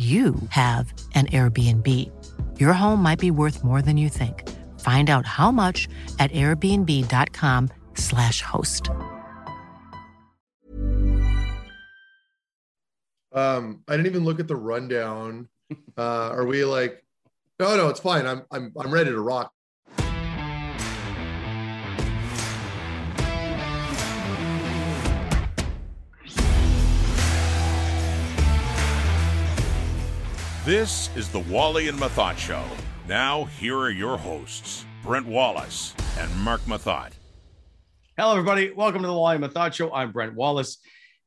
[0.00, 1.86] you have an Airbnb.
[2.58, 4.48] Your home might be worth more than you think.
[4.80, 5.86] Find out how much
[6.18, 8.88] at airbnb.com/slash host.
[13.32, 15.48] Um, I didn't even look at the rundown.
[15.96, 17.04] Uh, are we like?
[17.60, 18.26] No, no, it's fine.
[18.26, 19.52] I'm I'm I'm ready to rock.
[30.70, 32.62] This is the Wally and Methot Show.
[33.08, 37.10] Now, here are your hosts, Brent Wallace and Marc Methot.
[38.16, 38.70] Hello, everybody.
[38.70, 39.92] Welcome to the Wally and Mathot Show.
[39.92, 40.78] I'm Brent Wallace.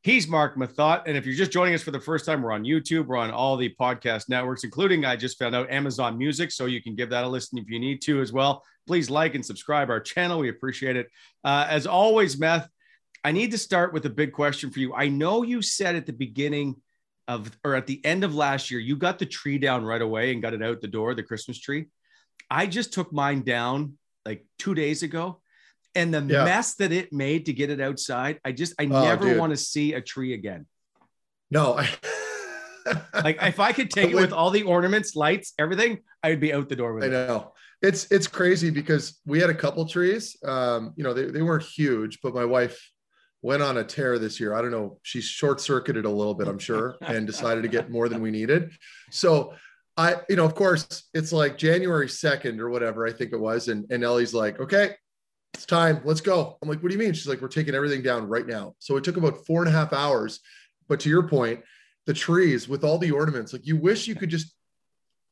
[0.02, 1.04] He's Marc Methot.
[1.08, 3.08] And if you're just joining us for the first time, we're on YouTube.
[3.08, 6.50] We're on all the podcast networks, including I just found out Amazon Music.
[6.50, 8.64] So you can give that a listen if you need to as well.
[8.88, 10.40] Please like and subscribe our channel.
[10.40, 11.10] We appreciate it.
[11.44, 12.70] Uh, as always, Meth,
[13.26, 14.94] I need to start with a big question for you.
[14.94, 16.78] I know you said at the beginning
[17.28, 20.32] of or at the end of last year, you got the tree down right away
[20.32, 21.88] and got it out the door, the Christmas tree.
[22.50, 25.40] I just took mine down like two days ago.
[25.96, 26.44] And the Yeah.
[26.44, 29.38] mess that it made to get it outside, I just I Oh, never dude.
[29.38, 30.66] want to see a tree again.
[31.52, 31.88] No, I,
[33.24, 36.68] Like if I could take it with all the ornaments, lights, everything, I'd be out
[36.68, 37.12] the door with I it.
[37.12, 40.36] know it's it's crazy because we had a couple trees.
[40.44, 42.80] Um, you know, they, they weren't huge, but my wife
[43.44, 44.56] went on a tear this year.
[44.56, 44.98] I don't know.
[45.04, 48.32] She short circuited a little bit, I'm sure, and decided to get more than we
[48.32, 48.72] needed.
[49.12, 49.54] So
[49.98, 53.68] I, you know, of course, it's like January 2nd or whatever, I think it was.
[53.68, 54.96] And, and Ellie's like, okay,
[55.54, 56.02] it's time.
[56.04, 56.58] Let's go.
[56.62, 57.14] I'm like, what do you mean?
[57.14, 58.76] She's like, we're taking everything down right now.
[58.80, 60.40] So it took about four and a half hours.
[60.88, 61.62] But to your point,
[62.06, 64.56] the trees with all the ornaments, like you wish you could just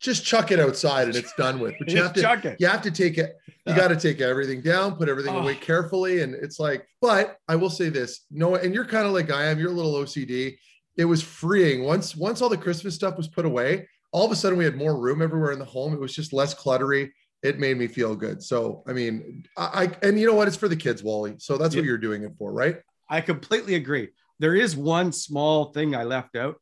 [0.01, 1.75] just chuck it outside and it's done with.
[1.79, 2.57] But you have to chuck it.
[2.59, 3.35] you have to take it,
[3.65, 5.39] you got to take everything down, put everything Oh.
[5.39, 5.63] away ah.
[5.63, 6.21] carefully.
[6.21, 9.45] And it's like, but I will say this, no, and you're kind of like I
[9.45, 10.57] am, you're a little OCD.
[10.97, 14.35] It was freeing once once all the Christmas stuff was put away, all of a
[14.35, 15.93] sudden we had more room everywhere in the home.
[15.93, 17.11] It was just less cluttery.
[17.43, 18.43] It made me feel good.
[18.43, 20.47] So I mean, I, I and you know what?
[20.47, 21.35] It's for the kids, Wally.
[21.37, 22.77] So that's what you're doing it for, right?
[23.09, 24.09] I completely agree.
[24.39, 26.59] There is one small thing I left out.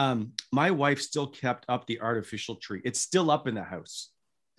[0.00, 2.80] Um, my wife still kept up the artificial tree.
[2.84, 4.08] It's still up in the house.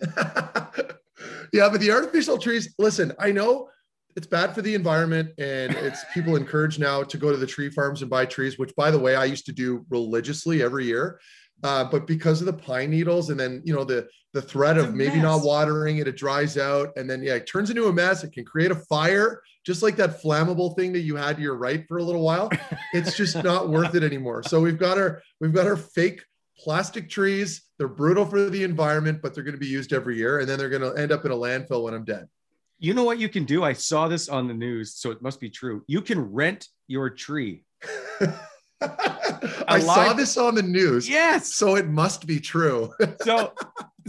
[1.52, 3.68] yeah, but the artificial trees, listen, I know
[4.14, 7.70] it's bad for the environment and it's people encouraged now to go to the tree
[7.70, 11.18] farms and buy trees, which by the way, I used to do religiously every year.
[11.64, 14.86] Uh, but because of the pine needles and then you know the the threat It's
[14.86, 17.92] of maybe not watering it, it dries out and then yeah, it turns into a
[17.92, 18.24] mess.
[18.24, 21.56] It can create a fire, just like that flammable thing that you had to your
[21.56, 22.50] right for a little while.
[22.94, 24.42] It's just not worth it anymore.
[24.42, 26.22] So we've got our we've got our fake
[26.58, 27.62] plastic trees.
[27.78, 30.58] They're brutal for the environment, but they're going to be used every year, and then
[30.58, 32.28] they're going to end up in a landfill when I'm dead.
[32.78, 33.64] You know what you can do?
[33.64, 35.84] I saw this on the news, so it must be true.
[35.86, 37.64] You can rent your tree.
[39.68, 41.54] I saw this on the news, Yes.
[41.54, 42.92] so it must be true.
[43.22, 43.52] So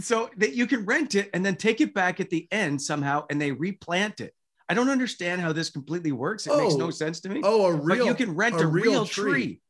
[0.00, 3.24] so that you can rent it and then take it back at the end somehow
[3.30, 4.34] and they replant it.
[4.68, 6.46] I don't understand how this completely works.
[6.46, 6.90] It oh, makes no oh.
[6.90, 7.40] sense to me.
[7.44, 9.30] Oh, a real but you can rent a, a real, real tree.
[9.30, 9.60] tree.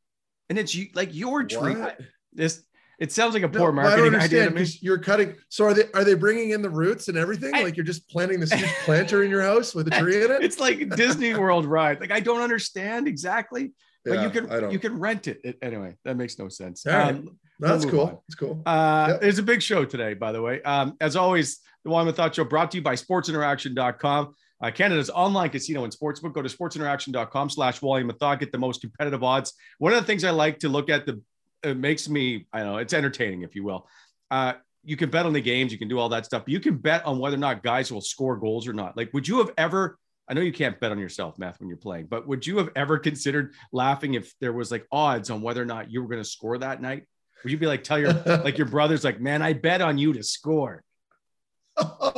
[0.48, 1.74] and it's like your tree.
[1.74, 2.00] What?
[2.32, 2.64] This
[2.98, 4.66] it sounds like a poor no, marketing idea to me.
[4.80, 5.34] You're cutting.
[5.48, 7.54] So are they are they bringing in the roots and everything?
[7.54, 10.30] I, like you're just planting this huge planter in your house with a tree in
[10.30, 10.42] it?
[10.42, 12.00] It's like Disney World ride.
[12.00, 13.72] Like I don't understand exactly,
[14.04, 15.40] but yeah, you can you can rent it.
[15.42, 15.58] it.
[15.60, 16.86] Anyway, that makes no sense.
[16.86, 18.00] Um, That's cool.
[18.00, 18.18] On.
[18.28, 18.62] That's cool.
[18.64, 19.22] Uh, yep.
[19.22, 20.62] It's a big show today, by the way.
[20.62, 24.34] Um, as always, the Wally Methot Show brought to you by SportsInteraction.com.
[24.62, 26.32] Uh, Canada's online casino and sportsbook.
[26.32, 28.40] Go to sportsinteraction.com slash Wally Methot.
[28.40, 29.52] Get the most competitive odds.
[29.78, 31.20] One of the things I like to look at the
[31.64, 33.88] it makes me, I don't know, it's entertaining, if you will.
[34.30, 36.60] Uh, you can bet on the games, you can do all that stuff, but you
[36.60, 38.96] can bet on whether or not guys will score goals or not.
[38.96, 39.98] Like, would you have ever?
[40.28, 42.70] I know you can't bet on yourself, Math, when you're playing, but would you have
[42.76, 46.22] ever considered laughing if there was like odds on whether or not you were going
[46.22, 47.04] to score that night?
[47.42, 50.12] Would you be like, tell your like your brothers, like, man, I bet on you
[50.14, 50.82] to score.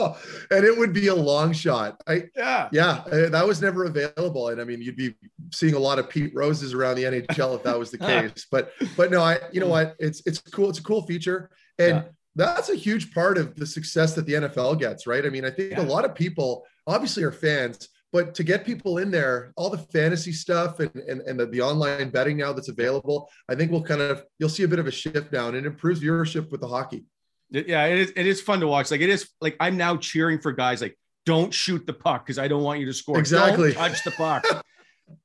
[0.50, 2.00] and it would be a long shot.
[2.06, 5.14] I yeah yeah uh, that was never available, and I mean you'd be
[5.52, 8.46] seeing a lot of Pete Roses around the NHL if that was the case.
[8.50, 10.68] but but no, I you know what it's it's cool.
[10.68, 12.02] It's a cool feature, and yeah.
[12.34, 15.06] that's a huge part of the success that the NFL gets.
[15.06, 15.24] Right?
[15.24, 15.80] I mean, I think yeah.
[15.80, 17.88] a lot of people obviously are fans.
[18.12, 21.60] But to get people in there, all the fantasy stuff and, and, and the, the
[21.60, 24.86] online betting now that's available, I think we'll kind of you'll see a bit of
[24.86, 27.04] a shift down and it improves viewership with the hockey.
[27.50, 28.12] Yeah, it is.
[28.16, 28.90] It is fun to watch.
[28.90, 29.28] Like it is.
[29.40, 32.80] Like I'm now cheering for guys like don't shoot the puck because I don't want
[32.80, 33.18] you to score.
[33.18, 33.72] Exactly.
[33.72, 34.44] Don't touch the puck.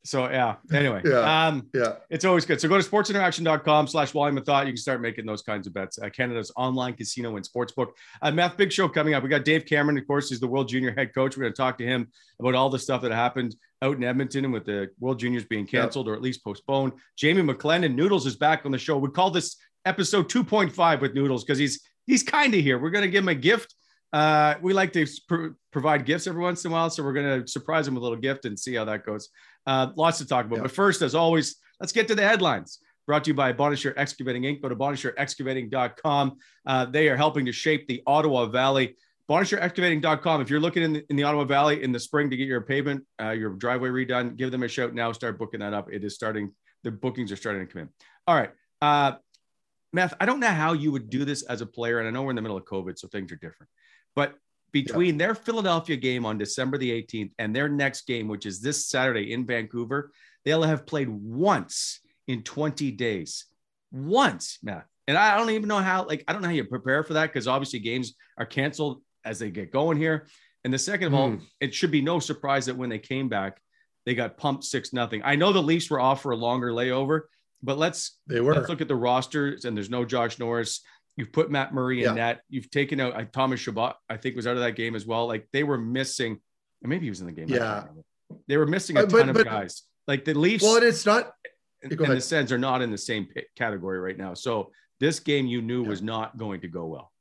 [0.04, 0.56] so yeah.
[0.74, 1.02] Anyway.
[1.06, 1.48] Yeah.
[1.48, 1.94] Um, yeah.
[2.10, 2.60] It's always good.
[2.60, 4.66] So go to sportsinteraction.com slash Wally Methot.
[4.66, 6.00] You can start making those kinds of bets.
[6.00, 7.92] Uh, Canada's online casino and sportsbook.
[8.22, 9.24] Uh, Math Big Show coming up.
[9.24, 11.38] We got Dave Cameron, of course, he's the World Junior head coach.
[11.38, 12.10] We're going to talk to him
[12.40, 15.66] about all the stuff that happened out in Edmonton and with the World Juniors being
[15.66, 16.14] canceled yep.
[16.14, 16.94] or at least postponed.
[17.16, 18.98] Jamie McLennan, Noodles is back on the show.
[18.98, 22.80] We call this episode 2.5 with Noodles because he's he's kind of here.
[22.80, 23.76] We're going to give him a gift.
[24.14, 27.42] Uh, we like to pr- provide gifts every once in a while, so we're going
[27.42, 29.30] to surprise him with a little gift and see how that goes.
[29.66, 30.62] Uh, lots to talk about, yeah.
[30.64, 32.80] but first, as always, let's get to the headlines.
[33.08, 34.62] Brought to you by Bonnechere Excavating Inc.
[34.62, 36.38] Go to bonnechereexcavating.com.
[36.66, 38.96] Uh, they are helping to shape the Ottawa Valley.
[39.30, 40.42] BonnechereExcavating.com.
[40.42, 42.62] If you're looking in the, in the Ottawa Valley in the spring to get your
[42.62, 45.12] pavement, uh, your driveway redone, give them a shout now.
[45.12, 45.92] Start booking that up.
[45.92, 46.52] It is starting.
[46.84, 47.90] The bookings are starting to come in.
[48.28, 48.52] All right.
[48.82, 49.14] Uh,
[49.94, 52.00] Math, I don't know how you would do this as a player.
[52.00, 53.70] And I know we're in the middle of COVID, so things are different.
[54.16, 54.36] But
[54.72, 55.28] between yeah.
[55.28, 59.34] their Philadelphia game on December the 18th and their next game, which is this Saturday
[59.34, 60.12] in Vancouver,
[60.46, 63.46] they'll have played once in 20 days.
[63.92, 64.86] Once, Matt.
[65.08, 67.28] And I don't even know how, like, I don't know how you prepare for that
[67.28, 70.28] because obviously games are canceled as they get going here.
[70.64, 71.44] And the second of all, hmm.
[71.60, 73.60] it should be no surprise that when they came back,
[74.06, 75.22] they got pumped six nothing.
[75.24, 77.22] I know the Leafs were off for a longer layover,
[77.64, 78.56] but let's they were.
[78.56, 80.82] let's look at the rosters, and there's no Josh Norris.
[81.18, 82.14] You've put Matt Murray in yeah.
[82.16, 82.42] that.
[82.50, 83.96] You've taken out uh, Thomas Chabot.
[84.10, 85.28] I think was out of that game as well.
[85.28, 86.40] Like they were missing,
[86.82, 87.48] and maybe he was in the game.
[87.50, 87.86] Yeah,
[88.48, 89.84] they were missing a uh, ton but, of guys.
[90.08, 90.64] Like the Leafs.
[90.64, 91.34] Well, it's not.
[91.84, 94.36] In the Sens are not in the same category right now.
[94.36, 95.90] So this game you knew yeah.
[95.90, 97.12] was not going to go well.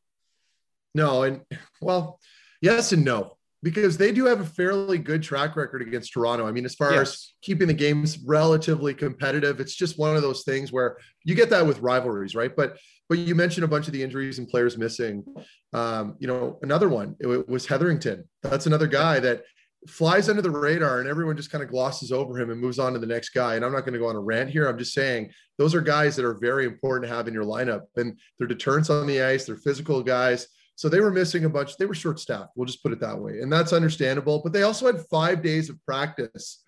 [0.94, 1.40] No, and
[1.80, 2.18] well,
[2.60, 6.46] yes and no because they do have a fairly good track record against Toronto.
[6.46, 7.00] I mean, as far yes.
[7.00, 11.50] as keeping the games relatively competitive, it's just one of those things where you get
[11.50, 12.54] that with rivalries, right?
[12.54, 12.78] But
[13.08, 15.24] but you mentioned a bunch of the injuries and players missing.
[15.72, 18.24] Um, you know, another one it was Heatherington.
[18.42, 19.42] That's another guy that
[19.88, 22.92] flies under the radar and everyone just kind of glosses over him and moves on
[22.92, 23.56] to the next guy.
[23.56, 24.68] And I'm not going to go on a rant here.
[24.68, 27.82] I'm just saying those are guys that are very important to have in your lineup
[27.96, 29.46] and they're deterrents on the ice.
[29.46, 30.46] They're physical guys
[30.80, 31.76] so they were missing a bunch.
[31.76, 32.52] They were short staffed.
[32.56, 33.40] We'll just put it that way.
[33.42, 34.40] And that's understandable.
[34.42, 36.64] But they also had five days of practice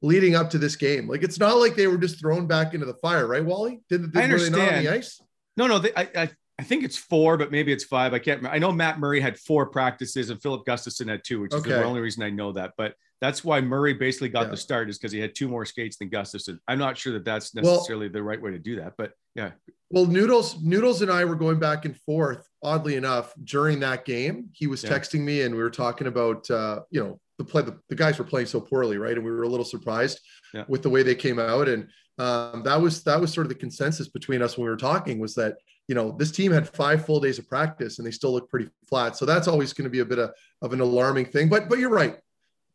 [0.00, 1.06] leading up to this game.
[1.06, 3.82] Like it's not like they were just thrown back into the fire, right, Wally?
[3.90, 4.54] Did, did I understand.
[4.54, 5.20] Were they not on the ice?
[5.58, 5.78] No, no.
[5.78, 8.14] They, I, I, I think it's four, but maybe it's five.
[8.14, 8.56] I can't remember.
[8.56, 11.68] I know Matt Murray had four practices and Filip Gustavsson had two, which is okay.
[11.68, 12.72] the only reason I know that.
[12.78, 14.52] But that's why Murray basically got yeah.
[14.52, 16.60] the start is because he had two more skates than Gustavsson.
[16.66, 19.50] I'm not sure that that's necessarily well, the right way to do that, but yeah.
[19.90, 22.48] Well, Noodles, Noodles and I were going back and forth.
[22.62, 24.90] Oddly enough, during that game, he was yeah.
[24.90, 27.62] texting me, and we were talking about, uh, you know, the play.
[27.62, 29.14] The, the, guys were playing so poorly, right?
[29.14, 30.20] And we were a little surprised
[30.52, 30.64] yeah.
[30.68, 31.68] with the way they came out.
[31.68, 31.88] And
[32.18, 35.18] um, that was that was sort of the consensus between us when we were talking
[35.18, 35.56] was that
[35.88, 38.70] you know this team had five full days of practice and they still look pretty
[38.88, 39.16] flat.
[39.16, 40.30] So that's always going to be a bit of,
[40.62, 41.48] of an alarming thing.
[41.48, 42.18] But but you're right.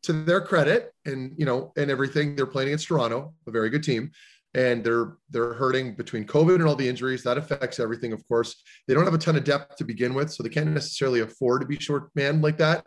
[0.03, 3.83] To their credit, and you know, and everything, they're playing against Toronto, a very good
[3.83, 4.11] team
[4.55, 7.23] and they're they're hurting between COVID and all the injuries.
[7.23, 8.63] That affects everything, of course.
[8.87, 11.61] They don't have a ton of depth to begin with, so they can't necessarily afford
[11.61, 12.85] to be short man like that.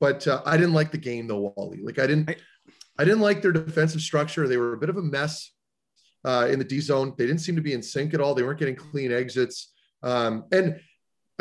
[0.00, 1.80] But uh, I didn't like the game though, Wally.
[1.82, 2.36] Like I didn't,
[2.98, 4.48] I didn't like their defensive structure.
[4.48, 5.52] They were a bit of a mess
[6.24, 7.14] uh, in the D zone.
[7.16, 8.34] They didn't seem to be in sync at all.
[8.34, 9.72] They weren't getting clean exits.
[10.02, 10.80] Um, and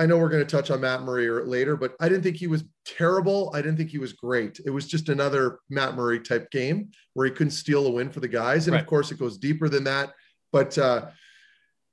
[0.02, 2.48] I know we're going to touch on Matt Murray later, but I didn't think he
[2.48, 3.52] was terrible.
[3.54, 4.60] I didn't think he was great.
[4.66, 8.20] It was just another Matt Murray type game where he couldn't steal a win for
[8.20, 8.66] the guys.
[8.66, 8.82] And right.
[8.82, 10.14] of course, it goes deeper than that.
[10.52, 11.10] But uh,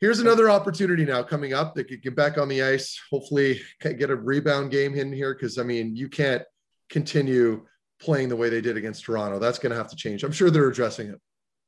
[0.01, 2.99] here's another opportunity now coming up that could get back on the ice.
[3.11, 6.45] Hopefully, get a rebound game in here because I mean, you can't
[6.89, 7.67] continue
[8.01, 9.39] playing the way they did against Toronto.
[9.39, 10.25] That's going to have to change.
[10.25, 11.21] I'm sure they're addressing it.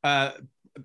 [0.03, 0.31] Uh,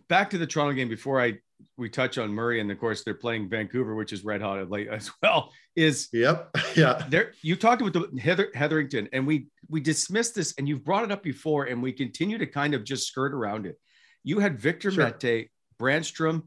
[0.10, 1.36] back to the Toronto game before I
[1.78, 4.70] we touch on Murray, and of course they're playing Vancouver, which is red hot of
[4.70, 5.52] late as well.
[5.76, 7.06] Is yep, yeah.
[7.10, 11.04] There, you talked about the Heather Heatherington, and we we dismissed this, and you've brought
[11.04, 13.78] it up before, and we continue to kind of just skirt around it.
[14.24, 15.06] You had Victor sure.
[15.06, 16.44] Mete, Brannstrom,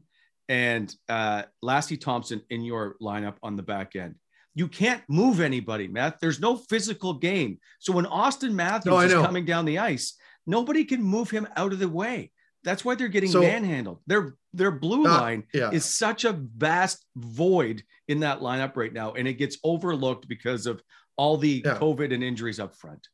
[0.47, 4.15] and uh, Lassi Thomson in your lineup on the back end.
[4.55, 6.19] You can't move anybody, Matt.
[6.19, 7.59] There's no physical game.
[7.79, 10.15] So when Auston Matthews no, is coming down the ice,
[10.47, 12.31] nobody can move him out of the way.
[12.63, 13.99] That's why they're getting so, manhandled.
[14.07, 15.71] Their their blue line yeah.
[15.71, 20.65] is such a vast void in that lineup right now, and it gets overlooked because
[20.65, 20.81] of
[21.15, 21.75] all the yeah.
[21.75, 23.07] COVID and injuries up front.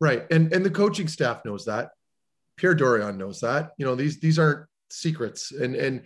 [0.00, 1.90] Right, and and the coaching staff knows that.
[2.56, 3.72] Pierre Dorion knows that.
[3.76, 6.02] You know these these aren't secrets, and and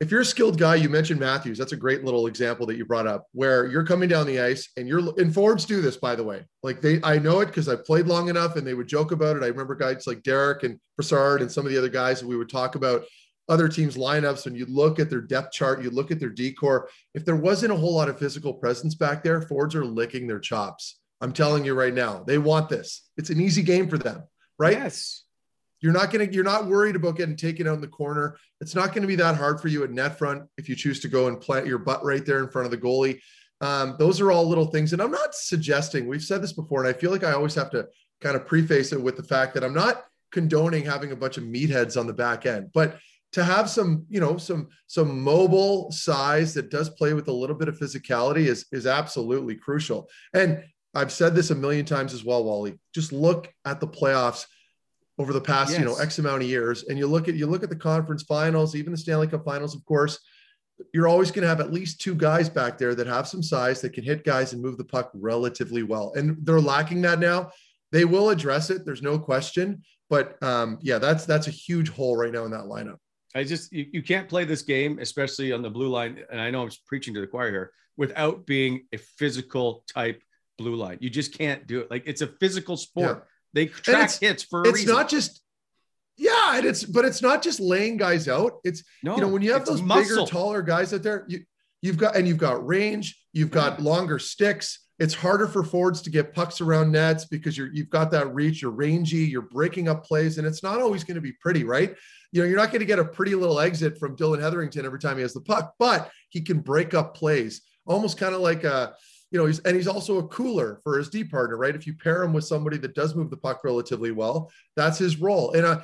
[0.00, 1.56] if you're a skilled guy, you mentioned Matthews.
[1.56, 4.68] That's a great little example that you brought up where you're coming down the ice
[4.76, 6.44] and you're and forwards do this, by the way.
[6.62, 9.36] Like they, I know it because I played long enough and they would joke about
[9.36, 9.42] it.
[9.42, 12.36] I remember guys like Derick and Brassard and some of the other guys that we
[12.36, 13.04] would talk about
[13.48, 16.52] other teams' lineups and you look at their depth chart, you look at their D
[16.52, 16.90] corps.
[17.14, 20.40] If there wasn't a whole lot of physical presence back there, forwards are licking their
[20.40, 20.98] chops.
[21.22, 23.08] I'm telling you right now, they want this.
[23.16, 24.24] It's an easy game for them,
[24.58, 24.76] right?
[24.76, 25.22] Yes.
[25.86, 28.36] You're not going to, you're not worried about getting taken out in the corner.
[28.60, 30.98] It's not going to be that hard for you at net front if you choose
[30.98, 33.20] to go and plant your butt right there in front of the goalie.
[33.60, 34.92] Um, those are all little things.
[34.92, 37.70] And I'm not suggesting, we've said this before, and I feel like I always have
[37.70, 37.86] to
[38.20, 40.02] kind of preface it with the fact that I'm not
[40.32, 42.98] condoning having a bunch of meatheads on the back end, but
[43.34, 47.54] to have some, you know, some some mobile size that does play with a little
[47.54, 50.08] bit of physicality is is absolutely crucial.
[50.34, 50.64] And
[50.94, 52.76] I've said this a million times as well, Wally.
[52.92, 54.46] Just look at the playoffs
[55.18, 55.80] over the past, yes.
[55.80, 56.84] you know, X amount of years.
[56.84, 59.74] And you look at you look at the conference finals, even the Stanley Cup finals,
[59.74, 60.18] of course,
[60.92, 63.80] you're always going to have at least two guys back there that have some size
[63.80, 66.12] that can hit guys and move the puck relatively well.
[66.16, 67.50] And they're lacking that now.
[67.92, 68.84] They will address it.
[68.84, 69.82] There's no question.
[70.10, 72.98] But um, yeah, that's that's a huge hole right now in that lineup.
[73.34, 76.22] I just you, you can't play this game, especially on the blue line.
[76.30, 80.22] And I know I'm preaching to the choir here, without being a physical type
[80.58, 80.98] blue line.
[81.00, 81.90] You just can't do it.
[81.90, 83.18] Like it's a physical sport.
[83.18, 83.24] Yeah
[83.56, 84.94] they track hits for it's reason.
[84.94, 85.40] not just
[86.18, 88.60] yeah, and it's but it's not just laying guys out.
[88.64, 90.24] It's no, you know when you have those muscle.
[90.24, 91.40] bigger, taller guys out there, you
[91.82, 94.80] you've got and you've got range, you've got longer sticks.
[94.98, 98.62] It's harder for forwards to get pucks around nets because you're you've got that reach,
[98.62, 101.94] you're rangy, you're breaking up plays, and it's not always going to be pretty, right?
[102.32, 104.98] You know, you're not going to get a pretty little exit from Dillon Heatherington every
[104.98, 108.64] time he has the puck, but he can break up plays, almost kind of like
[108.64, 108.94] a
[109.30, 111.74] you know, he's and he's also a cooler for his D partner, right?
[111.74, 115.18] If you pair him with somebody that does move the puck relatively well, that's his
[115.18, 115.52] role.
[115.52, 115.80] And uh,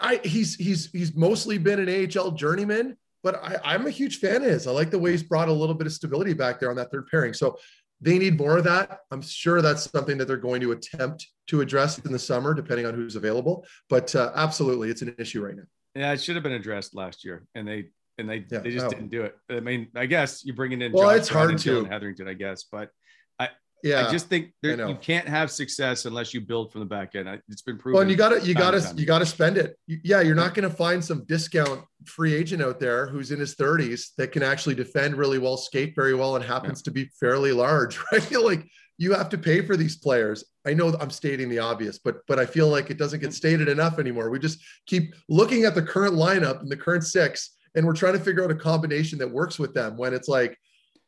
[0.00, 4.36] I he's he's he's mostly been an AHL journeyman, but I, am a huge fan
[4.36, 4.66] of his.
[4.66, 6.90] I like the way he's brought a little bit of stability back there on that
[6.90, 7.32] third pairing.
[7.32, 7.58] So
[8.00, 9.00] they need more of that.
[9.12, 12.86] I'm sure that's something that they're going to attempt to address in the summer, depending
[12.86, 13.64] on who's available.
[13.88, 15.62] But uh, absolutely, it's an issue right now.
[15.94, 18.58] Yeah, it should have been addressed last year, and they and they yeah.
[18.58, 18.90] they just oh.
[18.90, 19.36] didn't do it.
[19.50, 22.64] I mean, I guess you're bringing in well, Josh it's hard to Heatherington, I guess,
[22.70, 22.90] but
[23.38, 23.48] I
[23.82, 27.16] yeah, I just think there, you can't have success unless you build from the back
[27.16, 27.28] end.
[27.48, 27.94] It's been proven.
[27.94, 29.76] Well, and you got to you got to you got to spend it.
[29.86, 33.56] Yeah, you're not going to find some discount free agent out there who's in his
[33.56, 36.84] 30s that can actually defend really well, skate very well, and happens yeah.
[36.84, 37.98] to be fairly large.
[38.12, 38.20] Right?
[38.22, 38.66] I feel like
[38.98, 40.44] you have to pay for these players.
[40.64, 43.34] I know I'm stating the obvious, but but I feel like it doesn't get mm-hmm.
[43.34, 44.30] stated enough anymore.
[44.30, 48.12] We just keep looking at the current lineup and the current six and we're trying
[48.14, 50.58] to figure out a combination that works with them when it's like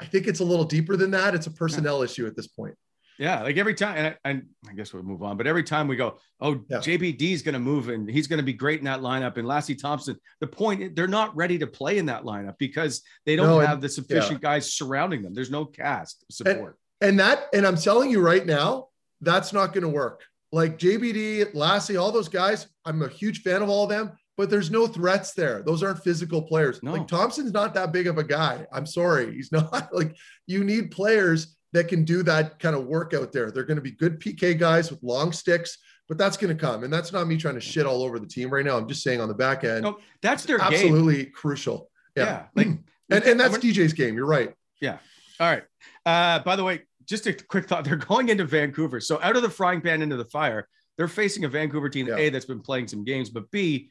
[0.00, 2.04] i think it's a little deeper than that it's a personnel yeah.
[2.04, 2.74] issue at this point
[3.18, 5.86] yeah like every time and I, and I, guess we'll move on but every time
[5.86, 6.78] we go oh yeah.
[6.78, 9.46] jbd is going to move and he's going to be great in that lineup and
[9.46, 13.46] Lassi Thomson the point they're not ready to play in that lineup because they don't
[13.46, 14.50] no, have and, the sufficient yeah.
[14.50, 18.46] guys surrounding them there's no cast support and, and that and i'm telling you right
[18.46, 18.88] now
[19.20, 23.62] that's not going to work like jbd Lassi all those guys i'm a huge fan
[23.62, 25.62] of all of them but there's no threats there.
[25.62, 26.82] Those aren't physical players.
[26.82, 26.92] No.
[26.92, 28.66] Like Thomson's not that big of a guy.
[28.72, 29.34] I'm sorry.
[29.34, 33.50] He's not like you need players that can do that kind of work out there.
[33.50, 36.84] They're going to be good PK guys with long sticks, but that's going to come.
[36.84, 38.76] And that's not me trying to shit all over the team right now.
[38.76, 41.32] I'm just saying on the back end, no, that's their absolutely game.
[41.32, 41.90] crucial.
[42.16, 42.24] Yeah.
[42.24, 42.66] yeah like,
[43.10, 44.14] and, and that's DJ's game.
[44.14, 44.54] You're right.
[44.80, 44.98] Yeah.
[45.40, 45.64] All right.
[46.06, 47.84] Uh, by the way, just a quick thought.
[47.84, 49.00] They're going into Vancouver.
[49.00, 52.16] So out of the frying pan into the fire, they're facing a Vancouver team, yeah.
[52.16, 53.90] A, that's been playing some games, but B,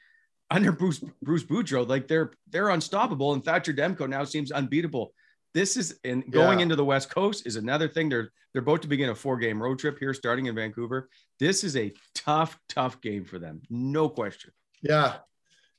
[0.54, 5.14] under Bruce Bruce Boudreau, like they're they're unstoppable, and Thatcher Demko now seems unbeatable.
[5.54, 6.64] this is and going Yeah.
[6.64, 8.10] into the West Coast is another thing.
[8.10, 11.10] They're they're about to begin a four game road trip here, starting in Vancouver.
[11.40, 14.52] This is a tough, tough game for them, no question.
[14.82, 15.18] Yeah.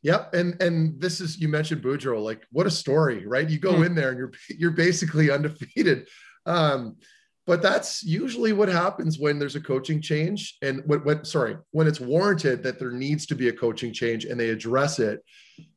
[0.02, 0.34] Yep.
[0.34, 3.48] And and this is you mentioned Boudreau, like what a story, right?
[3.48, 3.84] You go Hmm.
[3.84, 6.08] in there and you're you're basically undefeated.
[6.46, 6.96] Um,
[7.46, 11.86] but that's usually what happens when there's a coaching change and what, when sorry, when
[11.86, 15.22] it's warranted that there needs to be a coaching change and they address it.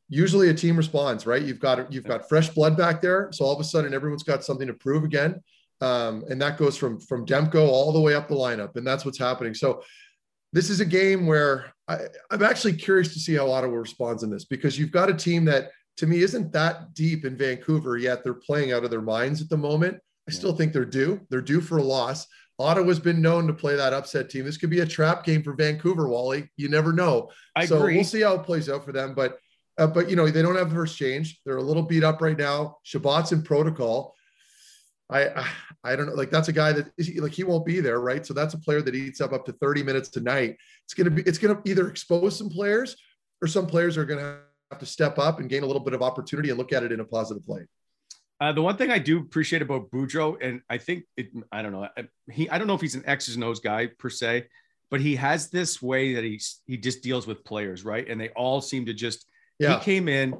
[0.08, 1.42] Usually a team responds, right?
[1.42, 3.28] You've got you've got fresh blood back there.
[3.32, 5.42] So all of a sudden everyone's got something to prove again.
[5.82, 8.76] Um, and that goes from from Demko all the way up the lineup.
[8.76, 9.52] And that's what's happening.
[9.54, 9.82] So
[10.54, 11.98] this is a game where I,
[12.30, 15.44] I'm actually curious to see how Ottawa responds in this because you've got a team
[15.44, 18.24] that to me isn't that deep in Vancouver yet.
[18.24, 19.98] They're playing out of their minds at the moment.
[20.28, 21.20] I still think they're due.
[21.30, 22.26] They're due for a loss.
[22.58, 24.44] Ottawa's been known to play that upset team.
[24.44, 26.50] This could be a trap game for Vancouver, Wally.
[26.56, 27.30] You never know.
[27.56, 27.94] I so agree.
[27.94, 29.14] we'll see how it plays out for them.
[29.14, 29.38] But
[29.78, 31.40] uh, but you know they don't have the first change.
[31.46, 32.78] They're a little beat up right now.
[32.84, 34.14] Chabot's in protocol.
[35.08, 35.48] I I-
[35.84, 36.14] I don't know.
[36.14, 38.26] Like that's a guy that is like he won't be there, right?
[38.26, 40.56] So that's a player that eats up up to 30 minutes tonight.
[40.84, 42.96] It's gonna be it's gonna either expose some players
[43.40, 44.40] or some players are gonna
[44.72, 46.90] have to step up and gain a little bit of opportunity and look at it
[46.90, 47.66] in a positive light.
[48.40, 51.72] Uh, the one thing I do appreciate about Boudreau, and I think it, I don't
[51.72, 51.88] know,
[52.30, 54.46] he, I don't know if he's an X's and O's guy per se,
[54.90, 58.08] but he has this way that he's, he just deals with players, right?
[58.08, 59.26] And they all seem to just,
[59.58, 59.78] Yeah.
[59.78, 60.34] he came in,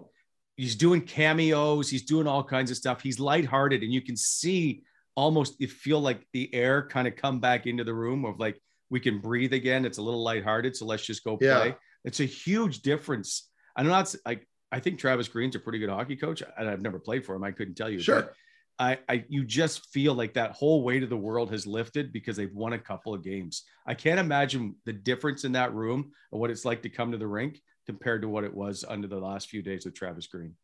[0.56, 3.02] he's doing cameos, he's doing all kinds of stuff.
[3.02, 4.82] He's lighthearted, and you can see
[5.16, 8.60] almost, you feel like the air kind of come back into the room of like,
[8.90, 9.84] we can breathe again.
[9.84, 11.46] It's a little lighthearted, so let's just go play.
[11.48, 11.74] Yeah.
[12.04, 13.50] It's a huge difference.
[13.76, 16.98] I'm not like, I think Travis Green's a pretty good hockey coach, and I've never
[16.98, 17.44] played for him.
[17.44, 18.00] I couldn't tell you.
[18.00, 18.32] Sure.
[18.78, 22.36] I, I, you just feel like that whole weight of the world has lifted because
[22.36, 23.64] they've won a couple of games.
[23.86, 27.18] I can't imagine the difference in that room of what it's like to come to
[27.18, 30.54] the rink compared to what it was under the last few days with Travis Green.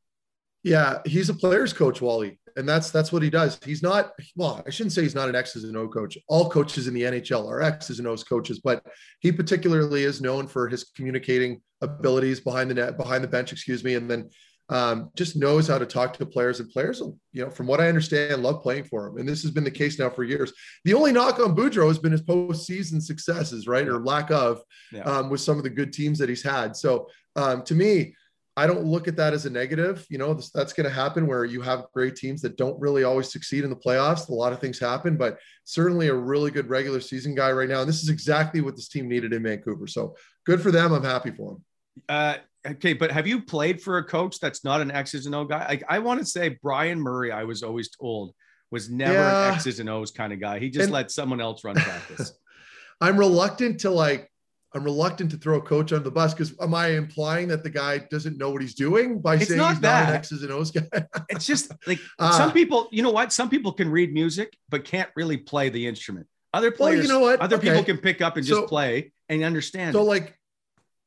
[0.65, 3.61] Yeah, he's a players coach, Wally, and that's that's what he does.
[3.65, 6.17] He's not well, I shouldn't say he's not an X's and O coach.
[6.27, 8.83] All coaches in the NHL are X's and O's coaches, but
[9.21, 13.85] he particularly is known for his communicating abilities behind the net, behind the bench, excuse
[13.85, 14.31] me, and then
[14.71, 16.59] um, just knows how to talk to players.
[16.61, 19.19] And players, you know, from what I understand, love playing for him.
[19.19, 20.51] And this has been the case now for years.
[20.87, 25.03] The only knock on Boudreau has been his postseason successes, right, or lack of, Yeah.
[25.03, 26.75] um, with some of the good teams that he's had.
[26.75, 28.15] So um, to me,
[28.57, 30.07] I don't look at that as a negative.
[30.09, 33.31] You know, that's going to happen where you have great teams that don't really always
[33.33, 34.29] succeed in the playoffs.
[34.29, 37.81] A lot of things happen, but certainly a really good regular season guy right now.
[37.81, 39.89] And this is exactly what this team needed in Vancouver.
[39.89, 40.15] So
[40.47, 40.93] good for them.
[40.93, 41.65] I'm happy for them.
[42.09, 45.45] Uh, okay, but have you played for a coach that's not an X's and O
[45.45, 45.67] guy?
[45.67, 48.35] Like I want to say Brian Murray, I was always told
[48.71, 49.49] was never Yeah.
[49.49, 50.59] an X's and O's kind of guy.
[50.61, 52.33] He just And- let someone else run practice.
[53.01, 54.31] I'm reluctant to like,
[54.75, 57.71] I'm reluctant to throw a coach under the bus because am I implying that the
[57.71, 60.15] guy doesn't know what he's doing by It's saying not he's not an that.
[60.17, 60.83] X's and O's guy?
[61.29, 63.33] it's just like Uh, some people, you know what?
[63.33, 66.27] Some people can read music but can't really play the instrument.
[66.53, 67.41] Other Well, you players, know what?
[67.41, 67.69] other Okay.
[67.69, 69.95] people can pick up and So- just play and understand.
[69.95, 70.05] So it.
[70.07, 70.37] like,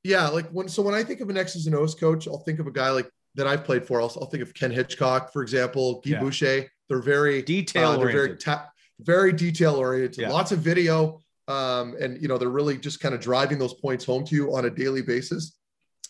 [0.03, 2.59] yeah, like when so when I think of an X's and O's coach, I'll think
[2.59, 4.01] of a guy like that I've played for.
[4.01, 6.19] I'll, I'll think of Ken Hitchcock, for example, Guy Yeah.
[6.21, 6.71] Boucher.
[6.87, 8.69] They're very Detail uh, they're very ta-
[9.01, 10.19] very detail oriented.
[10.21, 10.29] Yeah.
[10.31, 14.05] Lots of video, um, and you know they're really just kind of driving those points
[14.05, 15.57] home to you on a daily basis.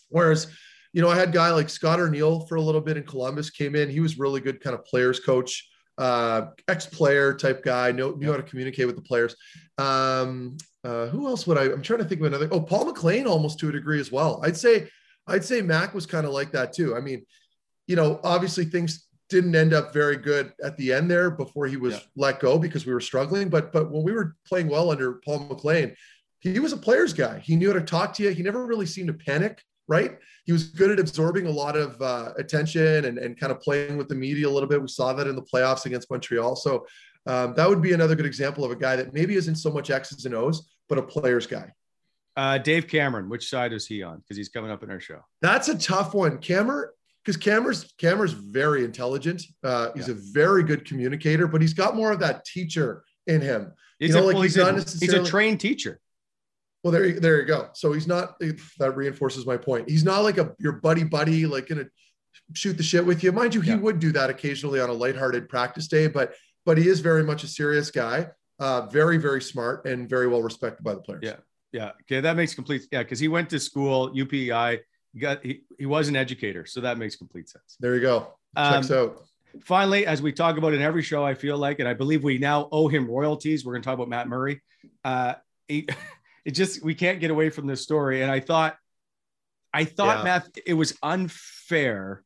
[0.08, 0.46] Whereas,
[0.92, 3.50] you know, I had a guy like Scott Arniel for a little bit in Columbus.
[3.50, 7.92] Came in, he was really good, kind of players coach, uh, ex-player type guy.
[7.92, 9.36] Know, knew how to communicate with the players.
[9.76, 11.64] Um, uh, who else would I?
[11.64, 12.48] I'm trying to think of another.
[12.50, 14.40] Oh, Paul McLean, almost to a degree as well.
[14.44, 14.88] I'd say,
[15.26, 16.96] I'd say Mac was kind of like that too.
[16.96, 17.26] I mean,
[17.86, 21.76] you know, obviously things didn't end up very good at the end there before he
[21.76, 22.00] was Yeah.
[22.16, 23.48] let go because we were struggling.
[23.48, 25.94] But but when we were playing well under Paul McLean,
[26.40, 27.38] he was a player's guy.
[27.40, 28.30] He knew how to talk to you.
[28.30, 29.62] He never really seemed to panic.
[29.86, 30.18] Right.
[30.44, 33.96] He was good at absorbing a lot of uh, attention and, and kind of playing
[33.96, 34.80] with the media a little bit.
[34.82, 36.56] We saw that in the playoffs against Montreal.
[36.56, 36.86] So
[37.26, 39.90] um, that would be another good example of a guy that maybe isn't so much
[39.90, 41.72] X's and O's, but a player's guy.
[42.36, 44.18] uh, Dave Cameron, which side is he on?
[44.18, 45.20] Because he's coming up in our show.
[45.42, 46.38] That's a tough one.
[46.38, 46.90] Cameron,
[47.24, 49.42] because Cameron's Cameron's very intelligent.
[49.62, 53.72] Uh, he's a very good communicator, but he's got more of that teacher in him.
[53.98, 56.00] He's, know, a, like well, he's he's, a, not he's a trained teacher.
[56.82, 57.68] Well, there, you- there you go.
[57.74, 58.38] So he's not.
[58.78, 59.88] That reinforces my point.
[59.90, 61.86] He's not like a your buddy buddy, like gonna
[62.54, 63.32] shoot the shit with you.
[63.32, 63.76] Mind you, he Yeah.
[63.76, 67.44] would do that occasionally on a lighthearted practice day, but but he is very much
[67.44, 68.28] a serious guy.
[68.60, 71.22] Uh, very very smart and very well respected by the players.
[71.22, 71.36] Yeah.
[71.72, 71.90] Yeah.
[72.02, 72.20] Okay.
[72.20, 72.86] That makes complete.
[72.90, 73.02] Yeah.
[73.02, 74.78] Because he went to school, UPEI.
[75.12, 77.76] He got he, he was an educator, so that makes complete sense.
[77.80, 78.34] There you go.
[78.56, 79.22] Um, Checks out.
[79.62, 82.38] Finally, as we talk about in every show, I feel like, and I believe we
[82.38, 83.64] now owe him royalties.
[83.64, 84.62] We're going to talk about Matt Murray.
[85.04, 85.34] Uh,
[85.66, 85.88] he,
[86.44, 88.22] it just we can't get away from this story.
[88.22, 88.76] And I thought,
[89.72, 90.24] I thought Yeah.
[90.24, 92.22] Matt, it was unfair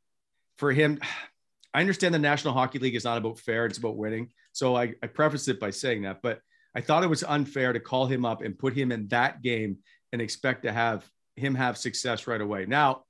[0.58, 0.98] for him.
[1.74, 4.28] I understand the National Hockey League is not about fair; it's about winning.
[4.52, 6.40] So I, I preface it by saying that, but
[6.74, 9.78] I thought it was unfair to call him up and put him in that game
[10.12, 12.66] and expect to have him have success right away.
[12.66, 13.04] Now,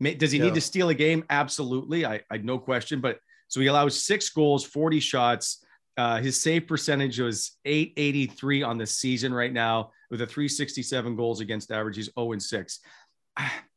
[0.00, 0.44] does he yeah.
[0.44, 1.24] need to steal a game?
[1.28, 3.00] Absolutely, I, I no question.
[3.00, 5.64] But so he allows six goals, forty shots.
[5.96, 11.40] Uh, his save percentage was 883 on the season right now with a 367 goals
[11.40, 11.96] against average.
[11.96, 12.80] He's 0 and 6.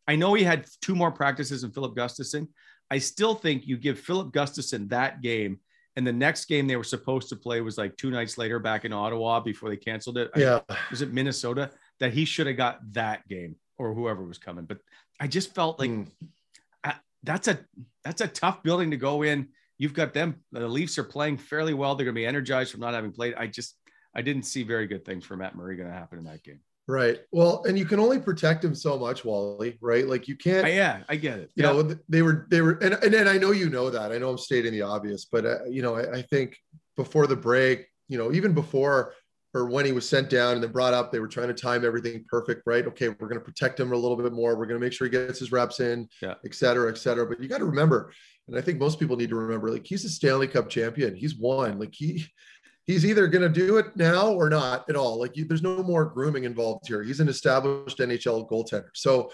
[0.07, 2.47] I know he had two more practices in Filip Gustavsson.
[2.91, 5.59] I still think you give Filip Gustavsson that game,
[5.95, 8.85] and the next game they were supposed to play was like two nights later back
[8.85, 10.29] in Ottawa before they canceled it.
[10.35, 10.59] Yeah.
[10.69, 14.65] I, was it Minnesota that he should have got that game or whoever was coming?
[14.65, 14.79] But
[15.19, 16.07] I just felt like mm.
[16.83, 17.59] I, that's a
[18.03, 19.49] that's a tough building to go in.
[19.77, 20.35] You've got them.
[20.51, 21.95] The Leafs are playing fairly well.
[21.95, 23.33] They're going to be energized from not having played.
[23.35, 23.75] I just
[24.15, 26.59] I didn't see very good things for Matt Murray going to happen in that game.
[26.87, 27.21] Right.
[27.31, 29.77] Well, and you can only protect him so much, Wally.
[29.81, 30.07] Right.
[30.07, 30.67] Like you can't.
[30.67, 31.51] yeah, I get it.
[31.55, 31.71] You yeah.
[31.71, 34.11] know, they were they were, and and then I know you know that.
[34.11, 36.57] I know I'm stating the obvious, but uh, you know, I, I think
[36.97, 39.13] before the break, you know, even before
[39.53, 41.83] or when he was sent down and then brought up, they were trying to time
[41.83, 42.85] everything perfect, right?
[42.87, 44.55] Okay, we're going to protect him a little bit more.
[44.55, 46.35] We're going to make sure he gets his reps in, yeah.
[46.45, 47.27] et cetera, et cetera.
[47.27, 48.13] But you got to remember,
[48.47, 51.15] and I think most people need to remember, like he's a Stanley Cup champion.
[51.15, 51.79] He's won.
[51.79, 52.25] Like he
[52.87, 55.19] he's either going to do it now or not at all.
[55.19, 57.03] Like you, there's no more grooming involved here.
[57.03, 58.89] He's an established NHL goaltender.
[58.93, 59.31] So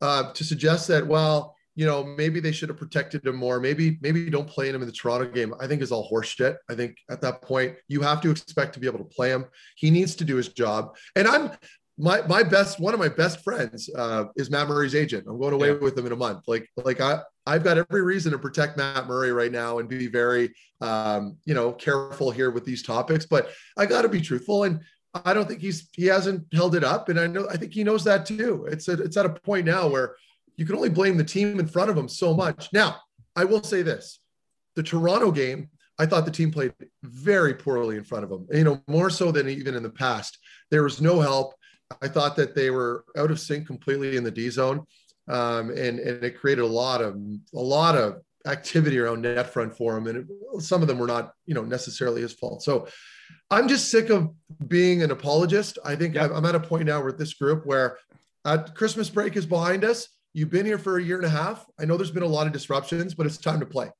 [0.00, 3.58] uh, to suggest that, well, you know, maybe they should have protected him more.
[3.58, 5.54] Maybe, maybe don't play him in the Toronto game.
[5.60, 6.56] I think is all horseshit.
[6.68, 9.46] I think at that point you have to expect to be able to play him.
[9.76, 10.96] He needs to do his job.
[11.16, 11.52] And I'm,
[11.98, 15.26] my my best one of my best friends uh, is Matt Murray's agent.
[15.28, 15.78] I'm going away yeah.
[15.78, 16.44] with him in a month.
[16.46, 20.06] Like like I I've got every reason to protect Matt Murray right now and be
[20.06, 23.26] very um, you know careful here with these topics.
[23.26, 24.80] But I got to be truthful, and
[25.14, 27.84] I don't think he's he hasn't held it up, and I know I think he
[27.84, 28.66] knows that too.
[28.70, 30.16] It's a, it's at a point now where
[30.56, 32.68] you can only blame the team in front of them so much.
[32.72, 32.96] Now
[33.36, 34.20] I will say this:
[34.76, 35.68] the Toronto game.
[35.98, 39.30] I thought the team played very poorly in front of them, you know, more so
[39.30, 40.38] than even in the past.
[40.70, 41.54] There was no help.
[42.00, 44.84] I thought that they were out of sync completely in the D zone,
[45.28, 47.16] um, and and it created a lot of
[47.54, 51.06] a lot of activity around net front for him, and it, some of them were
[51.06, 52.62] not you know necessarily his fault.
[52.62, 52.88] So
[53.50, 54.30] I'm just sick of
[54.66, 55.78] being an apologist.
[55.84, 56.30] I think yep.
[56.34, 57.98] I'm at a point now with this group where
[58.44, 60.08] at Christmas break is behind us.
[60.34, 61.66] You've been here for a year and a half.
[61.78, 63.90] I know there's been a lot of disruptions, but it's time to play.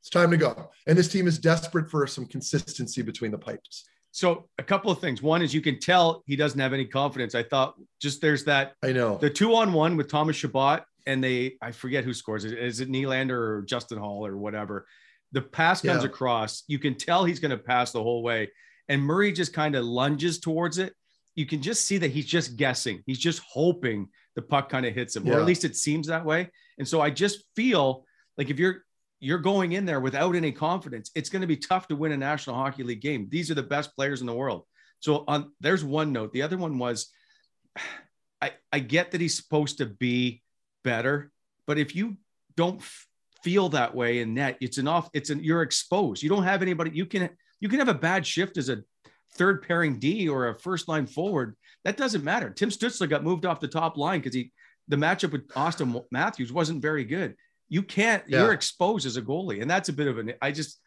[0.00, 0.70] It's time to go.
[0.86, 3.86] And this team is desperate for some consistency between the pipes.
[4.12, 5.22] So a couple of things.
[5.22, 7.34] One is you can tell he doesn't have any confidence.
[7.34, 8.72] I thought just there's that.
[8.82, 12.44] I know the two on one with Thomas Chabot and they I forget who scores
[12.44, 12.58] it.
[12.58, 14.86] Is it Nylander or Justin Holl or whatever?
[15.32, 16.08] The pass comes yeah.
[16.08, 16.64] across.
[16.66, 18.50] You can tell he's going to pass the whole way,
[18.88, 20.92] and Murray just kind of lunges towards it.
[21.36, 23.02] You can just see that he's just guessing.
[23.06, 25.34] He's just hoping the puck kind of hits him, yeah.
[25.34, 26.50] or at least it seems that way.
[26.78, 28.04] And so I just feel
[28.36, 28.84] like if you're
[29.20, 31.10] you're going in there without any confidence.
[31.14, 33.28] It's going to be tough to win a National Hockey League game.
[33.30, 34.64] These are the best players in the world.
[34.98, 36.32] So on there's one note.
[36.32, 37.10] The other one was
[38.40, 40.42] I, I get that he's supposed to be
[40.82, 41.30] better,
[41.66, 42.16] but if you
[42.56, 43.06] don't f-
[43.44, 45.10] feel that way in net, it's enough.
[45.12, 46.22] It's an you're exposed.
[46.22, 46.90] You don't have anybody.
[46.94, 48.82] You can you can have a bad shift as a
[49.34, 51.56] third pairing D or a first line forward.
[51.84, 52.50] That doesn't matter.
[52.50, 54.52] Tim Stützle got moved off the top line because he
[54.88, 57.36] the matchup with Auston Matthews wasn't very good.
[57.68, 58.24] You can't.
[58.26, 58.42] Yeah.
[58.42, 60.34] You're exposed as a goalie, and that's a bit of an.
[60.42, 60.78] I just.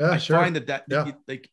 [0.00, 0.38] Yeah, I sure.
[0.38, 1.12] find that that yeah.
[1.28, 1.50] like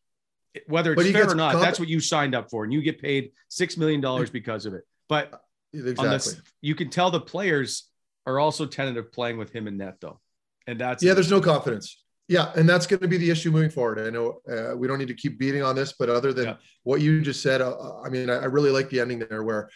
[0.66, 3.00] whether it's fair or not, comp- that's what you signed up for, and you get
[3.00, 4.84] paid six million dollars because of it.
[5.08, 5.40] But
[5.72, 7.90] exactly, this, you can tell the players
[8.26, 10.20] are also tentative playing with him in net, though,
[10.66, 11.14] and that's yeah.
[11.14, 12.03] There's no confidence.
[12.26, 13.98] Yeah, and that's going to be the issue moving forward.
[13.98, 16.54] I know uh, we don't need to keep beating on this, but other than yeah.
[16.82, 19.68] what you just said, uh, I mean, I, I really like the ending there, where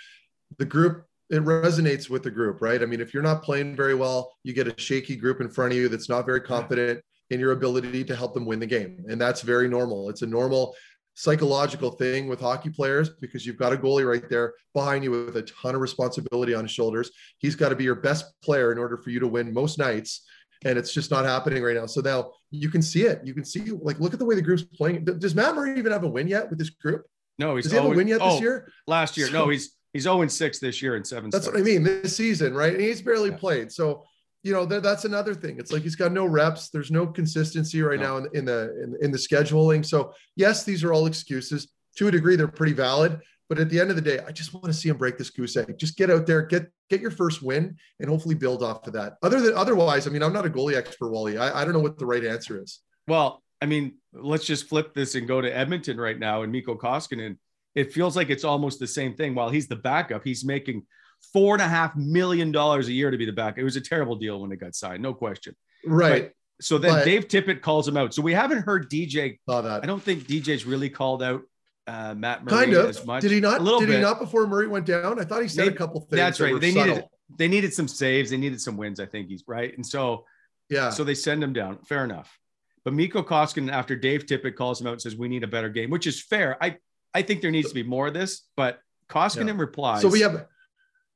[0.56, 2.82] the group it resonates with the group, right?
[2.82, 5.72] I mean, if you're not playing very well, you get a shaky group in front
[5.72, 9.04] of you that's not very confident in your ability to help them win the game.
[9.08, 10.08] And that's very normal.
[10.08, 10.74] It's a normal
[11.14, 15.37] psychological thing with hockey players because you've got a goalie right there behind you with
[15.37, 17.11] a ton of responsibility on his shoulders.
[17.38, 20.24] He's got to be your best player in order for you to win most nights.
[20.64, 21.87] And it's just not happening right now.
[21.87, 23.21] So now you can see it.
[23.25, 25.05] You can see, like, look at the way the group's playing.
[25.05, 27.07] Does Matt Murray even have a win yet with this group?
[27.38, 28.73] No, he's Does he have a win yet oh, this year?
[28.87, 29.29] Last year.
[29.29, 31.31] So, no, he's He's 0 6 this year and seven.
[31.31, 31.61] That's starts.
[31.61, 31.83] what I mean.
[31.83, 32.73] This season, right?
[32.73, 33.37] And he's barely yeah.
[33.37, 33.73] played.
[33.73, 34.05] So,
[34.42, 35.59] you know, th- that's another thing.
[35.59, 36.68] It's like he's got no reps.
[36.68, 38.18] There's no consistency right no.
[38.21, 39.85] now in, in the in, in the scheduling.
[39.85, 41.68] So, yes, these are all excuses.
[41.97, 43.18] To a degree, they're pretty valid.
[43.49, 45.31] But at the end of the day, I just want to see him break this
[45.31, 45.79] goose egg.
[45.79, 49.16] Just get out there, get get your first win, and hopefully build off of that.
[49.22, 51.38] Other than otherwise, I mean, I'm not a goalie expert, Wally.
[51.38, 52.81] I, I don't know what the right answer is.
[53.07, 56.77] Well, I mean, let's just flip this and go to Edmonton right now and Mikko
[56.77, 57.37] Koskinen
[57.79, 59.37] it feels like it's almost the same thing.
[59.37, 60.85] While he's the backup, he's making
[61.33, 63.59] four and a half million dollars a year to be the backup.
[63.59, 65.55] It was a terrible deal when it got signed, no question.
[65.87, 66.24] Right.
[66.24, 68.14] But So then But- Dave Tippett calls him out.
[68.14, 69.38] So we haven't heard DJ.
[69.48, 69.85] Saw that.
[69.85, 71.42] I don't think DJ's really called out
[71.88, 72.87] uh, Matt Murray kind of.
[72.90, 73.22] as much.
[73.22, 73.61] Did he not?
[73.61, 73.96] A little did bit.
[73.96, 75.18] he not before Murray went down?
[75.18, 76.11] I thought he said They- a couple things.
[76.12, 76.53] That's that right.
[76.53, 76.94] were They subtle.
[76.94, 78.31] needed they needed some saves.
[78.31, 79.01] They needed some wins.
[79.01, 79.74] I think he's right.
[79.77, 80.24] And so
[80.70, 80.90] Yeah.
[80.90, 81.79] so they send him down.
[81.87, 82.38] Fair enough.
[82.85, 85.68] But Mikko Koskinen, after Dave Tippett calls him out and says we need a better
[85.68, 86.57] game, which is fair.
[86.62, 86.77] I
[87.14, 88.42] I think there needs to be more of this.
[88.57, 89.61] But Koskinen Yeah.
[89.61, 90.03] replies.
[90.03, 90.46] so we have.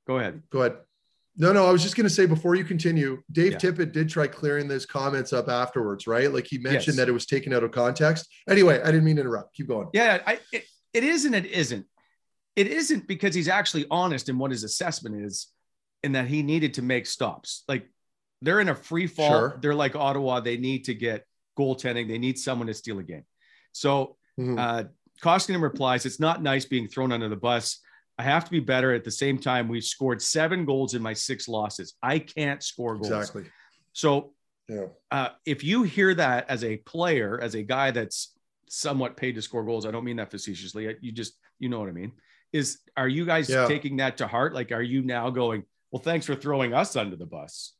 [0.06, 0.42] Go ahead.
[0.50, 0.78] Go ahead.
[1.36, 1.66] No, no.
[1.66, 3.58] I was just going to say before you continue, Dave Yeah.
[3.58, 6.30] Tippett did try clearing those comments up afterwards, right?
[6.32, 6.96] Like he mentioned Yes.
[6.96, 8.26] that it was taken out of context.
[8.48, 9.54] Anyway, I didn't mean to interrupt.
[9.54, 9.88] Keep going.
[9.94, 11.86] Yeah, I it, it is and it isn't.
[12.54, 15.48] It isn't because he's actually honest in what his assessment is,
[16.02, 17.64] in that he needed to make stops.
[17.66, 17.88] Like
[18.42, 19.30] they're in a free fall.
[19.30, 19.58] Sure.
[19.62, 20.40] They're like Ottawa.
[20.40, 21.24] They need to get
[21.58, 22.08] goaltending.
[22.08, 23.24] They need someone to steal a game.
[23.72, 24.58] So Mhm.
[24.58, 24.84] uh,
[25.22, 27.78] Koskinen replies, "It's not nice being thrown under the bus.
[28.22, 28.94] I have to be better.
[28.94, 31.94] At the same time, we've scored seven goals in my six losses.
[32.02, 33.10] I can't score goals.
[33.10, 33.44] exactly.
[33.92, 34.34] So
[34.68, 34.86] Yeah.
[35.10, 38.32] uh, if you hear that as a player, as a guy that's
[38.68, 40.96] somewhat paid to score goals, I don't mean that facetiously.
[41.00, 42.12] You just, you know what I mean.
[42.52, 43.66] Is are you guys Yeah.
[43.66, 44.54] taking that to heart?
[44.54, 47.74] Like, are you now going, well, thanks for throwing us under the bus?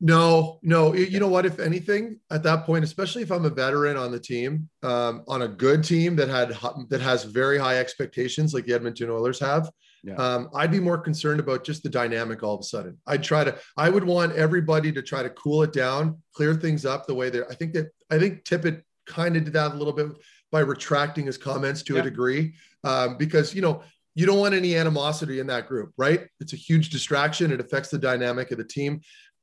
[0.00, 0.94] No, no.
[0.94, 1.44] You know what?
[1.44, 5.42] If anything, at that point, especially if I'm a veteran on the team, um, on
[5.42, 6.56] a good team that had
[6.88, 9.70] that has very high expectations, like the Edmonton Oilers have,
[10.02, 10.14] Yeah.
[10.14, 12.42] um, I'd be more concerned about just the dynamic.
[12.42, 13.58] All of a sudden, I'd try to.
[13.76, 17.28] I would want everybody to try to cool it down, clear things up the way
[17.28, 17.50] they're.
[17.50, 20.06] I think that I think Tippett kind of did that a little bit
[20.50, 22.00] by retracting his comments to Yeah.
[22.00, 23.82] a degree, um, because you know
[24.14, 26.26] you don't want any animosity in that group, right?
[26.40, 27.52] It's a huge distraction.
[27.52, 29.02] It affects the dynamic of the team.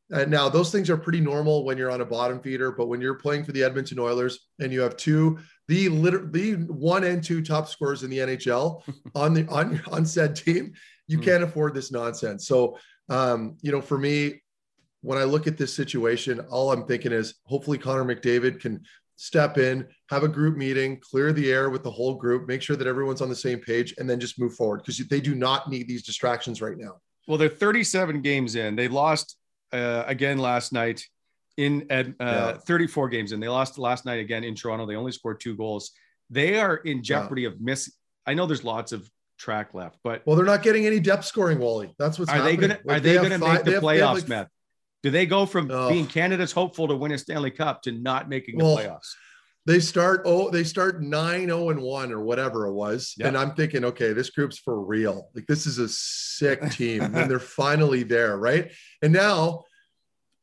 [0.10, 3.02] And now those things are pretty normal when you're on a bottom feeder, but when
[3.02, 7.22] you're playing for the Edmonton Oilers and you have two, the liter- the one and
[7.22, 8.84] two top scorers in the NHL
[9.15, 10.74] on the on on said team,
[11.08, 11.24] you Hmm.
[11.24, 12.48] can't afford this nonsense.
[12.48, 12.78] So,
[13.10, 14.41] um, you know, for me,
[15.02, 18.82] when I look at this situation, all I'm thinking is hopefully Connor McDavid can
[19.17, 22.76] step in, have a group meeting, clear the air with the whole group, make sure
[22.76, 25.70] that everyone's on the same page, and then just move forward because they do not
[25.70, 26.98] need these distractions right now.
[27.28, 28.76] Well, they're 37 games in.
[28.76, 29.36] They lost
[29.74, 31.04] uh, again last night
[31.58, 32.58] in uh, Yeah.
[32.66, 34.86] 34 games and They lost last night again in Toronto.
[34.86, 35.92] They only scored two goals.
[36.30, 37.92] They are in jeopardy of miss.
[38.26, 41.60] I know there's lots of track left, but Well, they're not getting any depth scoring,
[41.60, 41.94] Wally.
[41.98, 44.28] That's what's are they going Like, are they, have going to make the playoffs, like-
[44.30, 44.50] Matt?
[45.04, 45.90] Do they go from Oh.
[45.90, 49.14] being Canada's hopeful to win a Stanley Cup to not making the Well, playoffs?
[49.68, 53.14] They start oh, they start 9 0 and 1 or whatever it was.
[53.18, 53.28] Yeah.
[53.28, 55.30] And I'm thinking, okay, this group's for real.
[55.36, 57.04] Like this is a sick team.
[57.04, 58.72] and they're finally there, right?
[59.02, 59.66] And now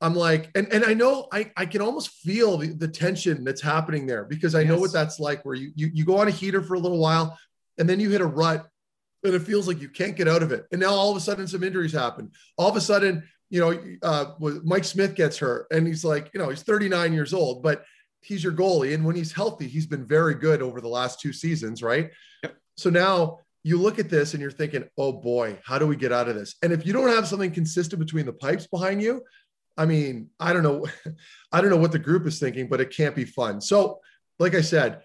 [0.02, 3.62] I'm like, and, and I know I, I can almost feel the, the tension that's
[3.62, 6.30] happening there because I know what that's like where you, you you go on a
[6.30, 7.38] heater for a little while
[7.78, 8.68] and then you hit a rut
[9.22, 10.66] and it feels like you can't get out of it.
[10.70, 12.30] And now all of a sudden some injuries happen.
[12.58, 14.34] All of a sudden, you know, uh,
[14.64, 17.84] Mike Smith gets hurt and he's like, you know, he's 39 years old, but
[18.24, 18.94] he's your goalie.
[18.94, 22.10] And when he's healthy, he's been very good over the last two seasons, right?
[22.42, 22.56] Yep.
[22.76, 26.12] So now you look at this and you're thinking, oh boy, how do we get
[26.12, 26.56] out of this?
[26.62, 29.22] And if you don't have something consistent between the pipes behind you,
[29.76, 30.86] I mean, I don't know.
[31.52, 33.60] I don't know what the group is thinking, but it can't be fun.
[33.60, 34.00] So,
[34.38, 35.00] like I said,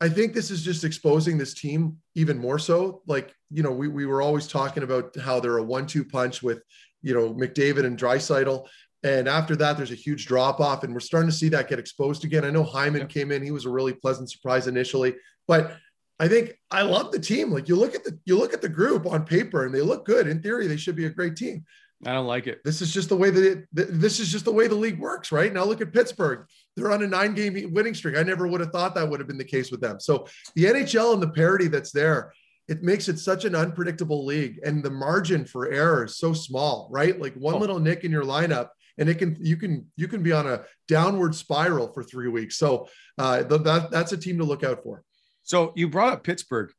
[0.00, 3.02] I think this is just exposing this team even more so.
[3.06, 6.42] Like, you know, we, we were always talking about how they're a one two punch
[6.42, 6.62] with,
[7.02, 8.66] you know, McDavid and Draisaitl.
[9.04, 11.78] And after that, there's a huge drop off, and we're starting to see that get
[11.78, 12.42] exposed again.
[12.44, 13.06] I know Hyman Yeah.
[13.06, 15.14] came in; he was a really pleasant surprise initially,
[15.46, 15.76] but
[16.18, 17.50] I think I love the team.
[17.50, 20.06] Like you look at the you look at the group on paper, and they look
[20.06, 20.26] good.
[20.26, 21.64] In theory, they should be a great team.
[22.06, 22.60] I don't like it.
[22.64, 25.30] This is just the way that it, this is just the way the league works,
[25.32, 25.52] right?
[25.52, 28.16] Now look at Pittsburgh; they're on a nine-game winning streak.
[28.16, 30.00] I never would have thought that would have been the case with them.
[30.00, 32.32] So the NHL and the parity that's there,
[32.68, 36.88] it makes it such an unpredictable league, and the margin for error is so small,
[36.90, 37.20] right?
[37.20, 37.58] Like one Oh.
[37.58, 40.64] little nick in your lineup, and it can you can you can be on a
[40.88, 42.56] downward spiral for three weeks.
[42.56, 45.02] So uh, th- that that's a team to look out for.
[45.42, 46.72] So you brought up Pittsburgh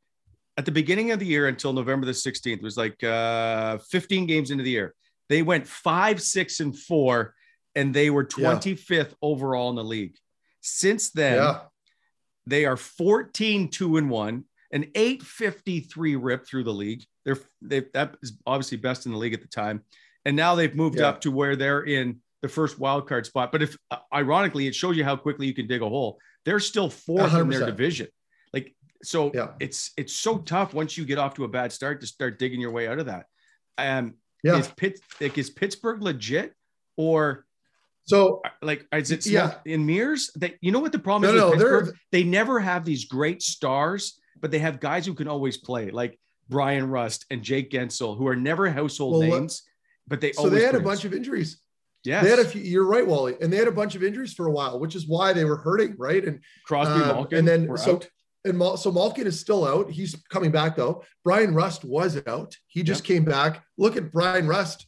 [0.58, 2.47] at the beginning of the year until November the 16th.
[2.58, 4.95] It was like uh, 15 games into the year.
[5.28, 7.36] They went five, six, and four,
[7.75, 8.54] and they were Yeah.
[8.54, 10.15] 25th overall in the league.
[10.62, 11.60] Since then, yeah,
[12.47, 17.04] they are 14, two and one, an 853 rip through the league.
[17.23, 19.84] They're they that is obviously best in the league at the time.
[20.26, 21.08] And now they've moved Yeah.
[21.10, 23.52] up to where they're in the first wild card spot.
[23.52, 26.20] But if uh, ironically, it shows you how quickly you can dig a hole.
[26.46, 28.08] They're still fourth in their division.
[28.54, 29.54] Like so Yeah.
[29.60, 32.62] it's it's so tough once you get off to a bad start to start digging
[32.62, 33.26] your way out of that.
[33.78, 34.58] Um yeah.
[34.58, 36.54] is Pitt like is Pittsburgh legit
[36.98, 37.46] or
[38.06, 39.56] So like is it Yeah.
[39.66, 41.98] in mirrors that you know what the problem No, is no, with they're- Pittsburgh?
[42.12, 46.20] they never have these great stars but they have guys who can always play like
[46.50, 49.64] Bryan Rust and Jake Guentzel who are never household Well, what- names
[50.08, 51.62] but they so they had a bunch of injuries.
[52.04, 53.36] Yeah, They had a few, you're right, Wally.
[53.41, 55.58] And they had a bunch of injuries for a while, which is why they were
[55.58, 56.24] hurting, right?
[56.24, 58.08] And Crosby, um, Malkin, and then were so out.
[58.46, 59.89] and Mal- so Malkin is still out.
[59.89, 61.04] He's coming back though.
[61.24, 62.56] Bryan Rust was out.
[62.68, 63.63] He just came back.
[63.80, 64.86] Look at Bryan Rust.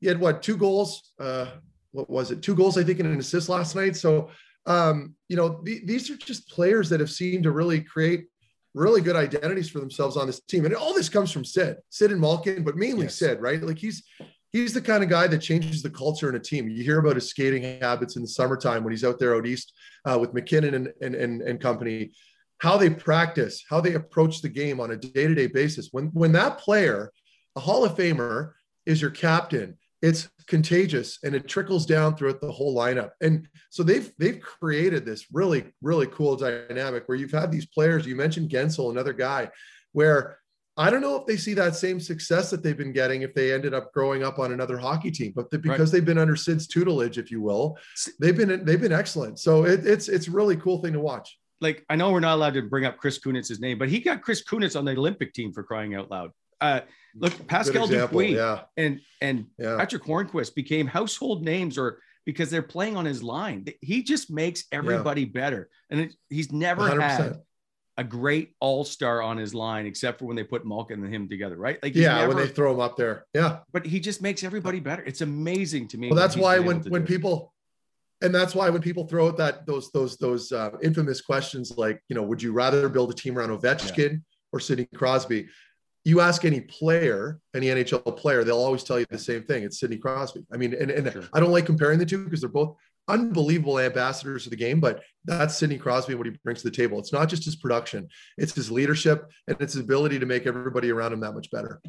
[0.00, 1.12] He had what two goals?
[1.20, 1.48] Uh,
[1.92, 2.40] what was it?
[2.40, 3.94] Two goals, I think, and an assist last night.
[3.96, 4.30] So
[4.66, 8.28] um, you know, the, these are just players that have seemed to really create
[8.72, 10.64] really good identities for themselves on this team.
[10.64, 13.16] And all this comes from Sid, Sid and Malkin, but mainly Yes.
[13.16, 13.62] Sid, right?
[13.62, 14.02] Like he's
[14.54, 16.68] he's the kind of guy that changes the culture in a team.
[16.68, 19.74] You hear about his skating habits in the summertime when he's out there out east
[20.04, 22.12] uh, with MacKinnon and, and, and, and company,
[22.58, 25.88] how they practice, how they approach the game on a day-to-day basis.
[25.90, 27.10] When, when that player,
[27.56, 28.52] a Hall of Famer
[28.86, 33.10] is your captain, it's contagious and it trickles down throughout the whole lineup.
[33.20, 38.06] And so they've, they've created this really, really cool dynamic where you've had these players,
[38.06, 39.50] you mentioned Guentzel, another guy
[39.90, 40.38] where
[40.76, 43.52] I don't know if they see that same success that they've been getting if they
[43.52, 46.66] ended up growing up on another hockey team, but the, because they've been under Sid's
[46.66, 47.78] tutelage, if you will,
[48.20, 49.38] they've been they've been excellent.
[49.38, 51.38] So it, it's it's a really cool thing to watch.
[51.60, 54.22] like I know we're not allowed to bring up Chris Kunitz's name, but he got
[54.22, 56.32] Chris Kunitz on the Olympic team for crying out loud.
[56.60, 56.80] Uh,
[57.14, 59.76] look, Pascal example, Dupuis yeah, and and yeah.
[59.78, 63.64] Patric Hornqvist became household names, or because they're playing on his line.
[63.80, 67.00] He just makes everybody better, and it, he's never 100%.
[67.00, 67.40] had
[67.96, 71.28] a great all star on his line except for when they put Malkin and him
[71.28, 71.78] together, right?
[71.82, 73.24] Like Yeah, never, when they throw him up there.
[73.34, 73.58] Yeah.
[73.72, 75.02] but he just makes everybody better.
[75.04, 76.08] It's amazing to me.
[76.08, 77.52] Well, that's why when when people
[78.22, 82.00] and that's why when people throw out that those those those uh, infamous questions like
[82.08, 85.48] you know would you rather build a team around Ovechkin or Sidney Crosby?
[86.06, 89.62] You ask any player, any NHL player, they'll always tell you the same thing.
[89.62, 90.44] It's Sidney Crosby.
[90.52, 91.22] I mean, and, and Sure.
[91.32, 92.76] I don't like comparing the two because they're both
[93.08, 96.76] unbelievable ambassadors of the game, but that's Sidney Crosby and what he brings to the
[96.76, 96.98] table.
[96.98, 100.90] It's not just his production, it's his leadership and it's his ability to make everybody
[100.90, 101.80] around him that much better.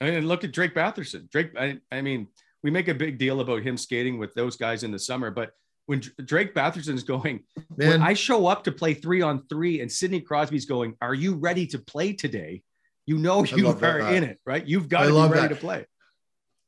[0.00, 1.30] I mean, look at Drake Batherson.
[1.30, 2.28] Drake, I, I mean,
[2.62, 5.50] we make a big deal about him skating with those guys in the summer, but
[5.86, 7.44] when Drake Batherson's going,
[7.76, 11.14] Man, when I show up to play three on three and Sidney Crosby's going, Are
[11.14, 12.62] you ready to play today?
[13.06, 14.14] You know you are that.
[14.14, 14.66] in it, right?
[14.66, 15.48] You've got I to be ready that.
[15.48, 15.86] to play.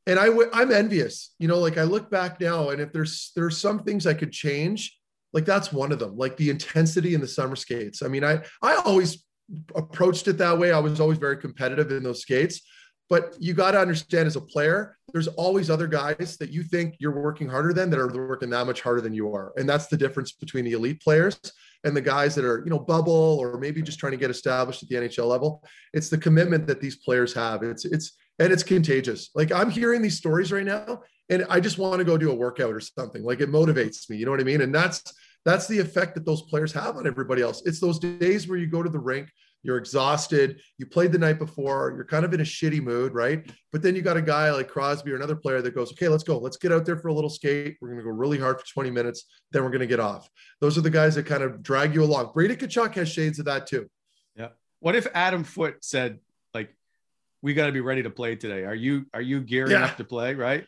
[0.08, 1.34] And I w- I'm envious.
[1.38, 4.32] You know, like I look back now, and if there's there's some things I could
[4.32, 4.98] change,
[5.32, 6.16] like that's one of them.
[6.16, 8.02] Like the intensity in the summer skates.
[8.02, 9.24] I mean, I I always
[9.76, 10.72] approached it that way.
[10.72, 12.62] I was always very competitive in those skates.
[13.10, 16.96] But you got to understand as a player, there's always other guys that you think
[16.98, 19.52] you're working harder than that are working that much harder than you are.
[19.56, 21.40] And that's the difference between the elite players
[21.84, 24.82] and the guys that are, you know, bubble or maybe just trying to get established
[24.82, 25.64] at the NHL level.
[25.94, 27.62] It's the commitment that these players have.
[27.62, 29.30] It's it's and it's contagious.
[29.34, 32.34] Like I'm hearing these stories right now and I just want to go do a
[32.34, 33.22] workout or something.
[33.22, 34.60] Like it motivates me, you know what I mean?
[34.60, 35.02] And that's
[35.44, 37.62] that's the effect that those players have on everybody else.
[37.64, 39.30] It's those days where you go to the rink,
[39.62, 43.50] you're exhausted, you played the night before, you're kind of in a shitty mood, right?
[43.72, 46.24] But then you got a guy like Crosby or another player that goes, okay, let's
[46.24, 46.38] go.
[46.38, 47.76] Let's get out there for a little skate.
[47.80, 49.24] We're going to go really hard for 20 minutes.
[49.50, 50.28] Then we're going to get off.
[50.60, 52.32] Those are the guys that kind of drag you along.
[52.34, 53.88] Brady Tkachuk has shades of that too.
[54.36, 54.48] Yeah.
[54.80, 56.18] What if Adam Foote said,
[57.42, 58.64] we got to be ready to play today?
[58.64, 59.84] Are you are you gearing Yeah.
[59.84, 60.34] up to play?
[60.34, 60.64] Right?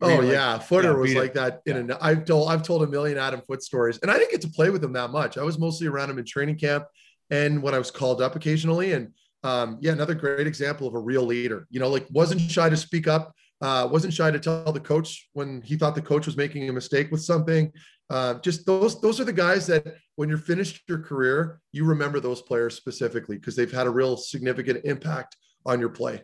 [0.00, 1.20] Or Oh like, yeah, Footer yeah, was beat it.
[1.20, 1.60] like that.
[1.66, 1.96] In Yeah.
[2.00, 4.48] a, I've told I've told a million Adam Foote stories, and I didn't get to
[4.48, 5.36] play with him that much.
[5.36, 6.84] I was mostly around him in training camp
[7.30, 8.92] and when I was called up occasionally.
[8.92, 9.12] And
[9.44, 11.66] um, yeah, another great example of a real leader.
[11.70, 15.28] You know, like wasn't shy to speak up, uh, wasn't shy to tell the coach
[15.34, 17.70] when he thought the coach was making a mistake with something.
[18.08, 22.20] Uh, just those those are the guys that when you're finished your career, you remember
[22.20, 25.36] those players specifically because they've had a real significant impact
[25.66, 26.22] on your play.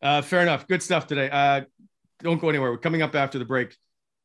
[0.00, 0.66] Uh, fair enough.
[0.66, 1.28] Good stuff today.
[1.30, 1.62] Uh,
[2.22, 2.70] don't go anywhere.
[2.70, 3.76] We're coming up after the break.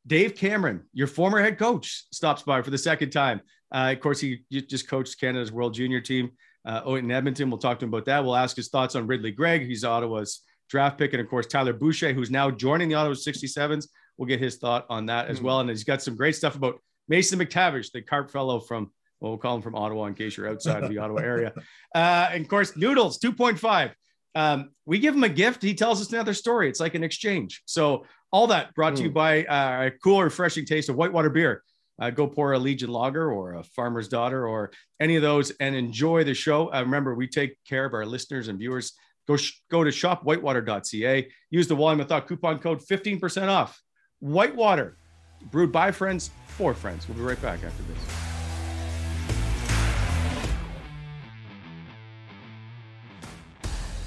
[0.06, 3.42] Dave Cameron, your former head coach, stops by for the second time.
[3.74, 6.32] Uh, of course, he just coached Canada's World Junior team
[6.66, 7.50] uh, oh, in Edmonton.
[7.50, 8.24] We'll talk to him about that.
[8.24, 9.66] We'll ask his thoughts on Ridley Greig.
[9.66, 11.14] He's Ottawa's draft pick.
[11.14, 13.88] And of course, Tyler Boucher, who's now joining the Ottawa 67s.
[14.18, 15.60] We'll get his thought on that as well.
[15.60, 18.92] And he's got some great stuff about Mason McTavish, the Carp fellow from,
[19.24, 21.54] well, we'll call him from Ottawa in case you're outside of the Ottawa area.
[21.96, 23.92] Uh, and of course, Noodles 2.5.
[24.34, 25.62] Um, we give him a gift.
[25.62, 26.68] He tells us another story.
[26.68, 27.62] It's like an exchange.
[27.66, 31.62] So all that brought to you by uh, a cool, refreshing taste of Whitewater beer.
[32.02, 35.76] Uh, go pour a Legion Lager or a Farmer's Daughter or any of those and
[35.76, 36.74] enjoy the show.
[36.74, 38.94] Uh, remember, we take care of our listeners and viewers.
[39.28, 41.28] Go sh- go to shopwhitewater.ca.
[41.52, 43.80] Use the Volume of Thought coupon code 15% off.
[44.20, 44.98] Whitewater,
[45.52, 47.08] brewed by friends for friends.
[47.08, 48.23] We'll be right back after this.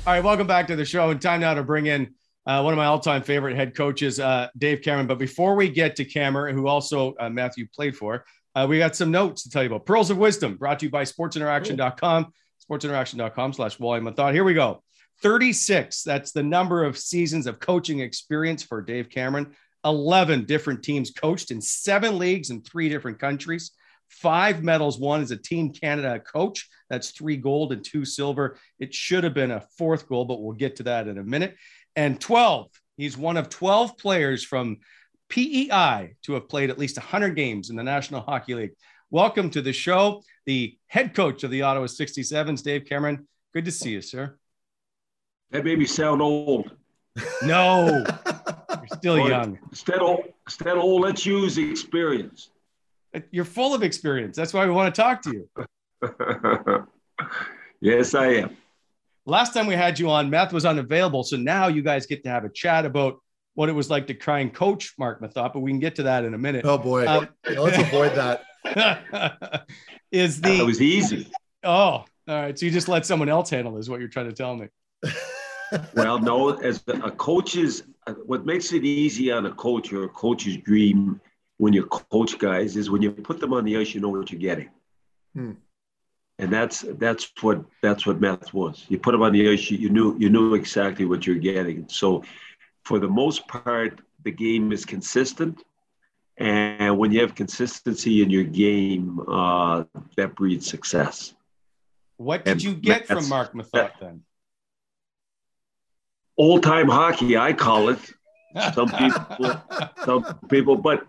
[0.07, 1.11] All right, welcome back to the show.
[1.11, 2.15] And time now to bring in
[2.47, 5.09] uh, one of my all-time favorite head coaches, uh, Dave Cameron.
[5.09, 8.95] But before we get to Cameron, who also uh, Matthew played for, uh, we got
[8.95, 9.85] some notes to tell you about.
[9.85, 12.33] Pearls of Wisdom, brought to you by SportsInteraction.com,
[12.71, 14.33] SportsInteraction.com slash volume of thought.
[14.33, 14.81] Here we go.
[15.23, 16.05] 36.
[16.05, 19.57] That's the number of seasons of coaching experience for Dave Cameron.
[19.85, 23.73] 11 different teams coached in seven leagues in three different countries.
[24.09, 26.69] Five medals won as a Team Canada coach.
[26.89, 28.59] That's three gold and two silver.
[28.79, 31.57] It should have been a fourth gold, but we'll get to that in a minute.
[31.97, 34.79] And 12, he's one of 12 players from
[35.29, 38.73] PEI to have played at least 100 games in the National Hockey League.
[39.11, 43.27] Welcome to the show, the head coach of the Ottawa 67s, Dave Cameron.
[43.55, 44.37] Good to see you, sir.
[45.51, 46.73] That made me sound old.
[47.43, 48.05] No,
[48.71, 49.59] you're still young.
[49.71, 52.51] Instead of, instead of old, let's use experience.
[53.31, 54.37] You're full of experience.
[54.37, 56.87] That's why we want to talk to you.
[57.81, 58.57] yes, I am.
[59.25, 61.25] Last time we had you on, Math was unavailable.
[61.25, 63.21] So now you guys get to have a chat about
[63.55, 66.05] what it was like to try and coach Marc Methot, but we can get to
[66.05, 66.65] that in a minute.
[66.65, 67.07] Oh boy.
[67.07, 68.45] Um, yeah, let's avoid that.
[70.13, 71.29] is the It was easy.
[71.65, 72.57] Oh, all right.
[72.59, 74.69] So you just let someone else handle is what you're trying to tell me.
[75.95, 77.83] well, no, as a coach's
[78.27, 81.21] what makes it easy on a coach or a coach's dream
[81.59, 84.31] when you coach guys is when you put them on the ice, you know what
[84.31, 84.71] you're getting.
[85.35, 85.53] Hmm.
[86.39, 88.85] And that's that's what that's what math was.
[88.89, 91.89] You put them on the ice, you, you knew you knew exactly what you're getting.
[91.89, 92.25] So
[92.85, 95.63] for the most part, the game is consistent.
[96.37, 99.85] And when you have consistency in your game, uh,
[100.17, 101.35] that breeds success.
[102.19, 104.23] What did and you get from Marc Methot then?
[106.37, 107.99] Old time hockey, I call it.
[108.75, 109.63] Some people,
[110.03, 111.07] some people, but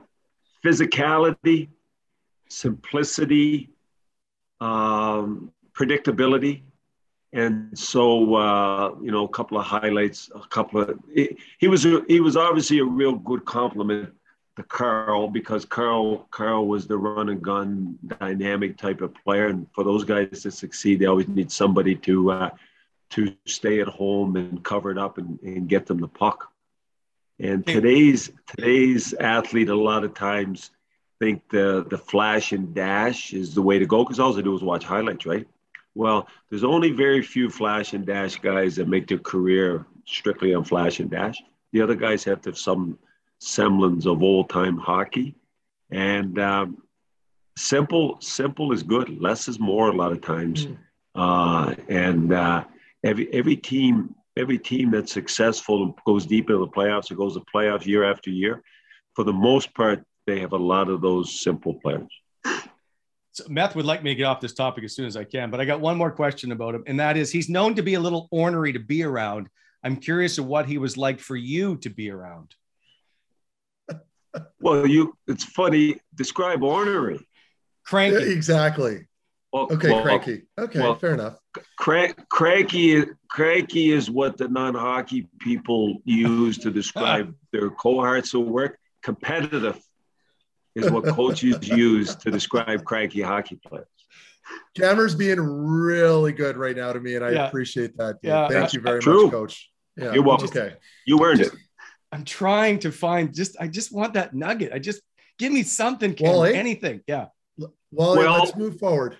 [0.63, 1.69] physicality,
[2.49, 3.69] simplicity,
[4.59, 6.61] um, predictability.
[7.33, 11.85] And so, uh, you know, a couple of highlights, a couple of, he, he was,
[11.85, 14.13] a, he was obviously a real good compliment
[14.55, 19.47] to Carl because Carl, Carl was the run and gun dynamic type of player.
[19.47, 22.49] And for those guys to succeed, they always need somebody to, uh,
[23.11, 26.51] to stay at home and cover it up and, and get them the puck.
[27.39, 30.71] And today's today's athlete a lot of times
[31.19, 34.55] think the the flash and dash is the way to go because all they do
[34.55, 35.47] is watch highlights, right?
[35.95, 40.63] Well, there's only very few flash and dash guys that make their career strictly on
[40.63, 41.37] flash and dash.
[41.73, 42.99] The other guys have to have some
[43.39, 45.35] semblance of old time hockey,
[45.89, 46.83] and um,
[47.57, 49.21] simple simple is good.
[49.21, 50.77] Less is more a lot of times, mm.
[51.15, 52.63] uh, and uh,
[53.03, 57.33] every every team every team that's successful and goes deep into the playoffs or goes
[57.33, 58.63] to playoffs year after year,
[59.15, 62.11] for the most part, they have a lot of those simple players.
[63.31, 65.51] So Meth would like me to get off this topic as soon as I can,
[65.51, 67.93] but I got one more question about him, and that is he's known to be
[67.93, 69.47] a little ornery to be around.
[69.83, 72.55] I'm curious of what he was like for you to be around.
[74.59, 77.25] Well, you it's funny, describe ornery.
[77.85, 78.25] Cranky.
[78.25, 79.05] Yeah, exactly.
[79.57, 80.43] Well, okay, well, cranky.
[80.57, 81.39] Okay, well, fair enough.
[81.79, 88.77] Crank, cranky, cranky is what the non-hockey people use to describe their cohorts of work.
[89.01, 89.79] Competitive
[90.75, 93.87] is what coaches use to describe cranky hockey players.
[94.75, 97.47] Jammer's being really good right now to me, and I yeah.
[97.47, 98.21] appreciate that.
[98.21, 98.29] Dude.
[98.29, 99.23] Yeah, Thank you very true.
[99.23, 99.71] much, Coach.
[99.95, 100.47] Yeah, You're welcome.
[100.49, 100.75] Okay,
[101.07, 101.51] you earned it.
[102.11, 103.57] I'm trying to find just.
[103.59, 104.71] I just want that nugget.
[104.71, 105.01] I just
[105.39, 107.01] give me something, Ken, well, anything.
[107.07, 107.27] Yeah.
[107.57, 107.73] Well,
[108.17, 109.17] well, let's move forward.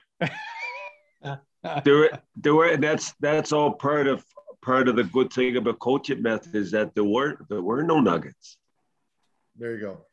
[1.84, 2.78] There, there were.
[2.78, 4.24] That's that's all part of
[4.62, 8.00] part of the good thing about coaching Methot is that there were there were no
[8.00, 8.58] nuggets.
[9.58, 10.06] There you go.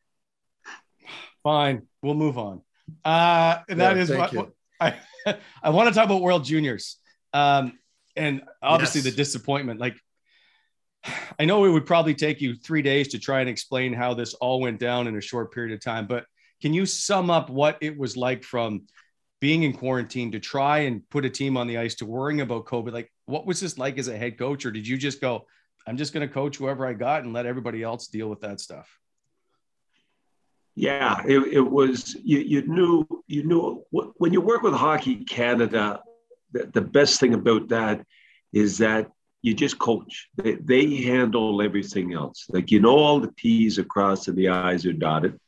[1.43, 2.63] Fine, we'll move on.
[3.05, 4.51] Uh, and that yeah, is what, what,
[4.81, 4.95] I
[5.63, 6.97] I want to talk about World Juniors.
[7.33, 7.79] Um,
[8.17, 9.11] and obviously yes.
[9.11, 9.81] the disappointment.
[9.81, 9.97] Like,
[11.39, 14.35] I know it would probably take you three days to try and explain how this
[14.35, 16.25] all went down in a short period of time, but
[16.63, 18.87] can you sum up what it was like from
[19.45, 22.65] being in quarantine to try and put a team on the ice to worrying about
[22.65, 22.95] COVID?
[22.95, 24.65] Like, what was this like as a head coach?
[24.65, 25.45] Or did you just go,
[25.87, 28.59] I'm just going to coach whoever I got and let everybody else deal with that
[28.59, 28.89] stuff?
[30.75, 36.01] Yeah, it, it was, you, you knew, you knew when you work with Hockey Canada,
[36.53, 38.07] the, the best thing about that
[38.55, 39.11] is that
[39.43, 40.31] you just coach.
[40.37, 42.47] They, they handle everything else.
[42.49, 45.39] Like, you know, all the T's across and the I's are dotted.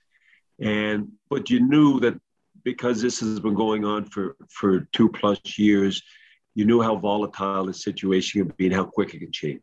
[0.60, 2.20] And, but you knew that
[2.66, 6.02] because this has been going on for, for two plus years,
[6.56, 9.62] you knew how volatile the situation can be and how quick it can change.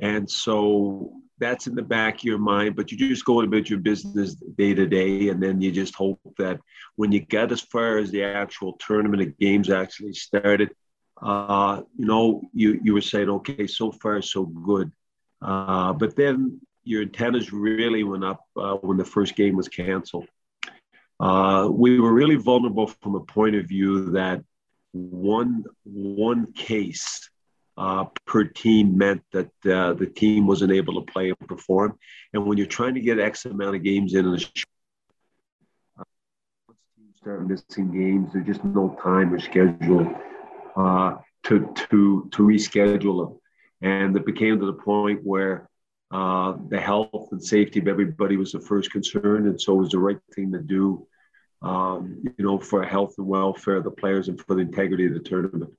[0.00, 3.78] And so that's in the back of your mind, but you just go about your
[3.78, 5.28] business day to day.
[5.28, 6.60] And then you just hope that
[6.96, 10.70] when you get as far as the actual tournament of games actually started,
[11.20, 14.90] uh, you know, you, you were saying, okay, so far, so good.
[15.42, 20.26] Uh, but then your antennas really went up uh, when the first game was canceled.
[21.22, 24.42] Uh, we were really vulnerable from a point of view that
[24.90, 27.30] one one case
[27.76, 31.96] uh, per team meant that uh, the team wasn't able to play and perform.
[32.32, 36.02] And when you're trying to get X amount of games in, and uh,
[36.96, 40.12] teams start missing games, there's just no time or schedule
[40.74, 43.38] uh, to to to reschedule them,
[43.80, 45.68] and it became to the point where.
[46.14, 49.88] Uh, the health and safety of everybody was the first concern, and so it was
[49.88, 51.06] the right thing to do
[51.62, 55.14] um, you know, for health and welfare of the players and for the integrity of
[55.14, 55.72] the tournament.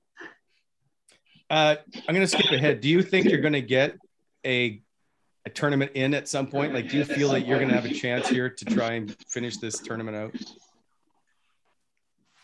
[1.50, 1.76] Uh,
[2.08, 2.80] I'm going to skip ahead.
[2.80, 3.96] Do you think you're going to get
[4.44, 4.80] a
[5.46, 6.72] a tournament in at some point?
[6.72, 9.14] Like, do you feel that you're going to have a chance here to try and
[9.28, 10.34] finish this tournament out?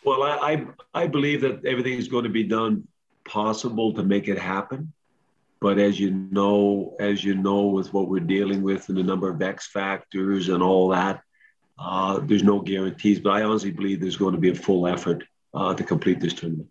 [0.05, 2.87] Well, I I, I believe that everything is going to be done
[3.25, 4.93] possible to make it happen.
[5.61, 9.31] But as you know, as you know, with what we're dealing with and the number
[9.31, 11.23] of X factors and all that,
[11.81, 13.19] uh, there's no guarantees.
[13.19, 15.25] But I honestly believe there's going to be a full effort
[15.55, 16.69] uh, to complete this tournament.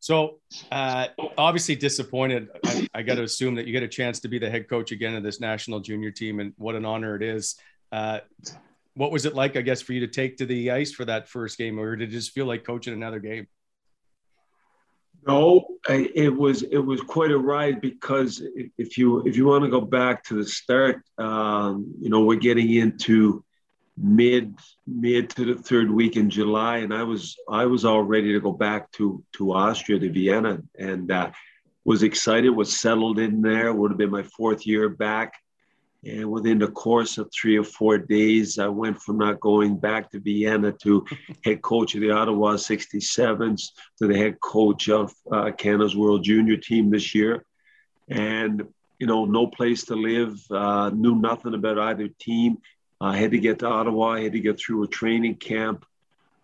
[0.00, 0.40] So
[0.72, 1.06] uh,
[1.38, 2.48] obviously disappointed.
[2.66, 4.90] I, I, got to assume that you get a chance to be the head coach
[4.90, 7.54] again of this national junior team, and what an honor it is.
[7.92, 8.18] Uh,
[8.94, 11.28] what was it like, I guess, for you to take to the ice for that
[11.28, 13.46] first game, or did it just feel like coaching another game?
[15.24, 18.42] No, it was it was quite a ride because
[18.76, 22.38] if you if you want to go back to the start, um, you know, we're
[22.38, 23.44] getting into
[23.96, 28.32] mid mid to the third week in July, and I was I was all ready
[28.32, 31.30] to go back to to Austria to Vienna, and uh,
[31.84, 33.72] was excited, was settled in there.
[33.72, 35.34] Would have been my fourth year back,
[36.04, 40.10] and within the course of three or four days, I went from not going back
[40.10, 41.06] to Vienna to
[41.44, 46.56] head coach of the Ottawa 67s to the head coach of uh, Canada's World Junior
[46.56, 47.44] team this year,
[48.08, 48.66] and
[48.98, 52.58] you know, no place to live, uh, knew nothing about either team
[53.02, 54.12] I had to get to Ottawa.
[54.12, 55.84] I had to get through a training camp.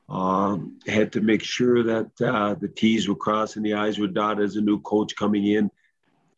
[0.08, 4.08] Um, had to make sure that uh, the T's were crossed and the I's were
[4.08, 5.70] dotted as a new coach coming in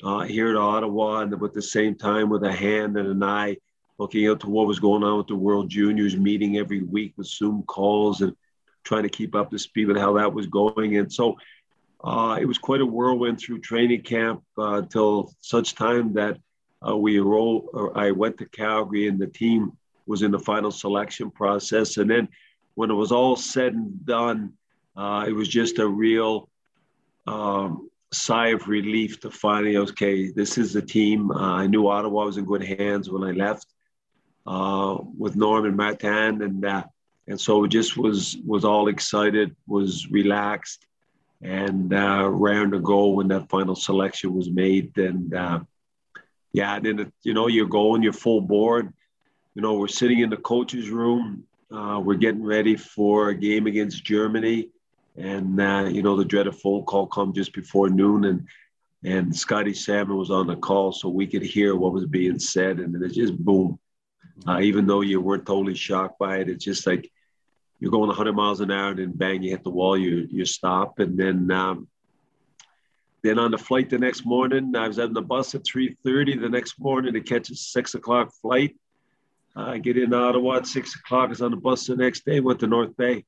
[0.02, 3.56] uh, here at Ottawa, and at the same time with a hand and an eye
[3.98, 7.26] looking out to what was going on with the World Juniors, meeting every week with
[7.26, 8.34] Zoom calls and
[8.82, 10.96] trying to keep up to speed with how that was going.
[10.96, 11.36] And so
[12.02, 16.38] uh, it was quite a whirlwind through training camp uh, until such time that
[16.86, 17.92] uh, we roll.
[17.94, 19.76] I went to Calgary and the team
[20.06, 21.98] was in the final selection process.
[21.98, 22.28] And then
[22.74, 24.54] when it was all said and done,
[24.96, 26.48] uh, it was just a real
[27.26, 31.30] um, sigh of relief to finally, okay, this is the team.
[31.30, 33.66] Uh, I knew Ottawa was in good hands when I left
[34.46, 36.84] uh, with Norm and Martin, and uh,
[37.26, 40.86] and so it just was was all excited, was relaxed,
[41.42, 44.96] and uh, round to go when that final selection was made.
[44.98, 45.60] And uh,
[46.52, 48.92] yeah, and then you know you're going, you're full board
[49.54, 51.44] you know, we're sitting in the coach's room.
[51.70, 54.70] Uh, we're getting ready for a game against Germany,
[55.20, 58.48] and uh, you know the dreaded phone call come just before noon, and
[59.04, 62.80] and Scotty Salmond was on the call, so we could hear what was being said,
[62.80, 63.78] and it just boom.
[64.46, 67.10] Uh, even though you weren't totally shocked by it, it's just like
[67.78, 70.44] you're going 100 miles an hour, and then bang, you hit the wall, you you
[70.44, 71.88] stop, and then um,
[73.22, 76.48] then on the flight the next morning, I was on the bus at 3:30 the
[76.48, 78.76] next morning to catch a six o'clock flight
[79.56, 81.30] I get in Ottawa at six o'clock.
[81.30, 82.40] Is on the bus the next day.
[82.40, 83.24] Went to North Bay.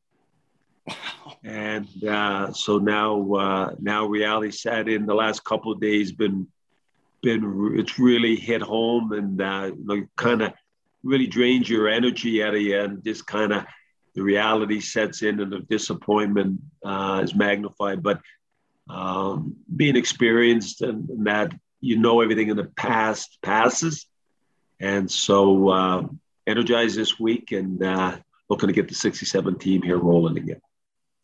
[1.45, 5.07] And uh, so now, uh, now reality sat in.
[5.07, 6.49] The last couple of days been,
[7.23, 9.71] been it's really hit home and uh,
[10.17, 10.53] kind of
[11.03, 13.65] really drains your energy out of you, and just kind of
[14.15, 18.03] the reality sets in, and the disappointment uh, is magnified.
[18.03, 18.21] But
[18.89, 24.07] um, being experienced and, and that you know everything in the past passes
[24.83, 26.03] and so uh,
[26.47, 28.17] energized this week and uh,
[28.51, 30.61] looking to get the 67 team here rolling again.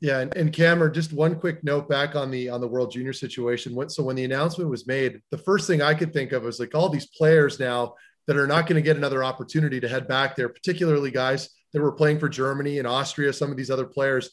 [0.01, 3.13] Yeah, and, and Cameron, just one quick note back on the on the World Junior
[3.13, 3.77] situation.
[3.91, 6.75] So when the announcement was made, the first thing I could think of was like
[6.75, 7.95] all these players now
[8.29, 11.83] that are not going to get another opportunity to head back there, particularly guys that
[11.83, 14.31] were playing for Germany and Austria, some of these other players.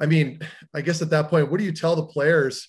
[0.00, 0.40] I mean,
[0.74, 2.68] I guess at that point, what do you tell the players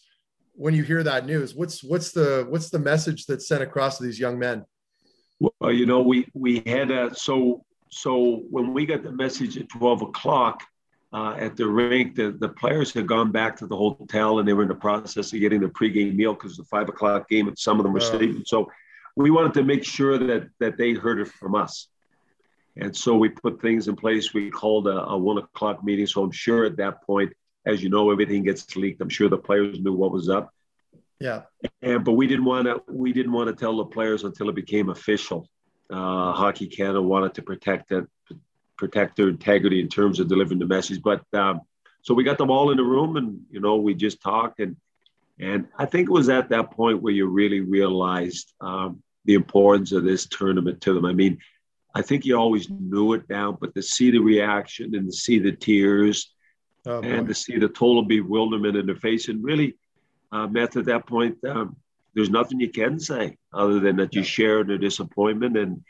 [0.54, 1.54] when you hear that news?
[1.54, 4.64] What's what's the what's the message that's sent across to these young men?
[5.40, 9.68] Well, you know, we we had a so so when we got the message at
[9.68, 10.64] twelve o'clock
[11.14, 14.54] uh, at the rink, the the players had gone back to the hotel and they
[14.54, 17.58] were in the process of getting the pregame meal because the five o'clock game and
[17.58, 18.44] some of them were sleeping.
[18.46, 18.70] So
[19.16, 21.88] we wanted to make sure that that they heard it from us.
[22.76, 24.34] And so we put things in place.
[24.34, 26.06] We called a, a one o'clock meeting.
[26.06, 27.34] So I'm sure at that point,
[27.66, 29.02] as you know, everything gets leaked.
[29.02, 30.54] I'm sure the players knew what was up.
[31.20, 31.44] Yeah.
[31.82, 34.56] And but we didn't want to we didn't want to tell the players until it
[34.56, 35.48] became official.
[35.90, 38.06] Uh, Hockey Canada wanted to protect that
[38.78, 41.02] protect their integrity in terms of delivering the message.
[41.02, 41.62] But um,
[42.02, 44.76] so we got them all in the room, and you know we just talked, and
[45.40, 49.92] And I think it was at that point where you really realized um, the importance
[49.92, 51.06] of this tournament to them.
[51.06, 51.38] I mean,
[51.94, 55.40] I think you always knew it now, but to see the reaction and to see
[55.40, 56.32] the tears
[56.86, 59.76] oh, and to see the total bewilderment in their face and really,
[60.32, 61.76] uh, Matt, at that point, um,
[62.14, 65.84] there's nothing you can say other than that you share their disappointment and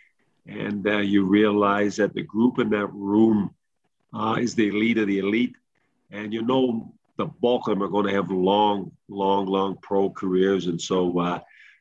[0.48, 3.54] and uh, you realize that the group in that room
[4.14, 5.56] uh, is the elite of the elite,
[6.12, 10.10] and you know the bulk of them are going to have long, long, long pro
[10.10, 11.39] careers, and so uh,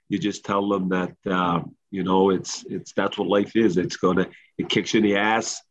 [0.09, 1.61] you just tell them that uh,
[1.91, 3.77] you know it's it's that's what life is.
[3.77, 5.63] It's gonna it kicks you in the ass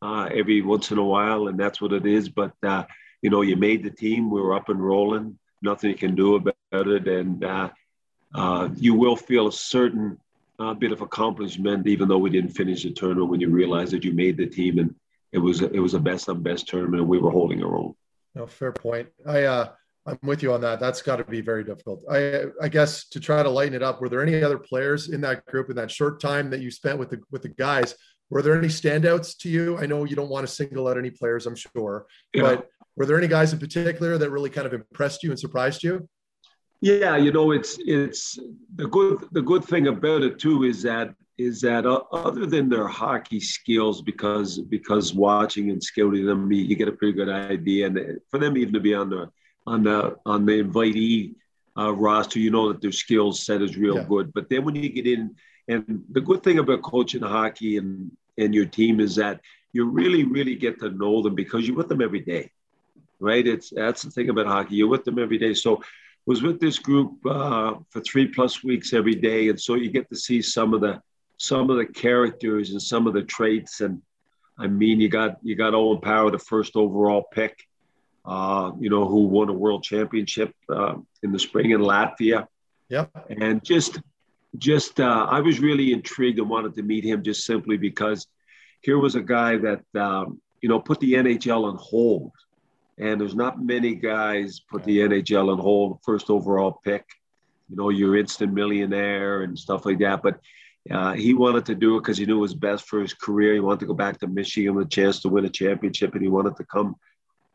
[0.00, 2.28] uh, every once in a while, and that's what it is.
[2.28, 2.84] But uh,
[3.20, 4.30] you know, you made the team.
[4.30, 5.38] We were up and rolling.
[5.62, 7.70] Nothing you can do about it, and
[8.76, 10.18] you will feel a certain
[10.62, 13.30] uh, bit of accomplishment, even though we didn't finish the tournament.
[13.30, 14.94] When you realize that you made the team, and
[15.32, 17.94] it was it was a best of best tournament, and we were holding our own.
[18.34, 19.08] No, fair point.
[19.26, 19.68] I uh,
[20.06, 20.80] I'm with you on that.
[20.80, 22.02] That's got to be very difficult.
[22.10, 25.20] I I guess to try to lighten it up, were there any other players in
[25.22, 27.94] that group in that short time that you spent with the with the guys?
[28.30, 29.76] Were there any standouts to you?
[29.78, 32.42] I know you don't want to single out any players, I'm sure, yeah.
[32.42, 35.82] but were there any guys in particular that really kind of impressed you and surprised
[35.82, 36.08] you?
[36.82, 38.40] Yeah, you know, it's it's
[38.74, 42.68] the good the good thing about it too is that is that uh, other than
[42.68, 47.28] their hockey skills, because because watching and scouting them, you, you get a pretty good
[47.28, 49.30] idea, and for them even to be on the
[49.64, 51.36] on the on the invitee
[51.78, 54.02] uh, roster, you know that their skill set is real yeah.
[54.08, 54.32] good.
[54.34, 55.36] But then when you get in,
[55.68, 59.40] and the good thing about coaching hockey and and your team is that
[59.72, 62.50] you really really get to know them because you're with them every day,
[63.20, 63.46] right?
[63.46, 64.74] It's that's the thing about hockey.
[64.74, 65.80] You're with them every day, so.
[66.24, 70.08] Was with this group uh, for three plus weeks every day, and so you get
[70.10, 71.00] to see some of the
[71.36, 73.80] some of the characters and some of the traits.
[73.80, 74.00] And
[74.56, 77.66] I mean, you got you got Owen Power, the first overall pick,
[78.24, 80.94] uh, you know, who won a world championship uh,
[81.24, 82.46] in the spring in Latvia.
[82.88, 83.10] Yep.
[83.40, 84.00] And just
[84.58, 88.26] just uh, I was really intrigued and wanted to meet him just simply because
[88.82, 92.32] here was a guy that um, you know put the NHL on hold.
[93.02, 97.04] And there's not many guys put the NHL on hold, first overall pick.
[97.68, 100.22] You know, you're instant millionaire and stuff like that.
[100.22, 100.38] But
[100.88, 103.54] uh, he wanted to do it because he knew it was best for his career.
[103.54, 106.22] He wanted to go back to Michigan with a chance to win a championship, and
[106.22, 106.94] he wanted to come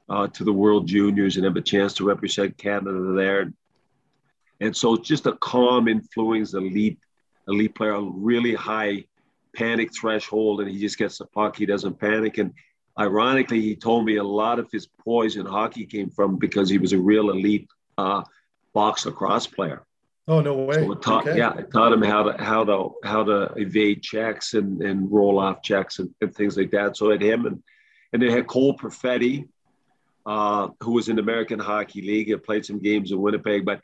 [0.09, 3.53] uh, to the World Juniors and have a chance to represent Canada there.
[4.59, 6.99] And so, just a calm influence, elite,
[7.47, 9.05] elite player, a really high
[9.55, 11.55] panic threshold, and he just gets the puck.
[11.55, 12.37] He doesn't panic.
[12.37, 12.53] And
[12.99, 16.77] ironically, he told me a lot of his poise in hockey came from because he
[16.77, 17.67] was a real elite
[17.97, 18.23] uh,
[18.73, 19.83] box lacrosse player.
[20.29, 20.75] Oh no way!
[20.75, 21.37] So it taught, okay.
[21.37, 25.39] Yeah, it taught him how to how to how to evade checks and, and roll
[25.39, 26.97] off checks and, and things like that.
[26.97, 27.63] So at him and
[28.11, 29.47] and they had Cole Perfetti,
[30.25, 32.29] uh, who was in the American Hockey League.
[32.29, 33.79] and played some games in Winnipeg, but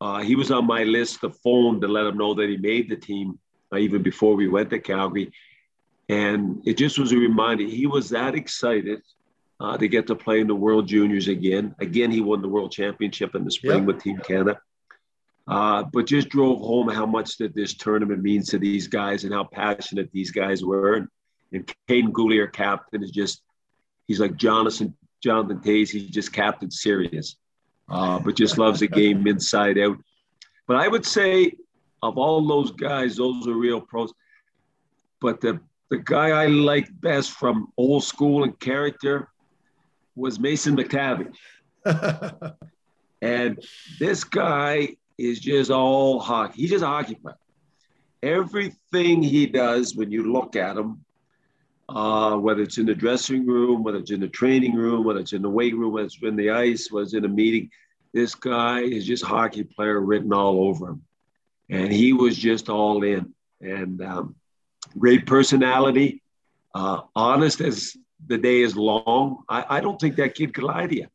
[0.00, 2.88] uh, he was on my list to phone to let him know that he made
[2.88, 3.38] the team
[3.72, 5.32] uh, even before we went to Calgary.
[6.12, 7.64] And it just was a reminder.
[7.64, 9.00] He was that excited
[9.58, 11.74] uh, to get to play in the World Juniors again.
[11.78, 14.60] Again, he won the World Championship in the spring with Team Canada.
[15.48, 19.32] Uh, but just drove home how much that this tournament means to these guys and
[19.32, 20.96] how passionate these guys were.
[20.96, 21.08] And,
[21.50, 23.40] and Kaiden Guhle, captain, is just,
[24.06, 25.88] he's like Jonathan, Jonathan Toews.
[25.88, 27.36] He's just captain serious,
[27.88, 29.96] uh, but just loves the game inside out.
[30.68, 31.52] But I would say
[32.02, 34.12] of all those guys, those are real pros.
[35.18, 35.60] But the,
[35.92, 39.28] the guy I liked best from old school and character
[40.16, 41.36] was Mason McTavish.
[43.20, 43.62] and
[43.98, 46.62] this guy is just all hockey.
[46.62, 47.36] He's just a hockey player.
[48.22, 51.04] Everything he does, when you look at him,
[51.90, 55.34] uh, whether it's in the dressing room, whether it's in the training room, whether it's
[55.34, 57.68] in the weight room, whether it's in the ice, whether it's in a meeting,
[58.14, 61.02] this guy is just hockey player written all over him.
[61.68, 63.34] And he was just all in.
[63.60, 64.36] And um,
[64.98, 66.22] great personality,
[66.74, 69.42] uh, honest as the day is long.
[69.48, 71.06] I, I don't think that kid could lie to you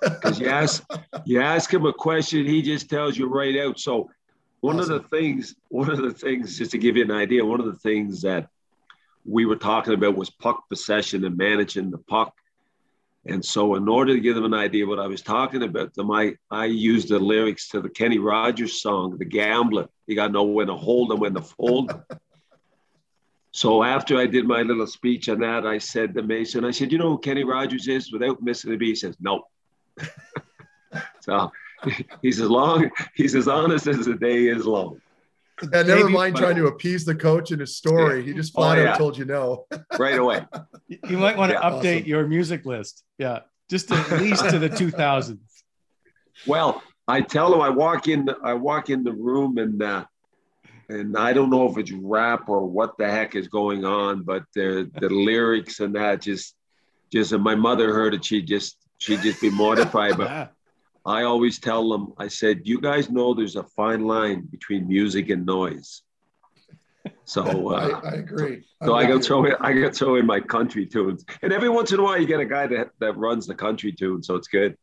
[0.00, 0.84] because you ask
[1.24, 3.78] you ask him a question, he just tells you right out.
[3.78, 4.10] So
[4.60, 4.94] one awesome.
[4.94, 7.66] of the things, one of the things, just to give you an idea, one of
[7.66, 8.48] the things that
[9.24, 12.34] we were talking about was puck possession and managing the puck.
[13.24, 16.10] And so, in order to give them an idea what I was talking about, them
[16.10, 20.32] I I used the lyrics to the Kenny Rogers song, "The Gambler." You got to
[20.32, 21.92] know when to hold and when to fold.
[23.52, 26.90] So after I did my little speech on that, I said to Mason, I said,
[26.90, 29.46] "You know who Kenny Rogers is?" Without missing a beat, he says, "No."
[31.20, 31.52] so
[32.22, 35.00] he's as long, he's as honest as the day is long.
[35.60, 38.20] And never Maybe, mind trying to appease the coach in his story.
[38.20, 38.26] Yeah.
[38.26, 38.90] He just flat oh, yeah.
[38.92, 39.66] out told you no.
[39.98, 40.44] right away.
[40.88, 42.08] You might want to yeah, update awesome.
[42.08, 43.04] your music list.
[43.18, 43.40] Yeah.
[43.70, 45.38] Just at least to the 2000s.
[46.46, 50.04] Well, I tell him I walk in I walk in the room and uh,
[50.92, 54.44] and I don't know if it's rap or what the heck is going on, but
[54.54, 56.54] the the lyrics and that just
[57.10, 60.16] just and my mother heard it, she just she'd just be mortified.
[60.16, 60.52] But
[61.06, 65.30] I always tell them, I said, you guys know there's a fine line between music
[65.30, 66.02] and noise.
[67.24, 67.42] So
[67.74, 68.64] uh, I, I, agree.
[68.84, 71.68] So I, I got throw in, I got throw in my country tunes, and every
[71.68, 74.36] once in a while you get a guy that that runs the country tune, so
[74.36, 74.76] it's good.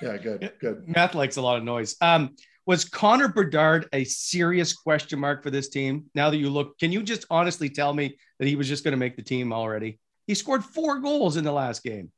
[0.00, 0.88] Yeah, good, good.
[0.88, 1.94] Math likes a lot of noise.
[2.00, 2.34] Um,
[2.66, 6.06] was Connor Bedard a serious question mark for this team?
[6.14, 8.92] Now that you look, can you just honestly tell me that he was just going
[8.92, 9.98] to make the team already?
[10.26, 12.12] He scored four goals in the last game.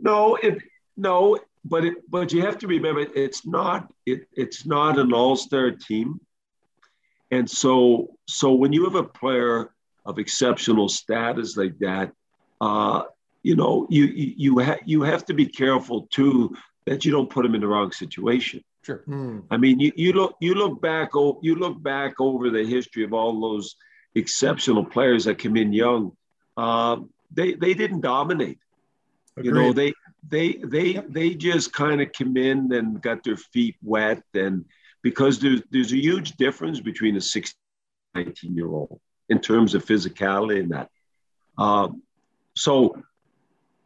[0.00, 0.58] No, it
[0.96, 5.72] no, but it but you have to remember it's not it it's not an all-star
[5.72, 6.20] team.
[7.30, 9.70] And so so when you have a player
[10.06, 12.12] of exceptional status like that,
[12.60, 13.04] uh,
[13.42, 17.30] you know, you you you, ha- you have to be careful too that you don't
[17.30, 18.62] put him in the wrong situation.
[18.84, 19.02] Sure.
[19.06, 19.40] Hmm.
[19.50, 21.10] I mean, you, you look you look back
[21.42, 23.76] you look back over the history of all those
[24.14, 26.12] exceptional players that come in young.
[26.56, 26.98] Uh,
[27.32, 28.58] they they didn't dominate.
[29.36, 29.46] Agreed.
[29.46, 29.92] You know, they
[30.28, 31.06] they they yep.
[31.08, 34.64] they just kind of come in and got their feet wet and
[35.02, 37.54] because there's there's a huge difference between a 16
[38.14, 40.88] 19 year old in terms of physicality and that
[41.58, 42.02] um,
[42.54, 43.02] so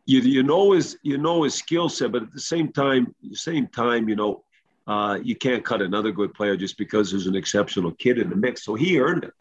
[0.06, 3.36] you, you know his you know his skill set but at the same time the
[3.36, 4.44] same time you know
[4.88, 8.36] uh, you can't cut another good player just because there's an exceptional kid in the
[8.36, 9.34] mix so he earned it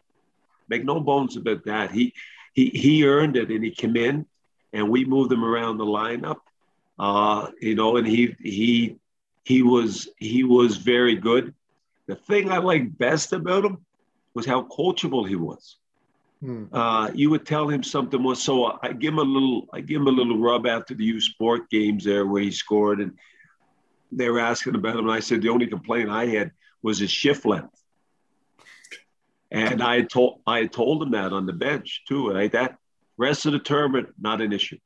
[0.68, 2.14] make no bones about that he
[2.52, 4.24] he he earned it and he came in
[4.72, 6.38] and we moved him around the lineup
[6.98, 8.96] uh, you know, and he he
[9.44, 11.54] he was he was very good.
[12.06, 13.78] The thing I liked best about him
[14.34, 15.76] was how coachable he was.
[16.40, 16.64] Hmm.
[16.72, 20.00] Uh, you would tell him something was so I give him a little I give
[20.00, 23.12] him a little rub after the U Sport games there where he scored and
[24.10, 26.52] they were asking about him and I said the only complaint I had
[26.82, 27.74] was his shift length.
[29.50, 32.30] And I told I told him that on the bench too.
[32.30, 32.78] Right, that
[33.16, 34.78] rest of the tournament not an issue.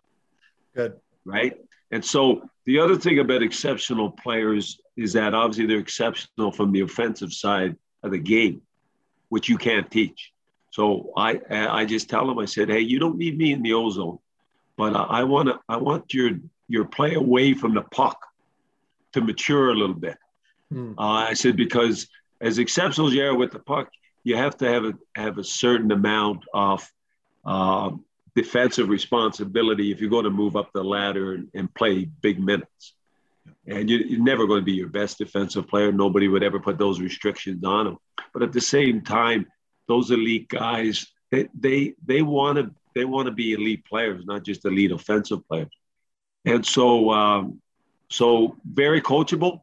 [0.74, 0.94] Good.
[1.24, 1.56] Right.
[1.90, 6.80] And so the other thing about exceptional players is that obviously they're exceptional from the
[6.80, 8.62] offensive side of the game,
[9.28, 10.32] which you can't teach.
[10.70, 13.74] So I I just tell them I said, hey, you don't need me in the
[13.74, 14.18] ozone,
[14.76, 16.30] but I want to I want your
[16.68, 18.18] your play away from the puck
[19.12, 20.16] to mature a little bit.
[20.70, 20.92] Hmm.
[20.98, 22.08] Uh, I said because
[22.40, 23.90] as exceptional as you are with the puck,
[24.24, 26.88] you have to have a have a certain amount of
[27.44, 27.90] uh,
[28.34, 32.94] defensive responsibility if you're going to move up the ladder and, and play big minutes.
[33.66, 35.92] And you, are never going to be your best defensive player.
[35.92, 37.98] Nobody would ever put those restrictions on them.
[38.32, 39.46] But at the same time,
[39.88, 44.44] those elite guys, they they they want to they want to be elite players, not
[44.44, 45.70] just elite offensive players.
[46.44, 47.61] And so um,
[48.12, 49.62] so very coachable.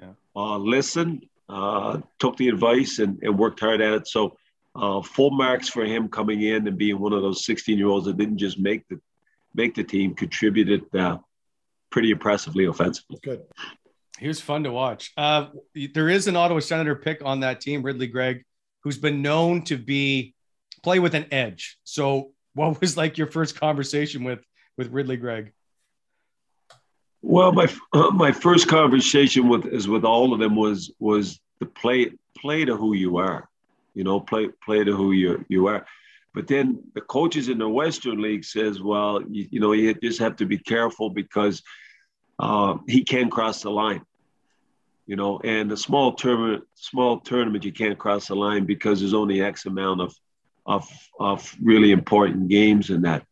[0.00, 0.12] Yeah.
[0.34, 4.08] Uh, listened, uh, took the advice, and, and worked hard at it.
[4.08, 4.36] So
[4.74, 8.06] uh, full marks for him coming in and being one of those 16 year olds
[8.06, 9.00] that didn't just make the
[9.54, 11.18] make the team, contributed uh,
[11.90, 13.18] pretty impressively offensively.
[13.22, 13.42] Good.
[14.18, 15.12] He was fun to watch.
[15.16, 15.46] Uh,
[15.94, 18.44] there is an Ottawa Senator pick on that team, Ridley Greig,
[18.82, 20.34] who's been known to be
[20.82, 21.78] play with an edge.
[21.84, 24.44] So, what was like your first conversation with
[24.76, 25.52] with Ridley Greig?
[27.22, 31.66] Well, my uh, my first conversation with is with all of them was was the
[31.66, 33.48] play play to who you are
[33.98, 35.84] you know, play play to who you you are.
[36.32, 40.20] But then the coaches in the Western League says, well, you, you know, you just
[40.20, 41.64] have to be careful because
[42.38, 44.02] uh, he can cross the line.
[45.06, 49.14] You know, and the small tournament, small tournament, you can't cross the line because there's
[49.14, 50.14] only X amount of
[50.64, 50.88] of
[51.18, 53.24] of really important games in that.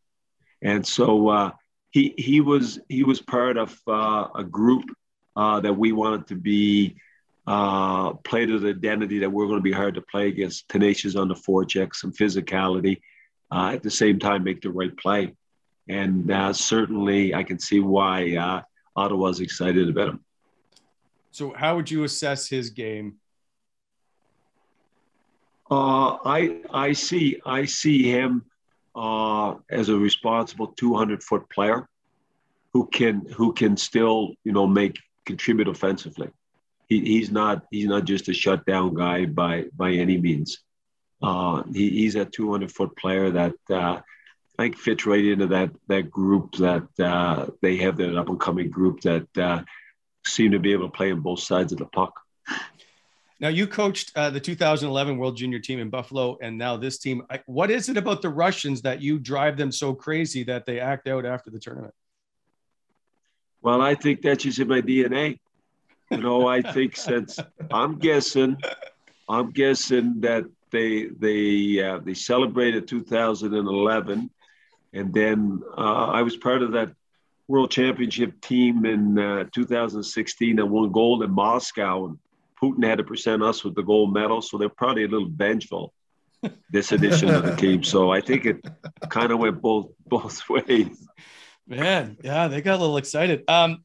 [0.62, 1.51] And so uh,
[1.97, 4.85] he he was he was part of uh, a group
[5.35, 6.95] uh, that we wanted to be
[7.47, 11.17] uh, play to the identity that we're going to be hard to play against, tenacious
[11.17, 13.01] on the forecheck, some physicality,
[13.51, 15.35] uh, at the same time make the right play.
[15.89, 18.61] And uh, certainly I can see why uh,
[18.95, 20.21] Ottawa's excited about him.
[21.31, 23.17] So how would you assess his game?
[25.71, 28.45] Uh, I I see I see him
[28.97, 31.89] uh, as a responsible 200 foot player
[32.73, 36.31] who can who can still you know make contribute offensively
[36.89, 40.61] he, he's not he's not just a shutdown guy by by any means.
[41.23, 44.01] Uh, he, he's a 200 foot player that uh,
[44.59, 48.41] I think fits right into that that group that uh, they have that up and
[48.41, 49.63] coming group that uh,
[50.25, 52.21] seem to be able to play on both sides of the puck.
[53.39, 57.22] Now you coached uh, the 2011 World Junior team in Buffalo, and now this team.
[57.45, 61.07] What is it about the Russians that you drive them so crazy that they act
[61.07, 61.95] out after the tournament?
[63.61, 65.39] Well, I think that's just in my DNA.
[66.11, 67.39] You know, I think since
[67.70, 68.57] I'm guessing,
[69.28, 74.30] I'm guessing that they they uh, they celebrated 2011,
[74.95, 76.93] and then uh, I was part of that
[77.49, 82.18] World Championship team in uh, 2016 that won gold in Moscow, and
[82.63, 85.93] Putin had to present us with the gold medal, so they're probably a little vengeful
[86.71, 87.83] this edition of the team.
[87.83, 88.65] So I think it
[89.09, 91.07] kind of went both both ways.
[91.67, 93.43] Man, yeah, they got a little excited.
[93.49, 93.85] Um,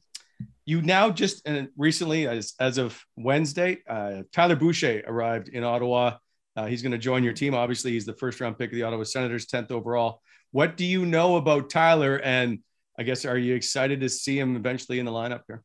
[0.64, 6.16] you now just and recently, as as of Wednesday, uh, Tyler Boucher arrived in Ottawa.
[6.54, 7.54] Uh, he's going to join your team.
[7.54, 10.20] Obviously, he's the first round pick of the Ottawa Senators, tenth overall.
[10.50, 12.20] What do you know about Tyler?
[12.22, 12.60] And
[12.98, 15.62] I guess are you excited to see him eventually in the lineup here?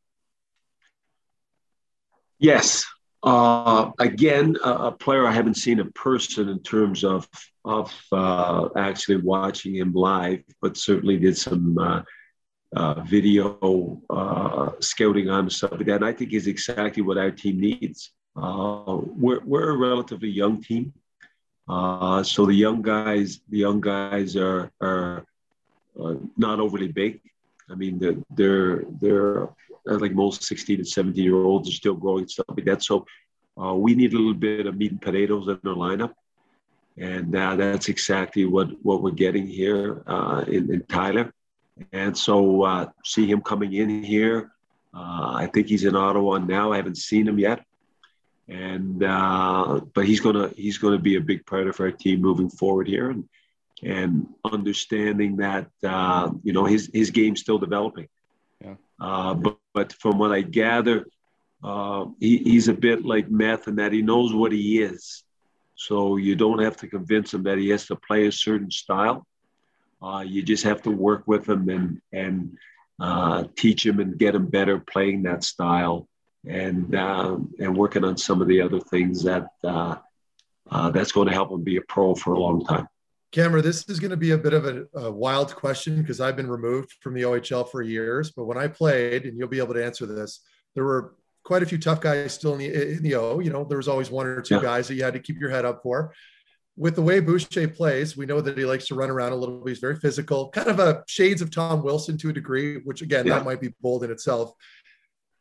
[2.40, 2.86] Yes.
[3.28, 7.28] Uh, again, a, a, player I haven't seen in person in terms of
[7.66, 12.04] of uh, actually watching him live, but certainly did some uh,
[12.74, 15.98] uh video uh, scouting on stuff like that.
[15.98, 18.12] And I think is exactly what our team needs.
[18.34, 20.94] We're we're a relatively young team,
[21.68, 25.26] so the young guys the young guys are are
[26.38, 27.20] not overly big.
[27.70, 29.50] I mean, they're they're, they're
[29.96, 32.84] like most 16 and 17 year olds are still growing stuff like that.
[32.84, 33.06] So
[33.62, 36.14] uh, we need a little bit of meat and potatoes in our lineup.
[36.98, 41.32] And uh, that's exactly what, what we're getting here uh, in, in, Tyler.
[41.92, 44.52] And so uh, see him coming in here.
[44.94, 46.72] Uh, I think he's in Ottawa now.
[46.72, 47.64] I haven't seen him yet.
[48.48, 52.50] And uh, but he's gonna he's gonna be a big part of our team moving
[52.50, 53.28] forward here, and
[53.84, 55.68] and understanding that
[56.44, 58.08] you know his his game's still developing.
[59.00, 59.34] Yeah.
[59.34, 61.06] but but from what I gather,
[61.64, 65.24] uh, he, he's a bit like meth in that he knows what he is.
[65.76, 69.26] So you don't have to convince him that he has to play a certain style.
[70.02, 72.58] Uh, you just have to work with him and and
[73.00, 76.08] uh, teach him and get him better playing that style
[76.48, 79.96] and um, and working on some of the other things that uh,
[80.72, 82.88] uh, that's going to help him be a pro for a long time.
[83.38, 86.36] Cameron, this is going to be a bit of a, a wild question because I've
[86.36, 88.32] been removed from the OHL for years.
[88.32, 90.40] But when I played, and you'll be able to answer this,
[90.74, 91.14] there were
[91.44, 93.38] quite a few tough guys still in the in the O.
[93.38, 94.62] You know, there was always one or two yeah.
[94.64, 96.16] guys that you had to keep your head up for.
[96.78, 99.60] With the way Boucher plays, we know that he likes to run around a little
[99.60, 99.70] bit.
[99.70, 103.28] He's very physical, kind of a shades of Tom Wilson to a degree, which again,
[103.28, 103.36] yeah.
[103.36, 104.54] that might be bold in itself.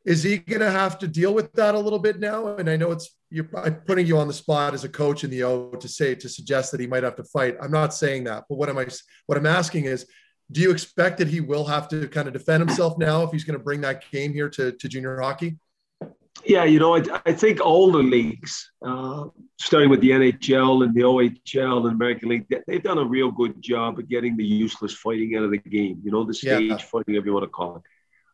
[0.07, 2.57] Is he going to have to deal with that a little bit now?
[2.57, 5.43] And I know it's you're putting you on the spot as a coach in the
[5.43, 7.57] O to say to suggest that he might have to fight.
[7.61, 8.87] I'm not saying that, but what am I?
[9.27, 10.07] What I'm asking is,
[10.53, 13.43] do you expect that he will have to kind of defend himself now if he's
[13.43, 15.59] going to bring that game here to, to junior hockey?
[16.45, 19.25] Yeah, you know, I, I think all the leagues, uh,
[19.59, 23.61] starting with the NHL and the OHL and American League, they've done a real good
[23.61, 26.01] job of getting the useless fighting out of the game.
[26.05, 26.77] You know, the stage yeah.
[26.77, 27.83] fighting, whatever you want to call it.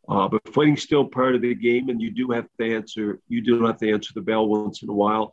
[0.08, 3.20] Uh, but fighting's still part of the game, and you do have to answer.
[3.28, 5.32] You do have to answer the bell once in a while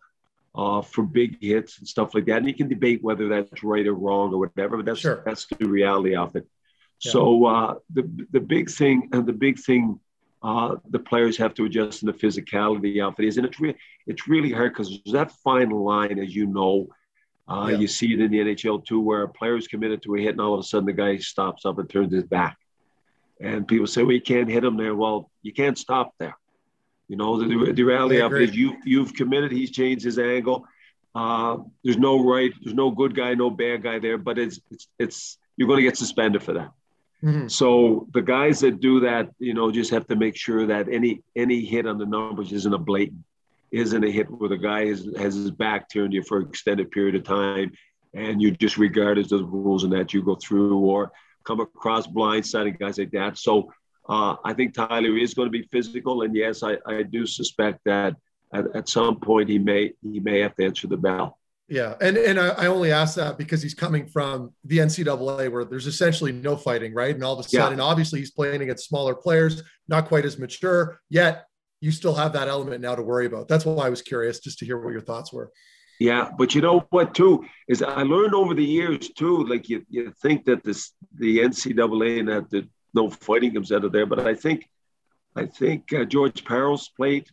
[0.56, 2.38] uh, for big hits and stuff like that.
[2.38, 5.24] And you can debate whether that's right or wrong or whatever, but that's sure.
[5.26, 6.48] that's the reality of it.
[7.02, 7.12] Yeah.
[7.12, 10.00] So uh, the the big thing and the big thing
[10.42, 13.78] uh, the players have to adjust in the physicality of it is, and it's really
[14.08, 16.88] it's really hard because there's that fine line, as you know.
[17.48, 17.78] Uh, yeah.
[17.78, 20.32] You see it in the NHL too, where a player is committed to a hit,
[20.32, 22.58] and all of a sudden the guy stops up and turns his back.
[23.40, 24.96] And people say, well, you can't hit him there.
[24.96, 26.38] Well, you can't stop there.
[27.08, 30.66] You know, the, the reality of it is you, you've committed, he's changed his angle.
[31.16, 34.88] Uh, there's no right, there's no good guy, no bad guy there, but it's, it's,
[35.00, 36.72] it's you're going to get suspended for that.
[37.24, 37.48] Mm-hmm.
[37.48, 41.22] So the guys that do that, you know, just have to make sure that any
[41.36, 43.26] any hit on the numbers isn't a blatant,
[43.72, 46.48] isn't a hit where the guy is, has his back turned to you for an
[46.48, 47.74] extended period of time,
[48.14, 51.12] and you just regard as the rules and that you go through, or
[51.44, 53.38] come across blindsiding guys like that.
[53.38, 53.72] So
[54.08, 57.80] uh, I think Tyler is going to be physical, and yes, I, I do suspect
[57.86, 58.16] that
[58.54, 61.38] at, at some point he may he may have to answer the bell.
[61.68, 65.64] Yeah, and and I, I only ask that because he's coming from the NCAA where
[65.64, 67.14] there's essentially no fighting, right?
[67.14, 67.84] And all of a sudden, yeah.
[67.84, 71.46] obviously, he's playing against smaller players, not quite as mature yet.
[71.80, 73.48] You still have that element now to worry about.
[73.48, 75.52] That's why I was curious, just to hear what your thoughts were.
[76.00, 79.44] Yeah, but you know what too is I learned over the years too.
[79.46, 83.84] Like you, you think that this the NCAA and that the no fighting comes out
[83.84, 84.70] of there, but I think
[85.36, 87.28] I think uh, George Parros played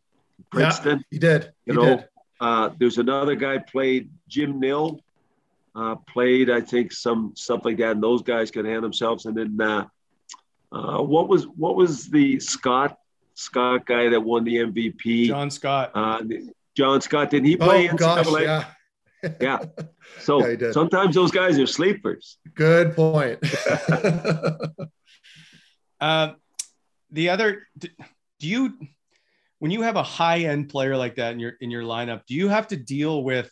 [0.51, 0.99] Princeton.
[0.99, 1.53] Yeah, he did.
[1.65, 2.09] You he know, did.
[2.41, 5.01] Uh, there's another guy played Jim Nill,
[5.77, 9.27] uh, played I think some stuff like that, and those guys can hand themselves.
[9.27, 9.87] And then uh,
[10.73, 12.99] uh what was what was the Scott
[13.35, 15.29] Scott guy that won the MVP?
[15.29, 15.93] John Scott.
[15.95, 16.23] Uh,
[16.77, 18.65] John Scott, didn't he play oh, gosh, yeah.
[19.41, 19.59] yeah.
[20.21, 22.39] So yeah, sometimes those guys are sleepers.
[22.55, 23.39] Good point.
[26.01, 26.37] um,
[27.11, 27.89] the other, do
[28.41, 28.79] you,
[29.59, 32.35] when you have a high end player like that in your in your lineup, do
[32.35, 33.51] you have to deal with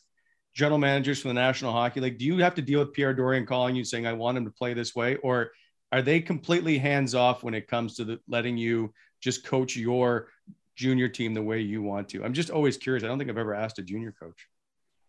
[0.55, 2.18] general managers from the National Hockey League?
[2.18, 4.51] Do you have to deal with Pierre Dorion calling you saying, "I want him to
[4.51, 5.53] play this way," or
[5.93, 10.29] are they completely hands off when it comes to the, letting you just coach your
[10.75, 12.25] junior team the way you want to?
[12.25, 13.05] I'm just always curious.
[13.05, 14.49] I don't think I've ever asked a junior coach.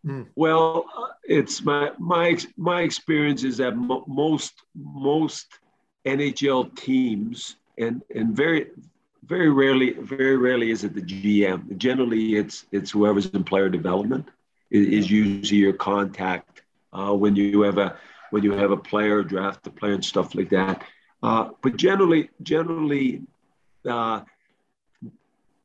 [0.04, 0.22] Hmm.
[0.36, 0.86] Well,
[1.24, 5.58] it's my my my experience is that mo- most most
[6.06, 8.68] NHL teams and and very
[9.24, 11.76] very rarely very rarely is it the GM.
[11.76, 14.28] Generally, it's it's whoever's in player development
[14.70, 16.62] is, is usually your contact
[16.92, 17.96] uh, when you have a
[18.30, 20.82] when you have a player draft a player and stuff like that.
[21.22, 23.22] Uh, but generally, generally,
[23.88, 24.20] uh,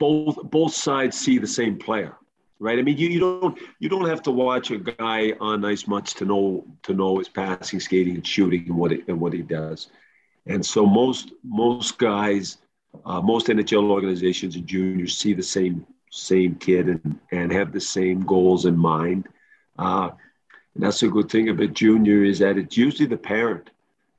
[0.06, 2.14] both both sides see the same player
[2.62, 2.78] right?
[2.78, 6.14] I mean, you, you don't you don't have to watch a guy on ice much
[6.16, 9.42] to know to know his passing, skating, and shooting and what it, and what he
[9.42, 9.90] does.
[10.46, 12.60] And so most most guys,
[13.04, 17.82] uh, most NHL organizations and juniors see the same same kid and and have the
[17.82, 19.28] same goals in mind.
[19.78, 20.12] Uh,
[20.76, 23.72] and that's a good thing about junior is that it's usually the parent,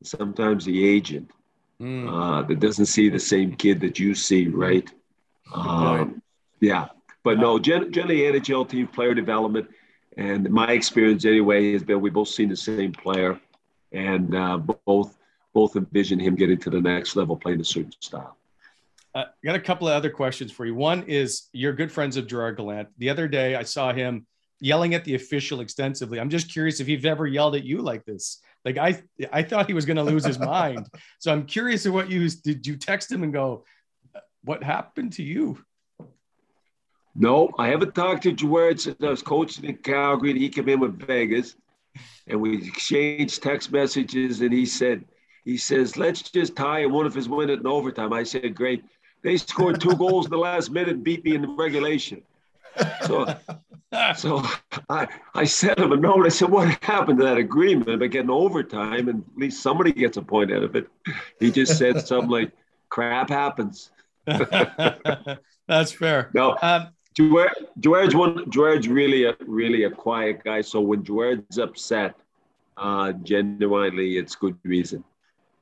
[0.03, 1.31] sometimes the agent,
[1.81, 2.07] mm.
[2.11, 4.93] uh, that doesn't see the same kid that you see, right?
[5.53, 6.23] Um,
[6.61, 6.89] yeah.
[7.25, 9.69] But no, generally NHL team player development,
[10.17, 13.41] and my experience anyway has been we both seen the same player,
[13.93, 15.17] and uh, both
[15.55, 18.37] both envision him getting to the next level playing a certain style.
[19.15, 20.75] Uh, I got a couple of other questions for you.
[20.75, 22.89] One is you're good friends of Gerard Gallant.
[22.99, 24.27] The other day I saw him
[24.61, 26.19] yelling at the official extensively.
[26.19, 28.41] I'm just curious if he's ever yelled at you like this.
[28.65, 30.87] Like I, I thought he was going to lose his mind.
[31.19, 32.67] So I'm curious of what you did.
[32.67, 33.65] You text him and go,
[34.45, 35.65] "What happened to you?"
[37.15, 40.69] No, I haven't talked to George since I was coaching in Calgary and he came
[40.69, 41.57] in with Vegas
[42.27, 45.05] and we exchanged text messages and he said,
[45.45, 48.13] he says, let's just tie and one of his win it in overtime.
[48.13, 48.85] I said, great.
[49.23, 52.23] They scored two goals in the last minute and beat me in the regulation.
[53.07, 53.35] So,
[54.17, 54.43] so
[54.89, 56.25] I, I sent him a note.
[56.25, 59.09] I said, what happened to that agreement about getting overtime?
[59.09, 60.89] And at least somebody gets a point out of it.
[61.41, 62.53] He just said something like,
[62.89, 63.91] crap happens.
[65.69, 66.31] That's fair.
[66.35, 67.51] No, um, George,
[67.81, 70.61] George, one, George really a really a quiet guy.
[70.61, 72.15] So when George's upset,
[72.77, 75.05] uh, genuinely, it's good reason.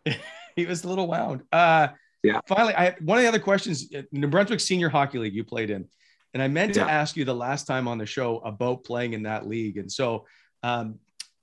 [0.56, 1.42] he was a little wound.
[1.52, 1.88] Uh,
[2.22, 2.40] yeah.
[2.46, 5.88] Finally, I one of the other questions: New Brunswick Senior Hockey League you played in,
[6.34, 6.84] and I meant yeah.
[6.84, 9.78] to ask you the last time on the show about playing in that league.
[9.78, 10.26] And so,
[10.62, 10.98] um,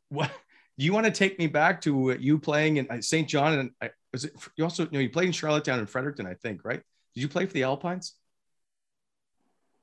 [0.10, 0.32] what
[0.78, 3.28] do you want to take me back to you playing in uh, St.
[3.28, 3.60] John?
[3.60, 6.36] And I, was it you also you know you played in Charlottetown and Fredericton, I
[6.36, 6.82] think, right?
[7.18, 8.14] Did you play for the Alpines?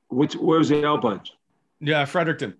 [0.08, 1.32] Which where was the Alpines?
[1.80, 2.54] Yeah, Fredericton.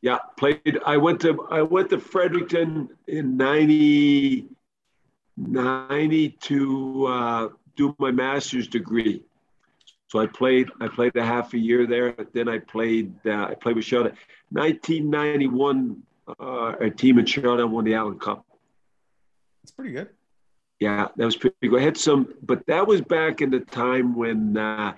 [0.00, 0.80] Yeah, played.
[0.84, 4.48] I went to I went to Fredericton in 90,
[5.36, 9.22] 90 to uh, do my master's degree.
[10.08, 12.16] So I played I played a half a year there.
[12.32, 14.16] Then I played uh, I played with Charlotte.
[14.50, 16.02] 1991,
[16.40, 18.44] uh, a team in Charlotte won the Allen Cup.
[19.62, 20.08] That's pretty good.
[20.82, 21.80] Yeah, that was pretty good.
[21.80, 24.94] I had some, but that was back in the time when uh,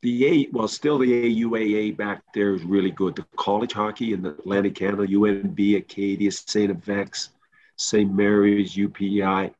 [0.00, 3.16] the A, well, still the AUAA back there is really good.
[3.16, 6.84] The college hockey in the Atlantic Canada, UNB, Acadia, St.
[6.84, 7.30] FX,
[7.74, 8.14] St.
[8.14, 9.52] Mary's, UPEI.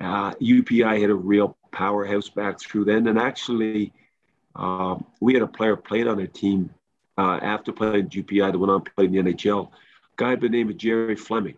[0.00, 3.08] Uh, UPEI had a real powerhouse back through then.
[3.08, 3.92] And actually,
[4.54, 6.70] um, we had a player played on our team
[7.18, 9.66] uh, after playing UPEI that went on playing the NHL.
[9.66, 9.70] A
[10.14, 11.56] guy by the name of Gerry Fleming.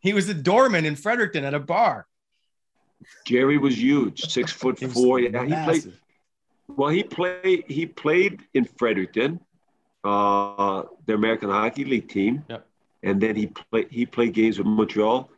[0.00, 2.06] He was a doorman in Fredericton at a bar.
[3.24, 5.20] Gerry was huge, six foot four.
[5.20, 5.92] Yeah, he played
[6.76, 9.40] well, he played he played in Fredericton,
[10.04, 12.66] uh, the American Hockey League team, yep.
[13.02, 15.30] and then he played he played games with Montreal,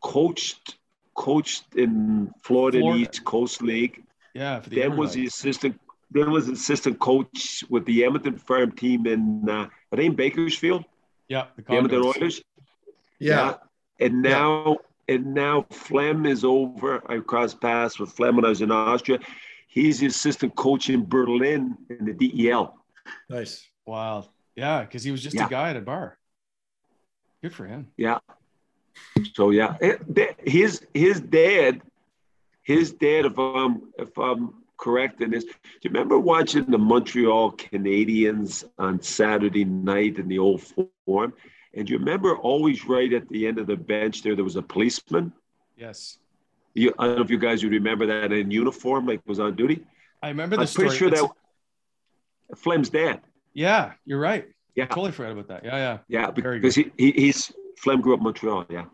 [0.00, 0.76] coached
[1.14, 3.00] coached in Florida, Florida.
[3.00, 4.04] East Coast League.
[4.34, 5.78] Yeah, for the then was the assistant.
[6.10, 10.84] Then was assistant coach with the Edmonton Farm team in uh, they in Bakersfield?
[11.28, 12.42] Yeah, the, the Edmonton Oilers.
[13.18, 13.54] Yeah.
[14.00, 14.06] yeah.
[14.06, 14.76] and now
[15.08, 15.14] yeah.
[15.14, 17.02] and now Flem is over.
[17.10, 19.18] I crossed paths with Flem when I was in Austria.
[19.68, 22.74] He's the assistant coach in Berlin in the DEL.
[23.28, 23.66] Nice.
[23.86, 24.28] Wow.
[24.56, 25.46] Yeah, because he was just yeah.
[25.46, 26.18] a guy at a bar.
[27.42, 27.88] Good for him.
[27.96, 28.18] Yeah.
[29.34, 29.96] So yeah, eh,
[30.44, 31.80] his his dad,
[32.62, 35.50] his dad, if I'm if I'm correct in this, do
[35.82, 40.62] you remember watching the Montreal Canadiens on Saturday night in the old
[41.06, 41.32] Forum?
[41.74, 44.62] And you remember always right at the end of the bench there there was a
[44.62, 45.32] policeman?
[45.76, 46.18] Yes.
[46.74, 49.56] You, I don't know if you guys would remember that in uniform, like was on
[49.56, 49.84] duty.
[50.22, 50.88] I remember the I'm story.
[50.88, 51.20] pretty sure it's...
[51.20, 53.20] that Flem's dad.
[53.54, 54.46] Yeah, you're right.
[54.74, 55.64] Yeah, I totally forgot about that.
[55.64, 56.30] Yeah, yeah, yeah.
[56.30, 58.66] Because he, he, he's Flem grew up in Montreal.
[58.70, 58.84] Yeah.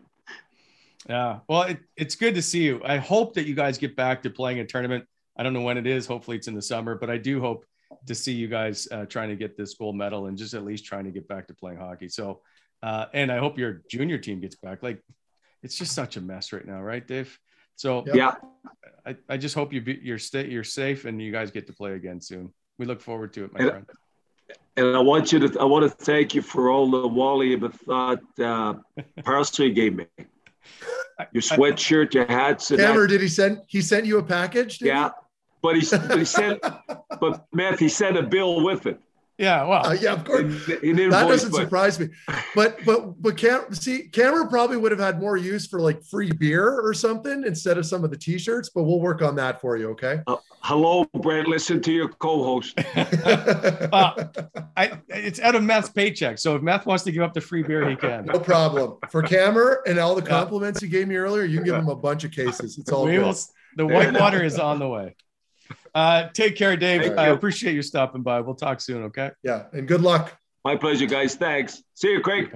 [1.07, 1.39] Yeah.
[1.47, 2.81] Well, it, it's good to see you.
[2.83, 5.05] I hope that you guys get back to playing a tournament
[5.37, 6.05] I don't know when it is.
[6.05, 7.65] Hopefully, it's in the summer, but I do hope
[8.07, 10.85] to see you guys uh, trying to get this gold medal and just at least
[10.85, 12.07] trying to get back to playing hockey.
[12.07, 12.41] So,
[12.85, 14.83] uh, and I hope your junior team gets back.
[14.83, 15.01] Like,
[15.63, 17.39] it's just such a mess right now, right, Dave?
[17.75, 18.35] So yeah,
[19.05, 21.73] I, I just hope you be, you're stay you're safe and you guys get to
[21.73, 22.53] play again soon.
[22.77, 23.85] We look forward to it, my and, friend.
[24.77, 28.19] And I want you to I want to thank you for all the Wally Methot
[28.39, 28.75] uh,
[29.23, 30.05] parcel you gave me.
[31.33, 32.69] Your sweatshirt, your hats.
[32.69, 34.79] And Cameron, did he send he sent you a package?
[34.79, 35.11] yeah, he?
[35.61, 36.61] but he but he sent
[37.19, 38.99] but Matt he sent a bill with it.
[39.37, 40.43] Yeah, well, uh, yeah, of course.
[40.43, 42.07] An, an that invoice, doesn't but- surprise me.
[42.55, 46.31] But but but Cam, see, Cameron probably would have had more use for like free
[46.31, 48.69] beer or something instead of some of the t-shirts.
[48.69, 49.89] But we'll work on that for you.
[49.89, 50.21] Okay.
[50.25, 51.49] Uh, hello, Brent.
[51.49, 52.79] Listen to your co-host.
[52.95, 54.25] uh,
[54.77, 56.37] I, it's out of Meth's paycheck.
[56.37, 58.25] So if Meth wants to give up the free beer, he can.
[58.25, 58.97] No problem.
[59.09, 61.95] For Cameron and all the compliments you gave me earlier, you can give him a
[61.95, 62.77] bunch of cases.
[62.77, 63.23] It's all We good.
[63.23, 63.35] will,
[63.75, 65.15] the whitewater is on the way.
[65.95, 67.01] Uh, take care, Dave.
[67.01, 67.33] Thank I you.
[67.33, 68.41] appreciate you stopping by.
[68.41, 69.03] We'll talk soon.
[69.03, 69.31] Okay.
[69.43, 70.37] Yeah, and good luck.
[70.65, 71.35] My pleasure, guys.
[71.35, 71.81] Thanks.
[71.93, 72.53] See you, Craig.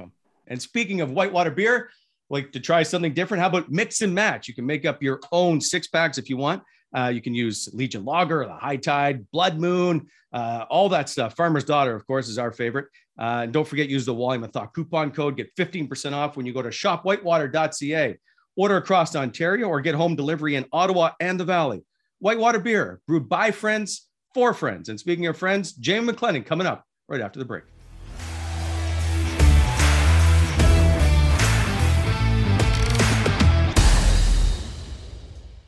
[0.47, 1.89] And speaking of whitewater beer,
[2.29, 4.47] like to try something different, how about mix and match?
[4.47, 6.63] You can make up your own six packs if you want.
[6.95, 11.35] Uh, you can use Legion Lager, the High Tide, Blood Moon, uh, all that stuff.
[11.35, 12.87] Farmer's Daughter, of course, is our favorite.
[13.17, 15.37] Uh, and don't forget, use the Wally Methot coupon code.
[15.37, 18.17] Get 15% off when you go to shopwhitewater.ca.
[18.55, 21.83] Order across Ontario or get home delivery in Ottawa and the Valley.
[22.21, 24.89] Whitewater beer, brewed by friends for friends.
[24.89, 27.63] And speaking of friends, Jamie McLennan coming up right after the break.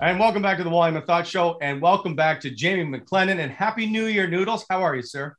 [0.02, 3.40] And welcome back to the Wally Methot Show, and welcome back to Jamie McLennan.
[3.40, 4.66] And Happy New Year, Noodles.
[4.70, 5.38] How are you, sir?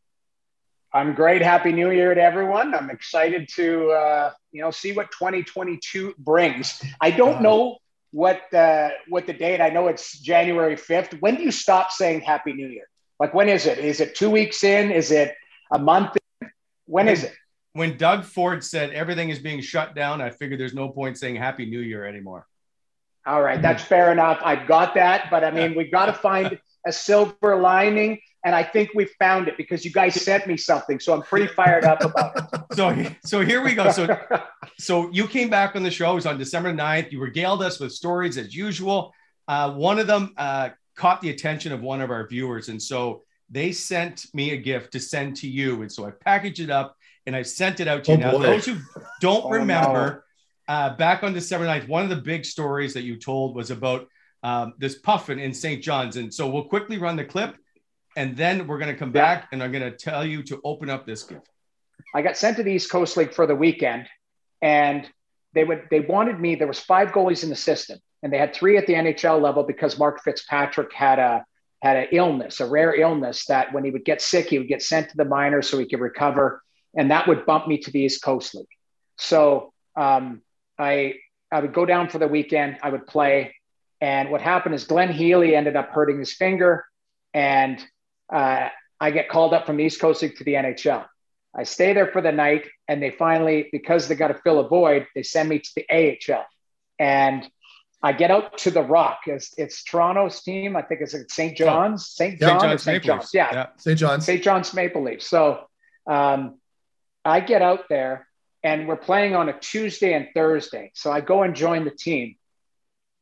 [0.94, 1.42] I'm great.
[1.42, 2.74] Happy New Year to everyone.
[2.74, 6.82] I'm excited to uh, you know see what 2022 brings.
[7.02, 7.76] I don't know
[8.12, 9.60] what uh, what the date.
[9.60, 11.20] I know it's January 5th.
[11.20, 12.88] When do you stop saying Happy New Year?
[13.18, 13.78] Like when is it?
[13.78, 14.90] Is it two weeks in?
[14.90, 15.34] Is it
[15.72, 16.16] a month?
[16.40, 16.50] In?
[16.86, 17.34] When is it?
[17.72, 21.36] When Doug Ford said everything is being shut down, I figured there's no point saying
[21.36, 22.46] Happy New Year anymore.
[23.24, 24.40] All right, that's fair enough.
[24.44, 28.62] I've got that, but I mean, we've got to find a silver lining, and I
[28.62, 32.04] think we found it because you guys sent me something, so I'm pretty fired up
[32.04, 32.60] about it.
[32.72, 33.92] So, so here we go.
[33.92, 34.18] So,
[34.78, 36.12] so you came back on the show.
[36.12, 37.12] It was on December 9th.
[37.12, 39.12] You regaled us with stories as usual.
[39.46, 43.22] Uh, one of them uh, caught the attention of one of our viewers, and so
[43.50, 46.96] they sent me a gift to send to you, and so I packaged it up
[47.26, 48.18] and I sent it out to you.
[48.18, 48.42] Oh, now, boy.
[48.42, 48.78] those who
[49.20, 50.24] don't Oh, remember,
[50.68, 54.08] uh, back on December 9th, one of the big stories that you told was about
[54.42, 55.82] um, this puffin in St.
[55.82, 56.16] John's.
[56.16, 57.56] And so we'll quickly run the clip
[58.16, 60.90] and then we're going to come back and I'm going to tell you to open
[60.90, 61.48] up this gift.
[62.14, 64.06] I got sent to the East Coast League for the weekend,
[64.60, 65.08] and
[65.54, 66.54] they would they wanted me.
[66.54, 69.62] There was five goalies in the system, and they had three at the NHL level
[69.62, 71.44] because Mark Fitzpatrick had a
[71.80, 74.82] had an illness, a rare illness that when he would get sick, he would get
[74.82, 76.62] sent to the minors so he could recover,
[76.94, 78.66] and that would bump me to the East Coast League.
[79.18, 80.42] So um,
[80.78, 81.14] I
[81.50, 82.78] I would go down for the weekend.
[82.82, 83.54] I would play,
[84.00, 86.84] and what happened is Glenn Healy ended up hurting his finger,
[87.32, 87.82] and
[88.30, 88.68] uh,
[89.00, 91.06] I get called up from the East Coast League to the NHL.
[91.54, 94.68] I stay there for the night, and they finally, because they got to fill a
[94.68, 96.46] void, they send me to the AHL.
[96.98, 97.46] And
[98.02, 99.20] I get out to the Rock.
[99.26, 100.76] It's, it's Toronto's team.
[100.76, 101.56] I think it's at St.
[101.56, 102.08] John's.
[102.08, 102.38] St.
[102.40, 103.02] John John's St.
[103.02, 103.20] John's.
[103.22, 103.34] Leafs.
[103.34, 103.66] Yeah.
[103.76, 103.98] St.
[103.98, 104.24] John's.
[104.24, 104.42] St.
[104.42, 105.28] John's Maple Leafs.
[105.28, 105.60] So
[106.06, 106.58] um,
[107.24, 108.26] I get out there
[108.64, 110.90] and we're playing on a Tuesday and Thursday.
[110.94, 112.36] So I go and join the team.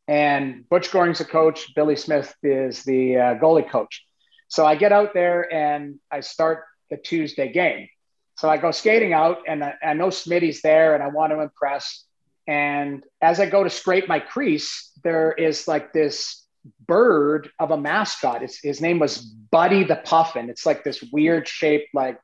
[0.09, 1.75] And Butch Goring's the coach.
[1.75, 4.05] Billy Smith is the uh, goalie coach.
[4.51, 7.89] So I get out there and I start the Tuesday game.
[8.37, 11.41] So I go skating out and I, I know Smitty's there and I want to
[11.41, 12.05] impress.
[12.49, 16.45] And as I go to scrape my crease, there is like this
[16.87, 18.43] bird of a mascot.
[18.43, 20.51] It's, his name was Buddy the Puffin.
[20.51, 22.19] It's like this weird shaped like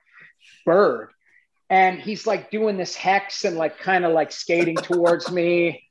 [0.64, 1.10] bird.
[1.70, 5.84] And he's like doing this hex and like kind of like skating towards me.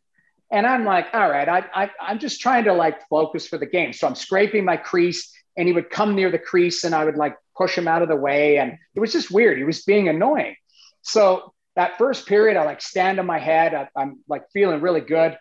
[0.51, 3.65] And I'm like, all right, I, I, I'm just trying to like focus for the
[3.65, 3.93] game.
[3.93, 7.17] So I'm scraping my crease and he would come near the crease and I would
[7.17, 8.57] like push him out of the way.
[8.57, 9.57] And it was just weird.
[9.57, 10.55] He was being annoying.
[11.01, 13.73] So that first period, I like stand on my head.
[13.73, 15.37] I, I'm like feeling really good.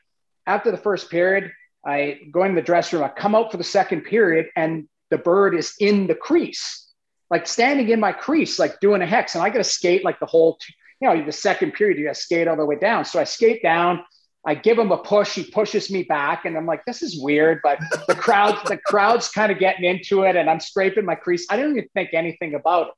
[0.46, 1.50] After the first period,
[1.86, 3.08] I go in the dressing room.
[3.08, 6.92] I come out for the second period, and the bird is in the crease,
[7.30, 9.34] like standing in my crease, like doing a hex.
[9.34, 12.04] And I got to skate like the whole, t- you know, the second period, you
[12.04, 13.04] got to skate all the way down.
[13.04, 14.04] So I skate down.
[14.46, 15.34] I give him a push.
[15.34, 19.30] He pushes me back, and I'm like, "This is weird." But the crowd, the crowd's
[19.30, 21.46] kind of getting into it, and I'm scraping my crease.
[21.50, 22.94] I didn't even think anything about it.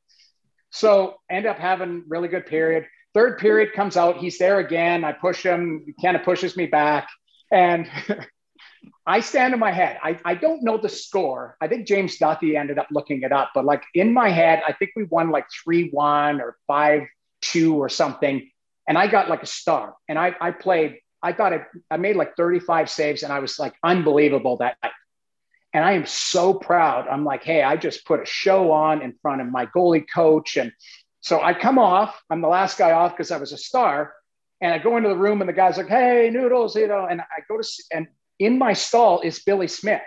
[0.70, 2.86] So end up having really good period.
[3.14, 4.18] Third period comes out.
[4.18, 5.04] He's there again.
[5.04, 5.84] I push him.
[5.86, 7.08] He kind of pushes me back,
[7.50, 7.88] and
[9.06, 9.98] I stand in my head.
[10.02, 11.56] I, I don't know the score.
[11.60, 14.72] I think James Duthie ended up looking it up, but like in my head, I
[14.72, 17.02] think we won like 3 1 or 5
[17.42, 18.50] 2 or something.
[18.88, 19.94] And I got like a star.
[20.08, 23.58] And I, I played, I thought I, I made like 35 saves and I was
[23.58, 24.92] like unbelievable that night.
[25.72, 27.08] And I am so proud.
[27.08, 30.56] I'm like, hey, I just put a show on in front of my goalie coach.
[30.56, 30.70] And
[31.20, 34.14] so I come off, I'm the last guy off because I was a star.
[34.60, 37.20] And I go into the room and the guy's like, hey, noodles, you know, and
[37.20, 38.06] I go to, and
[38.38, 40.00] in my stall is Billy Smith.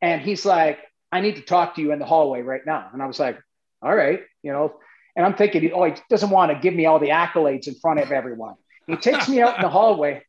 [0.00, 0.78] And he's like,
[1.10, 2.88] I need to talk to you in the hallway right now.
[2.92, 3.36] And I was like,
[3.82, 4.76] all right, you know,
[5.16, 7.98] and I'm thinking, oh, he doesn't want to give me all the accolades in front
[7.98, 8.54] of everyone.
[8.86, 10.22] He takes me out in the hallway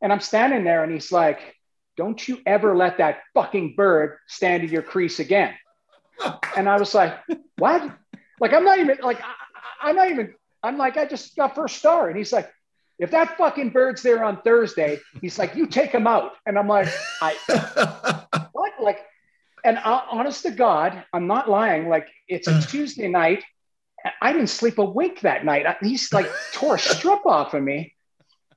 [0.00, 1.56] and I'm standing there and he's like,
[1.96, 5.54] don't you ever let that fucking bird stand in your crease again.
[6.56, 7.18] And I was like,
[7.56, 7.90] what?
[8.40, 11.76] Like, I'm not even like, I, I'm not even, I'm like, I just got first
[11.76, 12.08] star.
[12.08, 12.50] And he's like,
[12.98, 16.32] if that fucking bird's there on Thursday, he's like, you take him out.
[16.46, 16.88] And I'm like,
[17.20, 17.36] I,
[18.52, 18.72] what?
[18.80, 19.04] Like,
[19.64, 21.88] and uh, honest to God, I'm not lying.
[21.88, 23.42] Like, it's a Tuesday night.
[24.20, 25.66] I didn't sleep a wink that night.
[25.80, 27.93] He's like tore a strip off of me.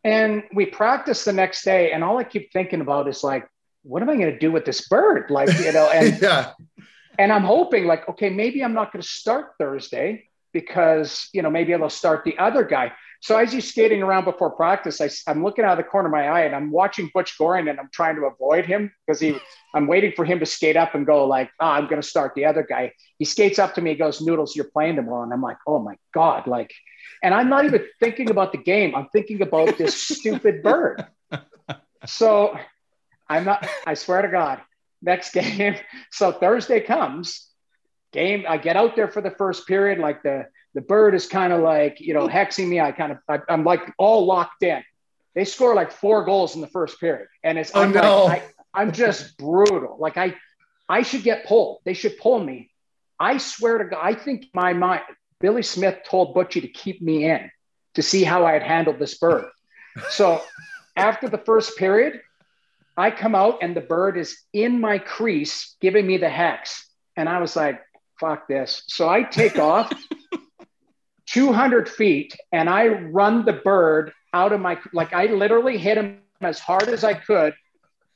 [0.07, 1.91] And we practice the next day.
[1.91, 3.45] And all I keep thinking about is like,
[3.83, 5.29] what am I going to do with this bird?
[5.29, 6.51] Like, you know, and, yeah.
[7.19, 11.49] and I'm hoping like, okay, maybe I'm not going to start Thursday because, you know,
[11.49, 12.93] maybe I'll start the other guy.
[13.21, 16.13] So as he's skating around before practice, I, am looking out of the corner of
[16.13, 19.37] my eye and I'm watching Butch Goring and I'm trying to avoid him because he,
[19.73, 22.33] I'm waiting for him to skate up and go like, oh, I'm going to start
[22.33, 22.93] the other guy.
[23.19, 25.23] He skates up to me, he goes, Noodles, you're playing tomorrow.
[25.23, 26.47] And I'm like, oh my God.
[26.47, 26.71] Like,
[27.23, 28.95] and I'm not even thinking about the game.
[28.95, 31.05] I'm thinking about this stupid bird.
[32.05, 32.57] So
[33.29, 34.61] I'm not, I swear to God,
[35.01, 35.75] next game.
[36.11, 37.47] So Thursday comes,
[38.13, 41.53] game, I get out there for the first period, like the, the bird is kind
[41.53, 42.79] of like, you know, hexing me.
[42.79, 44.83] I kind of, I, am like all locked in.
[45.33, 47.27] They score like four goals in the first period.
[47.43, 48.25] And it's, oh, I'm no.
[48.25, 49.97] like, I, I'm just brutal.
[49.99, 50.35] Like I,
[50.87, 51.79] I should get pulled.
[51.83, 52.71] They should pull me.
[53.19, 55.01] I swear to God, I think my mind,
[55.39, 57.49] Billy Smith told Butchie to keep me in
[57.95, 59.45] to see how I had handled this bird.
[60.09, 60.41] So
[60.95, 62.21] after the first period,
[62.97, 66.89] I come out and the bird is in my crease giving me the hex.
[67.15, 67.79] And I was like,
[68.19, 68.83] fuck this.
[68.87, 69.91] So I take off
[71.27, 76.21] 200 feet and I run the bird out of my, like I literally hit him
[76.41, 77.53] as hard as I could.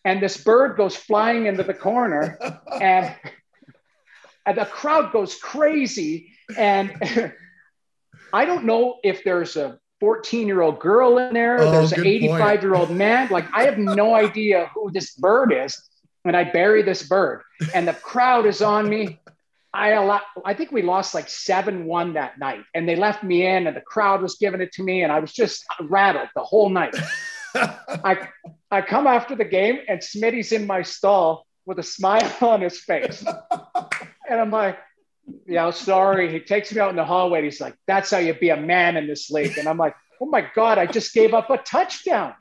[0.04, 2.40] And this bird goes flying into the corner
[2.82, 3.16] and,
[4.48, 6.32] and the crowd goes crazy.
[6.58, 6.94] And
[8.34, 12.06] I don't know if there's a 14 year old girl in there, oh, there's an
[12.06, 13.30] 85 year old man.
[13.30, 15.80] Like I have no idea who this bird is.
[16.24, 17.42] And I bury this bird
[17.74, 19.20] and the crowd is on me.
[19.74, 23.46] I allow, I think we lost like seven one that night, and they left me
[23.46, 26.44] in, and the crowd was giving it to me, and I was just rattled the
[26.44, 26.94] whole night.
[27.56, 28.28] I
[28.70, 32.80] I come after the game, and Smitty's in my stall with a smile on his
[32.82, 33.24] face,
[34.30, 34.78] and I'm like,
[35.48, 37.40] "Yeah, sorry." He takes me out in the hallway.
[37.40, 39.96] And he's like, "That's how you be a man in this league," and I'm like.
[40.24, 42.36] Oh my God, I just gave up a touchdown.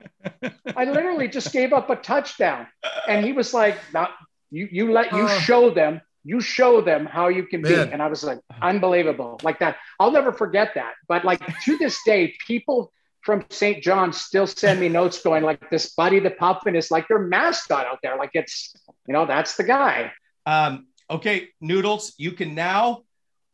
[0.77, 2.67] I literally just gave up a touchdown.
[3.09, 4.11] And he was like, "Not
[4.51, 7.89] you you let you show them you show them how you can Man.
[7.89, 7.93] be.
[7.93, 9.77] And I was like, unbelievable, like that.
[9.99, 10.95] I'll never forget that.
[11.09, 12.93] But like to this day, people
[13.23, 13.83] from St.
[13.83, 17.87] John still send me notes going like this Buddy the Puffin is like their mascot
[17.87, 18.17] out there.
[18.17, 18.75] Like it's,
[19.07, 20.13] you know, that's the guy.
[20.47, 23.03] Um, okay, Noodles, you can now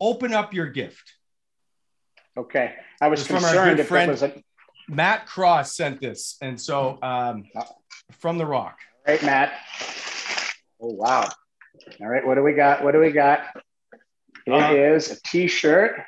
[0.01, 1.15] open up your gift.
[2.37, 2.75] Okay.
[3.01, 4.43] I was concerned if friend, it was a...
[4.89, 6.37] Matt Cross sent this.
[6.43, 7.45] And so um,
[8.13, 8.79] from the rock.
[9.07, 9.55] All right, Matt.
[10.81, 11.29] Oh, wow.
[12.01, 12.85] All right, what do we got?
[12.85, 13.47] What do we got?
[14.47, 16.01] It uh, is a t-shirt.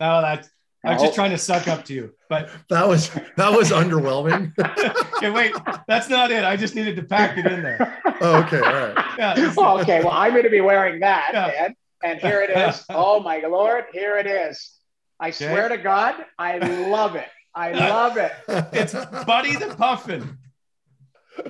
[0.00, 0.48] Oh, that's
[0.84, 4.52] I was just trying to suck up to you, but that was that was underwhelming.
[5.16, 5.54] okay, wait,
[5.86, 6.44] that's not it.
[6.44, 8.00] I just needed to pack it in there.
[8.20, 9.04] Oh, okay, all right.
[9.18, 11.46] Yeah, well, okay, well, I'm going to be wearing that, yeah.
[11.46, 11.76] man.
[12.04, 12.84] And here it is.
[12.88, 14.72] Oh my lord, here it is.
[15.18, 15.46] I okay.
[15.46, 17.26] swear to God, I love it.
[17.52, 18.32] I love it.
[18.72, 18.94] It's
[19.24, 20.38] Buddy the Puffin.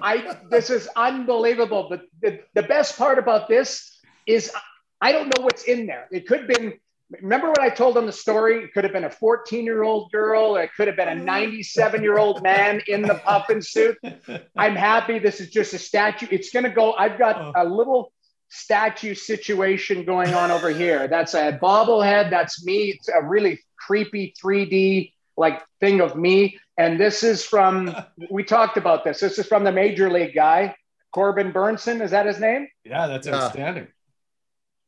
[0.00, 1.88] I this is unbelievable.
[1.90, 4.52] But the, the best part about this is
[5.00, 6.09] I don't know what's in there.
[6.10, 6.74] It could have been
[7.22, 8.64] remember when I told them the story?
[8.64, 12.02] It could have been a 14 year old girl, it could have been a 97
[12.02, 13.97] year old man in the puffin suit.
[14.56, 16.28] I'm happy this is just a statue.
[16.30, 16.94] It's gonna go.
[16.94, 18.12] I've got a little
[18.51, 21.09] statue situation going on over here.
[21.09, 22.30] That's a bobblehead.
[22.30, 22.90] That's me.
[22.90, 26.59] It's a really creepy 3D like thing of me.
[26.76, 27.94] And this is from,
[28.30, 29.20] we talked about this.
[29.20, 30.74] This is from the major league guy,
[31.12, 32.02] Corbin Burnson.
[32.02, 32.68] Is that his name?
[32.85, 33.85] Yeah, that's outstanding.
[33.85, 33.97] Uh,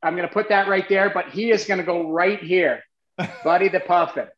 [0.03, 2.83] I'm going to put that right there, but he is going to go right here.
[3.45, 4.29] Buddy the Puffin.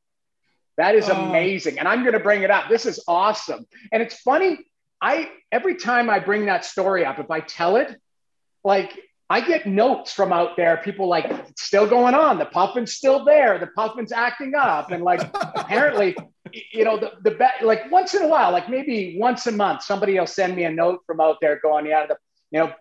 [0.77, 1.15] That is oh.
[1.15, 1.79] amazing.
[1.79, 2.69] And I'm going to bring it up.
[2.69, 3.67] This is awesome.
[3.93, 4.59] And it's funny.
[5.01, 8.01] I every time I bring that story up, if I tell it,
[8.65, 8.99] like
[9.29, 12.39] I get notes from out there, people like still going on.
[12.39, 13.59] The puffin's still there.
[13.59, 15.21] The puffin's acting up, and like
[15.57, 16.17] apparently,
[16.73, 19.83] you know, the the be- like once in a while, like maybe once a month,
[19.83, 22.17] somebody will send me a note from out there going, yeah, the
[22.53, 22.73] you know,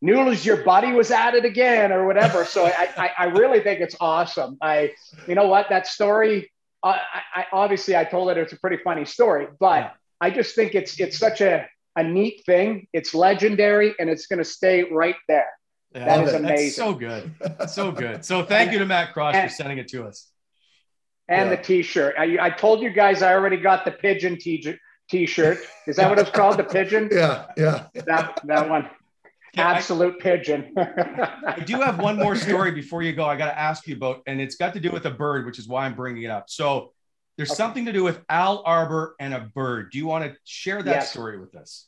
[0.00, 2.44] Noodles, your buddy was at it again, or whatever.
[2.44, 4.56] So I, I, I really think it's awesome.
[4.62, 4.92] I,
[5.26, 6.52] you know what, that story.
[6.82, 9.90] Uh, I, I obviously I told it it's a pretty funny story, but yeah.
[10.20, 11.66] I just think it's it's such a
[11.96, 12.86] a neat thing.
[12.92, 15.48] It's legendary, and it's going to stay right there.
[15.94, 16.56] Yeah, that is amazing.
[16.56, 17.34] That's so good.
[17.68, 18.24] So good.
[18.24, 20.30] So thank you to Matt Cross and, for sending it to us.
[21.28, 21.56] And yeah.
[21.56, 22.14] the t-shirt.
[22.18, 24.76] I, I told you guys I already got the pigeon t-
[25.10, 25.58] t-shirt.
[25.86, 26.58] Is that what it's called?
[26.58, 27.08] The pigeon?
[27.12, 27.46] Yeah.
[27.56, 27.86] Yeah.
[28.06, 28.88] That, that one.
[29.58, 30.74] Absolute pigeon.
[30.76, 33.24] I do have one more story before you go.
[33.24, 35.58] I got to ask you about, and it's got to do with a bird, which
[35.58, 36.48] is why I'm bringing it up.
[36.48, 36.92] So
[37.36, 37.56] there's okay.
[37.56, 39.92] something to do with Al Arbour and a bird.
[39.92, 41.10] Do you want to share that yes.
[41.10, 41.86] story with us?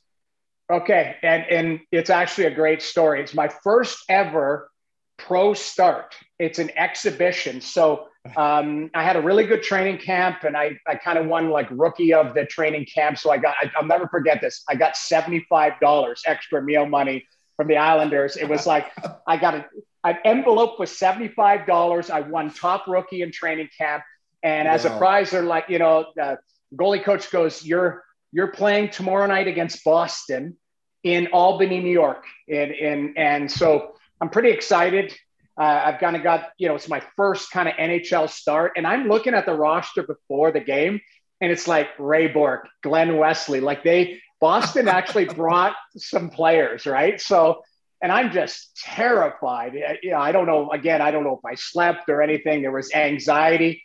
[0.70, 3.20] Okay, and and it's actually a great story.
[3.20, 4.70] It's my first ever
[5.18, 6.14] pro start.
[6.38, 7.60] It's an exhibition.
[7.60, 8.06] So
[8.36, 11.66] um, I had a really good training camp, and I I kind of won like
[11.70, 13.18] rookie of the training camp.
[13.18, 14.62] So I got I, will never forget this.
[14.68, 17.26] I got seventy five dollars extra meal money
[17.60, 18.38] from the Islanders.
[18.38, 18.86] It was like
[19.26, 19.66] I got a,
[20.02, 22.08] an envelope with seventy five dollars.
[22.08, 24.02] I won top rookie in training camp,
[24.42, 24.94] and as wow.
[24.94, 26.38] a prize, they're like you know the
[26.74, 30.56] goalie coach goes, "You're you're playing tomorrow night against Boston."
[31.02, 32.24] in Albany, New York.
[32.46, 35.16] And, and, and so I'm pretty excited.
[35.58, 38.72] Uh, I've kind of got, you know, it's my first kind of NHL start.
[38.76, 41.00] And I'm looking at the roster before the game,
[41.40, 43.60] and it's like Ray Bourque, Glen Wesley.
[43.60, 47.20] Like they, Boston actually brought some players, right?
[47.20, 47.62] So,
[48.02, 49.74] and I'm just terrified.
[50.02, 52.62] You know, I don't know, again, I don't know if I slept or anything.
[52.62, 53.82] There was anxiety.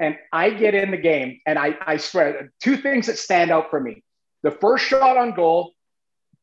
[0.00, 3.68] And I get in the game, and I, I swear, two things that stand out
[3.68, 4.04] for me.
[4.44, 5.74] The first shot on goal,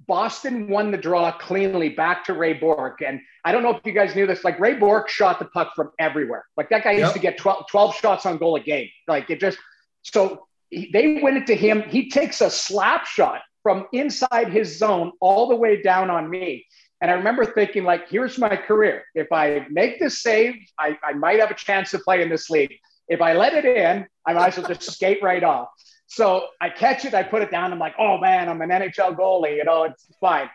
[0.07, 3.01] Boston won the draw cleanly back to Ray Bourque.
[3.01, 5.71] And I don't know if you guys knew this, like Ray Bourque shot the puck
[5.73, 6.43] from everywhere.
[6.57, 6.99] Like that guy yep.
[6.99, 8.89] used to get 12, 12, shots on goal a game.
[9.07, 9.57] Like it just,
[10.01, 11.81] so he, they went it to him.
[11.83, 16.63] He takes a slap shot from inside his zone all the way down on me.
[17.01, 19.03] And I remember thinking, like, here's my career.
[19.15, 22.47] If I make this save, I, I might have a chance to play in this
[22.51, 22.75] league.
[23.07, 25.69] If I let it in, I might as well just skate right off.
[26.05, 27.73] So I catch it, I put it down.
[27.73, 29.55] I'm like, oh man, I'm an NHL goalie.
[29.55, 30.47] You know, it's fine.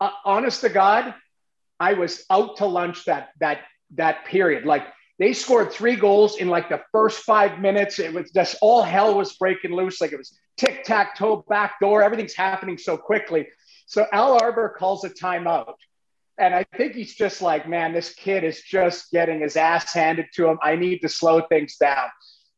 [0.00, 1.14] Uh, honest to God,
[1.78, 3.60] I was out to lunch that that
[3.94, 4.64] that period.
[4.66, 4.82] Like
[5.20, 7.98] they scored three goals in like the first five minutes.
[7.98, 10.00] It was just all hell was breaking loose.
[10.00, 12.02] Like it was tic tac toe, back door.
[12.02, 13.46] Everything's happening so quickly.
[13.84, 15.74] So Al Arbour calls a timeout.
[16.38, 20.28] And I think he's just like, man, this kid is just getting his ass handed
[20.36, 20.58] to him.
[20.62, 22.08] I need to slow things down.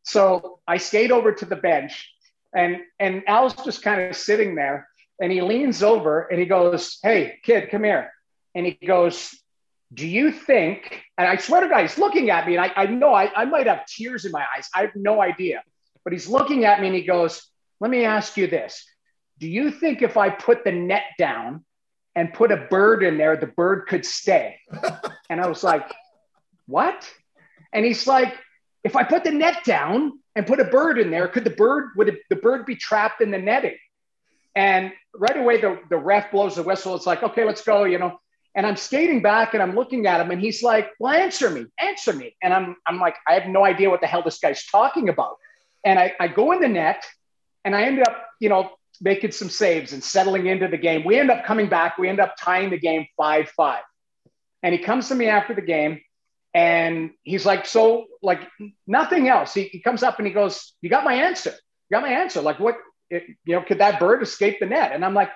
[0.05, 2.09] So I skate over to the bench
[2.55, 4.89] and and Al's just kind of sitting there
[5.21, 8.13] and he leans over and he goes, Hey, kid, come here.
[8.55, 9.37] And he goes,
[9.93, 12.87] Do you think, and I swear to God, he's looking at me and I, I
[12.87, 14.69] know I, I might have tears in my eyes.
[14.75, 15.63] I have no idea.
[16.05, 17.47] But he's looking at me and he goes,
[17.81, 18.85] Let me ask you this.
[19.39, 21.65] Do you think if I put the net down
[22.15, 24.59] and put a bird in there, the bird could stay?
[25.31, 25.93] and I was like,
[26.67, 27.09] What?
[27.73, 28.35] And he's like,
[28.85, 31.91] If I put the net down and put a bird in there, could the bird
[31.97, 33.77] would it, the bird be trapped in the netting?
[34.55, 36.95] And right away, the, the ref blows the whistle.
[36.95, 38.19] It's like, okay, let's go, you know.
[38.55, 41.67] And I'm skating back and I'm looking at him, and he's like, Well, answer me,
[41.79, 42.37] answer me.
[42.43, 45.37] And I'm, I'm like, I have no idea what the hell this guy's talking about.
[45.85, 47.05] And I, I go in the net
[47.65, 48.71] and I ended up, you know,
[49.01, 51.03] making some saves and settling into the game.
[51.05, 51.99] We end up coming back.
[51.99, 53.83] We end up tying the game 5 5.
[54.63, 56.01] And he comes to me after the game
[56.55, 58.41] and he's like, so like
[58.87, 59.55] nothing else.
[59.55, 61.51] He, he comes up and he goes, you got my answer.
[61.51, 62.41] You got my answer.
[62.43, 62.77] Like what,
[63.11, 64.93] it, you know, could that bird escape the net?
[64.93, 65.31] And I'm like,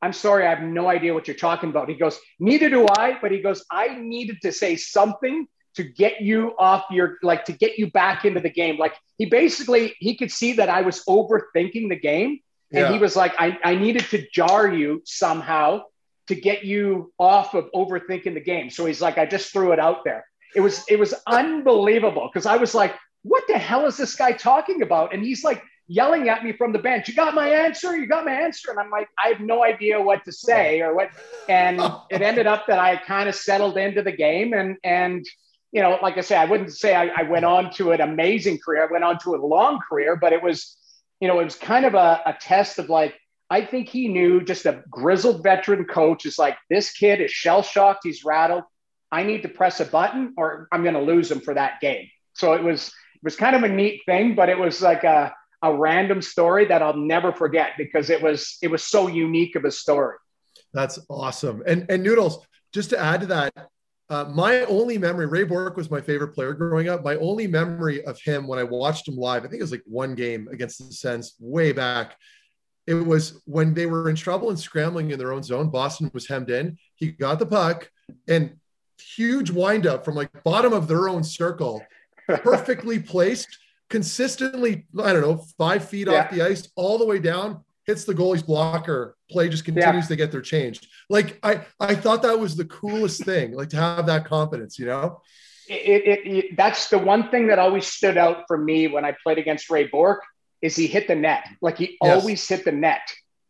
[0.00, 1.88] I'm sorry, I have no idea what you're talking about.
[1.88, 3.18] He goes, neither do I.
[3.20, 7.52] But he goes, I needed to say something to get you off your, like to
[7.52, 8.78] get you back into the game.
[8.78, 12.40] Like he basically, he could see that I was overthinking the game.
[12.72, 12.92] And yeah.
[12.92, 15.82] he was like, I, I needed to jar you somehow
[16.28, 18.70] to get you off of overthinking the game.
[18.70, 20.24] So he's like, I just threw it out there.
[20.54, 24.32] It was it was unbelievable because I was like, what the hell is this guy
[24.32, 25.12] talking about?
[25.12, 28.24] And he's like yelling at me from the bench, you got my answer, you got
[28.24, 28.70] my answer.
[28.70, 31.10] And I'm like, I have no idea what to say or what.
[31.48, 35.26] And it ended up that I kind of settled into the game and and
[35.72, 38.58] you know, like I say, I wouldn't say I, I went on to an amazing
[38.58, 38.84] career.
[38.88, 40.76] I went on to a long career, but it was,
[41.20, 43.14] you know, it was kind of a, a test of like,
[43.50, 47.62] I think he knew just a grizzled veteran coach is like, this kid is shell
[47.62, 48.00] shocked.
[48.04, 48.64] He's rattled.
[49.12, 52.08] I need to press a button or I'm going to lose him for that game.
[52.34, 55.34] So it was it was kind of a neat thing, but it was like a,
[55.62, 59.64] a random story that I'll never forget because it was it was so unique of
[59.64, 60.16] a story.
[60.72, 61.62] That's awesome.
[61.66, 63.52] And and Noodles, just to add to that,
[64.10, 67.04] uh, my only memory, Ray Bourque was my favorite player growing up.
[67.04, 69.82] My only memory of him when I watched him live, I think it was like
[69.86, 72.16] one game against the Sens way back.
[72.86, 75.68] It was when they were in trouble and scrambling in their own zone.
[75.68, 76.78] Boston was hemmed in.
[76.94, 77.90] He got the puck
[78.26, 78.56] and
[78.98, 81.84] huge windup from like bottom of their own circle,
[82.28, 83.58] perfectly placed,
[83.88, 86.24] consistently, I don't know, five feet yeah.
[86.24, 89.16] off the ice, all the way down, hits the goalie's blocker.
[89.30, 90.08] Play just continues yeah.
[90.08, 90.88] to get their change.
[91.08, 94.86] Like I, I thought that was the coolest thing, like to have that confidence, you
[94.86, 95.20] know.
[95.68, 99.14] It, it, it, that's the one thing that always stood out for me when I
[99.22, 100.24] played against Ray Bourque
[100.62, 101.44] is he hit the net.
[101.60, 102.20] Like he yes.
[102.20, 103.02] always hit the net.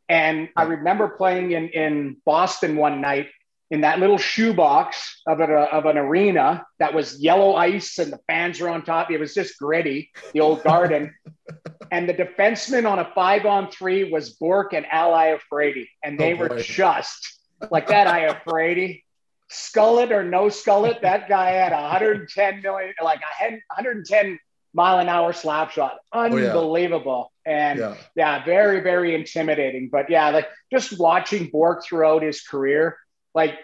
[0.09, 3.29] And I remember playing in, in Boston one night
[3.71, 8.21] in that little shoebox of, a, of an arena that was yellow ice and the
[8.27, 9.11] fans were on top.
[9.11, 11.15] It was just gritty, the old garden.
[11.93, 15.87] and the defenseman on a five on three was Bourque and Al Iafrate.
[16.03, 17.39] And they oh, were just
[17.71, 19.03] like that Iafrate.
[19.51, 24.39] Skull it or no skull it, that guy had 110 million, like a 110
[24.75, 25.99] mile an hour slap shot.
[26.13, 27.31] Unbelievable.
[27.31, 27.71] Oh, yeah.
[27.71, 27.95] And yeah.
[28.15, 28.45] yeah.
[28.45, 29.89] very, very intimidating.
[29.91, 32.99] But yeah, like just watching Bourque throughout his career,
[33.39, 33.55] like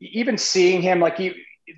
[0.00, 1.34] even seeing him, like he,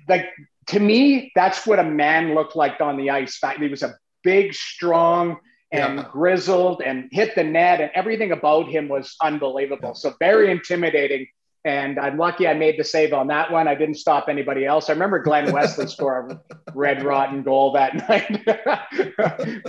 [0.07, 0.27] like
[0.67, 3.41] to me, that's what a man looked like on the ice.
[3.57, 5.37] He was a big, strong,
[5.71, 6.05] and yeah.
[6.11, 9.95] grizzled and hit the net, and everything about him was unbelievable.
[9.95, 11.25] So very intimidating.
[11.65, 13.67] And I'm lucky I made the save on that one.
[13.67, 14.89] I didn't stop anybody else.
[14.89, 18.45] I remember Glen Wesley score a red rotten goal that night,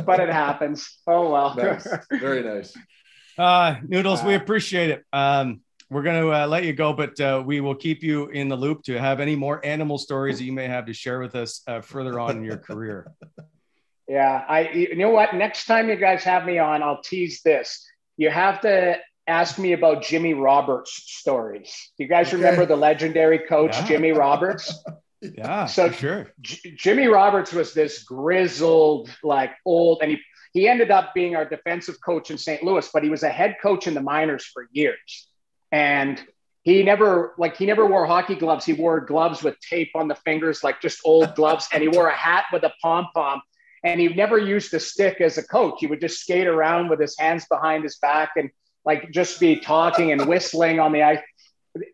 [0.04, 0.98] but it happens.
[1.06, 1.54] Oh well.
[1.56, 1.88] Nice.
[2.12, 2.76] Very nice.
[3.36, 5.04] Uh, Noodles, uh, we appreciate it.
[5.12, 8.48] Um, we're going to uh, let you go, but uh, we will keep you in
[8.48, 11.34] the loop to have any more animal stories that you may have to share with
[11.34, 13.12] us uh, further on in your career.
[14.08, 14.70] Yeah, I.
[14.70, 15.34] You know what?
[15.34, 17.84] Next time you guys have me on, I'll tease this.
[18.16, 21.90] You have to ask me about Jimmy Roberts stories.
[21.98, 22.36] You guys okay.
[22.36, 23.86] remember the legendary coach yeah.
[23.86, 24.72] Jimmy Roberts?
[25.20, 26.28] yeah, so sure.
[26.40, 30.18] J- Jimmy Roberts was this grizzled, like old, and he
[30.52, 32.62] he ended up being our defensive coach in St.
[32.62, 35.29] Louis, but he was a head coach in the minors for years.
[35.72, 36.20] And
[36.62, 38.64] he never like he never wore hockey gloves.
[38.64, 42.08] He wore gloves with tape on the fingers, like just old gloves, and he wore
[42.08, 43.40] a hat with a pom pom.
[43.82, 45.76] And he never used a stick as a coach.
[45.80, 48.50] He would just skate around with his hands behind his back and
[48.84, 51.20] like just be talking and whistling on the ice.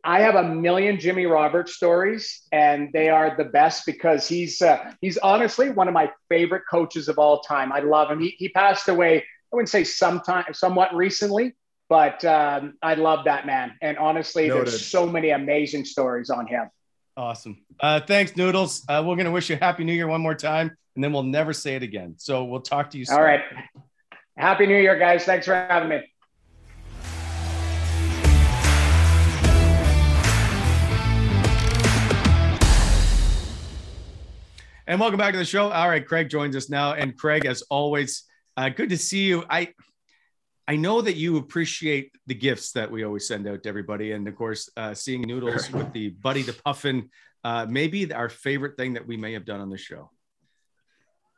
[0.02, 4.92] I have a million Jimmy Roberts stories, and they are the best because he's uh,
[5.00, 7.72] he's honestly one of my favorite coaches of all time.
[7.72, 8.20] I love him.
[8.20, 9.18] He, he passed away.
[9.18, 11.54] I wouldn't say sometime, somewhat recently,
[11.88, 13.74] but um, I love that man.
[13.82, 14.66] And honestly, Noted.
[14.66, 16.68] there's so many amazing stories on him.
[17.16, 17.58] Awesome.
[17.80, 18.84] Uh, thanks, Noodles.
[18.88, 21.12] Uh, we're going to wish you a Happy New Year one more time, and then
[21.12, 22.14] we'll never say it again.
[22.18, 23.16] So we'll talk to you soon.
[23.16, 23.40] All right.
[24.36, 25.24] Happy New Year, guys.
[25.24, 26.02] Thanks for having me.
[34.88, 35.72] And welcome back to the show.
[35.72, 36.92] All right, Craig joins us now.
[36.92, 38.22] And Craig, as always,
[38.56, 39.44] uh, good to see you.
[39.50, 39.74] I
[40.68, 44.26] I know that you appreciate the gifts that we always send out to everybody, and
[44.26, 47.10] of course, uh, seeing noodles with the Buddy the Puffin,
[47.44, 50.10] uh, maybe our favorite thing that we may have done on the show.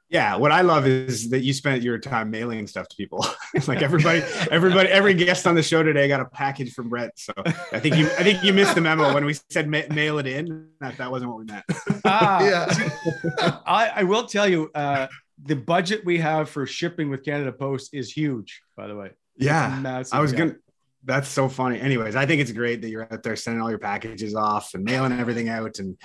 [0.09, 3.27] Yeah, what I love is that you spent your time mailing stuff to people.
[3.67, 7.11] like everybody, everybody, every guest on the show today got a package from Brett.
[7.19, 10.19] So I think you, I think you missed the memo when we said ma- mail
[10.19, 10.69] it in.
[10.81, 11.65] That that wasn't what we meant.
[12.07, 13.59] ah, yeah.
[13.67, 15.09] I, I will tell you, uh,
[15.43, 18.63] the budget we have for shipping with Canada Post is huge.
[18.77, 20.57] By the way, yeah, I was gonna.
[21.05, 21.81] That's so funny.
[21.81, 24.85] Anyways, I think it's great that you're out there sending all your packages off and
[24.85, 25.79] mailing everything out.
[25.79, 25.97] And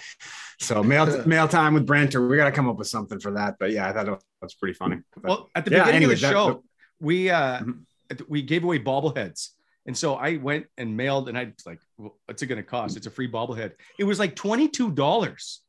[0.59, 3.31] so mail mail time with Brent, or we got to come up with something for
[3.31, 3.55] that.
[3.59, 4.99] But yeah, I thought that's pretty funny.
[5.15, 6.61] But, well, at the yeah, beginning anyways, of the show, that,
[6.99, 8.23] we uh mm-hmm.
[8.27, 9.49] we gave away bobbleheads.
[9.85, 12.63] And so I went and mailed, and I was like, well, "What's it going to
[12.63, 12.95] cost?
[12.95, 15.61] It's a free bobblehead." It was like twenty two dollars.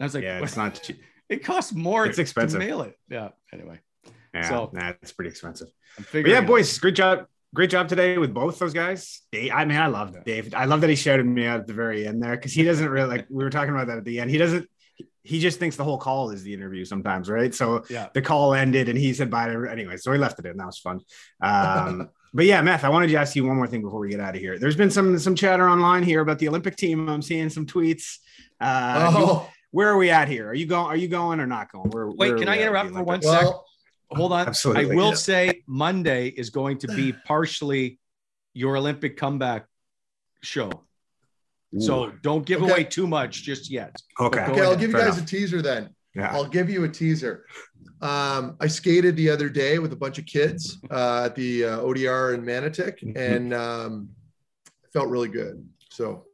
[0.00, 1.00] I was like, "Yeah, it's not cheap.
[1.28, 2.06] It costs more.
[2.06, 3.30] It's expensive to mail it." Yeah.
[3.52, 3.80] Anyway.
[4.34, 5.68] Yeah, so nah, pretty expensive.
[6.12, 9.22] But yeah, boys, great job great job today with both those guys.
[9.32, 10.54] Dave, I mean, I love Dave.
[10.54, 12.88] I love that he shouted me out at the very end there because he doesn't
[12.88, 13.26] really like.
[13.30, 14.30] We were talking about that at the end.
[14.30, 14.68] He doesn't.
[15.22, 17.54] He just thinks the whole call is the interview sometimes, right?
[17.54, 18.08] So yeah.
[18.14, 19.98] the call ended and he said bye to anyway.
[19.98, 20.56] So he left it in.
[20.56, 21.00] That was fun.
[21.42, 24.20] Um, but yeah, Meth, I wanted to ask you one more thing before we get
[24.20, 24.58] out of here.
[24.58, 27.08] There's been some some chatter online here about the Olympic team.
[27.08, 28.18] I'm seeing some tweets.
[28.58, 29.50] Uh, oh.
[29.72, 30.48] You, where are we at here?
[30.48, 30.86] Are you going?
[30.86, 31.90] Are you going or not going?
[31.90, 33.54] Where, Wait, where can I interrupt for one well, sec?
[34.16, 34.46] Hold on.
[34.48, 34.92] Absolutely.
[34.92, 35.14] I will yeah.
[35.14, 37.98] say Monday is going to be partially
[38.54, 39.66] your Olympic comeback
[40.42, 40.70] show.
[41.76, 41.80] Ooh.
[41.80, 42.70] So don't give okay.
[42.72, 43.94] away too much just yet.
[44.18, 44.40] Okay.
[44.40, 45.22] Okay, I'll give you guys enough.
[45.22, 45.94] a teaser then.
[46.14, 46.32] Yeah.
[46.32, 47.44] I'll give you a teaser.
[48.00, 51.80] Um, I skated the other day with a bunch of kids uh, at the uh,
[51.80, 53.16] ODR in Manotick, Mm-hmm.
[53.16, 54.08] and um,
[54.92, 55.68] felt really good.
[55.90, 56.24] So,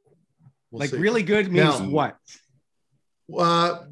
[0.71, 0.99] we'll like see.
[0.99, 2.17] really good means Now- what?
[3.39, 3.85] Uh,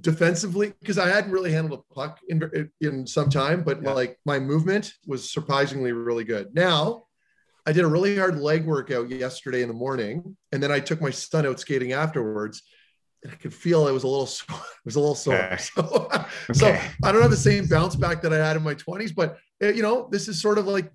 [0.00, 3.92] defensively because I hadn't really handled a puck in in some time, but Yeah.
[3.92, 6.54] like my movement was surprisingly really good.
[6.54, 7.04] Now,
[7.66, 11.00] I did a really hard leg workout yesterday in the morning, and then I took
[11.00, 12.62] my son out skating afterwards.
[13.22, 14.56] And I could feel it was a little sore.
[14.58, 15.34] It was a little sore.
[15.36, 15.56] Okay.
[15.56, 16.08] So,
[16.52, 19.38] so I don't have the same bounce back that I had in my 20s, but
[19.62, 20.92] uh, you know, this is sort of like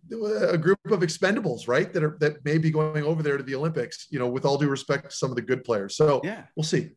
[0.49, 1.91] a group of expendables, right?
[1.91, 4.57] That are that may be going over there to the Olympics, you know, with all
[4.57, 5.95] due respect to some of the good players.
[5.95, 6.43] So Yeah.
[6.55, 6.91] we'll see.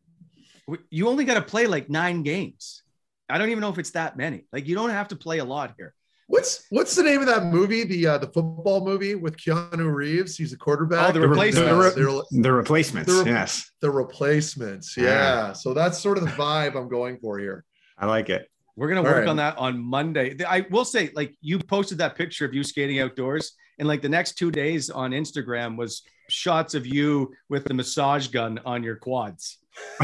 [0.89, 2.81] You only got to play like nine games.
[3.29, 4.45] I don't even know if it's that many.
[4.51, 5.93] Like you don't have to play a lot here.
[6.27, 7.83] What's what's the name of that movie?
[7.83, 10.35] The uh, the football movie with Keanu Reeves.
[10.35, 11.09] He's a quarterback.
[11.09, 11.69] Oh, The Replacements.
[11.95, 13.13] The, they're- the replacements.
[13.15, 14.97] The re- yes, the replacements.
[14.97, 15.03] Yeah.
[15.03, 15.53] Yeah.
[15.53, 17.63] So that's sort of the vibe I'm going for here.
[17.97, 18.49] I like it.
[18.75, 19.27] We're gonna All work right.
[19.27, 20.35] on that on Monday.
[20.43, 24.09] I will say, like you posted that picture of you skating outdoors, and like the
[24.09, 28.95] next two days on Instagram was shots of you with the massage gun on your
[28.95, 29.59] quads.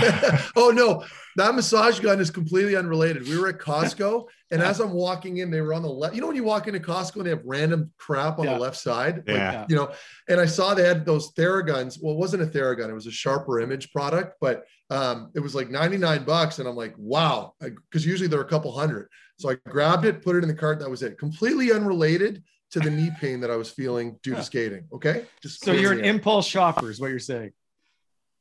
[0.56, 1.03] oh no,
[1.35, 3.27] that massage gun is completely unrelated.
[3.27, 6.15] We were at Costco, and as I'm walking in, they were on the left.
[6.15, 8.53] You know when you walk into Costco and they have random crap on Yeah.
[8.56, 9.65] the left side, Like, Yeah.
[9.69, 9.91] you know.
[10.27, 11.98] And I saw they had those Theraguns.
[12.02, 15.56] Well, it wasn't a Theragun; it was a sharper image product, but um, it was
[15.56, 19.07] like 99 bucks, and I'm like, wow, because usually they're a couple hundred.
[19.39, 20.80] So I grabbed it, put it in the cart.
[20.80, 21.18] That was it.
[21.18, 24.88] Completely unrelated to the knee pain that I was feeling due to skating.
[24.93, 26.06] Okay, just So you're an it.
[26.06, 27.52] impulse shopper, is what you're saying.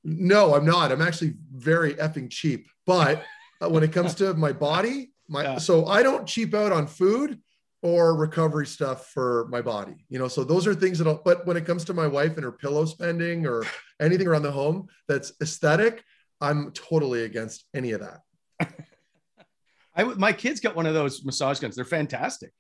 [0.05, 0.93] No, I'm not.
[0.93, 2.69] I'm actually very effing cheap.
[2.87, 3.23] But
[3.63, 5.59] uh, when it comes to my body, my Yeah.
[5.59, 7.39] so I don't cheap out on food
[7.83, 10.05] or recovery stuff for my body.
[10.09, 11.07] You know, so those are things that.
[11.07, 13.65] I'll, but when it comes to my wife and her pillow spending or
[14.01, 16.03] anything around the home that's aesthetic,
[16.41, 18.21] I'm totally against any of that.
[19.97, 21.77] I my kids got one of those massage guns.
[21.77, 22.53] They're fantastic.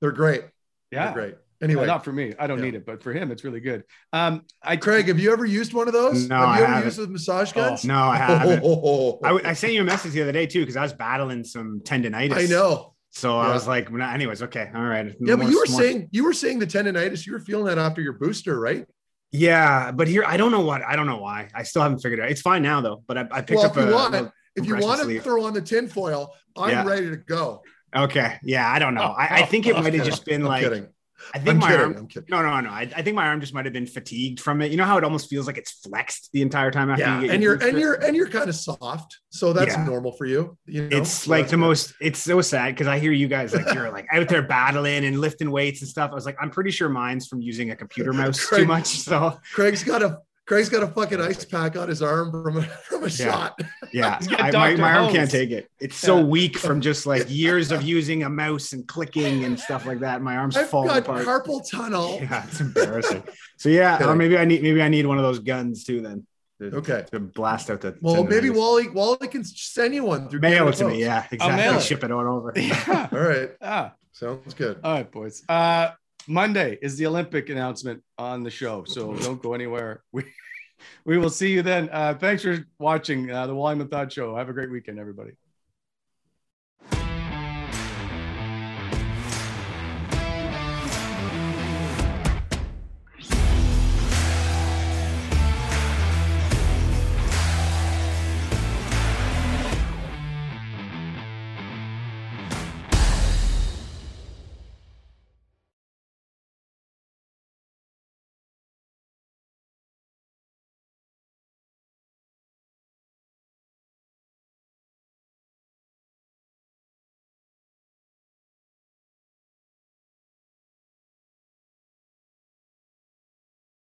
[0.00, 0.44] They're great.
[0.90, 1.34] Yeah, They're great.
[1.62, 2.34] Anyway, not for me.
[2.38, 2.64] I don't Yeah.
[2.64, 3.84] need it, but for him, it's really good.
[4.12, 6.28] Um, I Craig, have you ever used one of those?
[6.28, 6.84] No, have you I ever haven't.
[6.86, 7.84] used those massage guns?
[7.84, 8.62] No, I haven't.
[8.64, 10.92] Oh, I, w- I sent you a message the other day too because I was
[10.94, 12.34] battling some tendonitis.
[12.34, 12.94] I know.
[13.10, 15.12] So I was like, well, anyways, okay, all right.
[15.20, 17.26] Yeah, but you were more- saying you were saying the tendonitis.
[17.26, 18.86] You were feeling that after your booster, right?
[19.32, 21.48] yeah, but here I don't know what I don't know why.
[21.54, 22.30] I still haven't figured it out.
[22.30, 23.02] It's fine now though.
[23.06, 25.10] But I, I picked Well, up if you a, want, a- if you compression want
[25.10, 26.84] to throw on the tinfoil, I'm Yeah.
[26.86, 27.62] ready to go.
[27.94, 29.02] Okay, yeah, I don't know.
[29.02, 30.86] I, I think it might have just been I'm like kidding.
[31.34, 31.80] I think I'm my kidding.
[31.86, 31.96] arm.
[31.96, 32.28] I'm kidding.
[32.30, 32.70] No, no, no.
[32.70, 34.70] I, I think my arm just might have been fatigued from it.
[34.70, 37.26] You know how it almost feels like it's flexed the entire time after Yeah, you
[37.26, 39.84] get and your you're and you're and you're kind of soft, so that's Yeah.
[39.84, 40.56] normal for you.
[40.66, 41.56] You know, it's So like the good.
[41.58, 45.04] most it's so sad because i hear you guys like you're like out there battling
[45.04, 47.76] and lifting weights and stuff i was like i'm pretty sure mine's from using a
[47.76, 50.18] computer mouse too much so Craig's got a
[50.50, 53.56] Craig's got a fucking ice pack on his arm from a, from a shot.
[53.92, 56.24] yeah I, my, my arm can't take it it's so Yeah.
[56.24, 60.22] weak from just like years of using a mouse and clicking and stuff like that
[60.22, 62.18] my arm's I've falling got apart carpal tunnel.
[62.20, 63.22] yeah it's embarrassing
[63.58, 64.12] so yeah Kidding.
[64.12, 66.26] or maybe i need maybe i need one of those guns too then
[66.60, 67.04] to, Okay.
[67.12, 68.56] to blast out the Well, maybe tendonitis.
[68.56, 71.00] Wally Wally can send you one through mail it to me Post.
[71.00, 71.82] yeah mail exactly it.
[71.82, 73.08] ship it on over yeah.
[73.12, 74.80] All right, Ah, sounds good.
[74.82, 75.44] all right, boys.
[75.48, 75.90] Uh,
[76.28, 80.02] Monday is the Olympic announcement on the show, so don't go anywhere.
[80.12, 80.24] We
[81.04, 81.88] we will see you then.
[81.92, 84.36] Uh, thanks for watching uh, the Wally Methot Show.
[84.36, 85.32] Have a great weekend, everybody.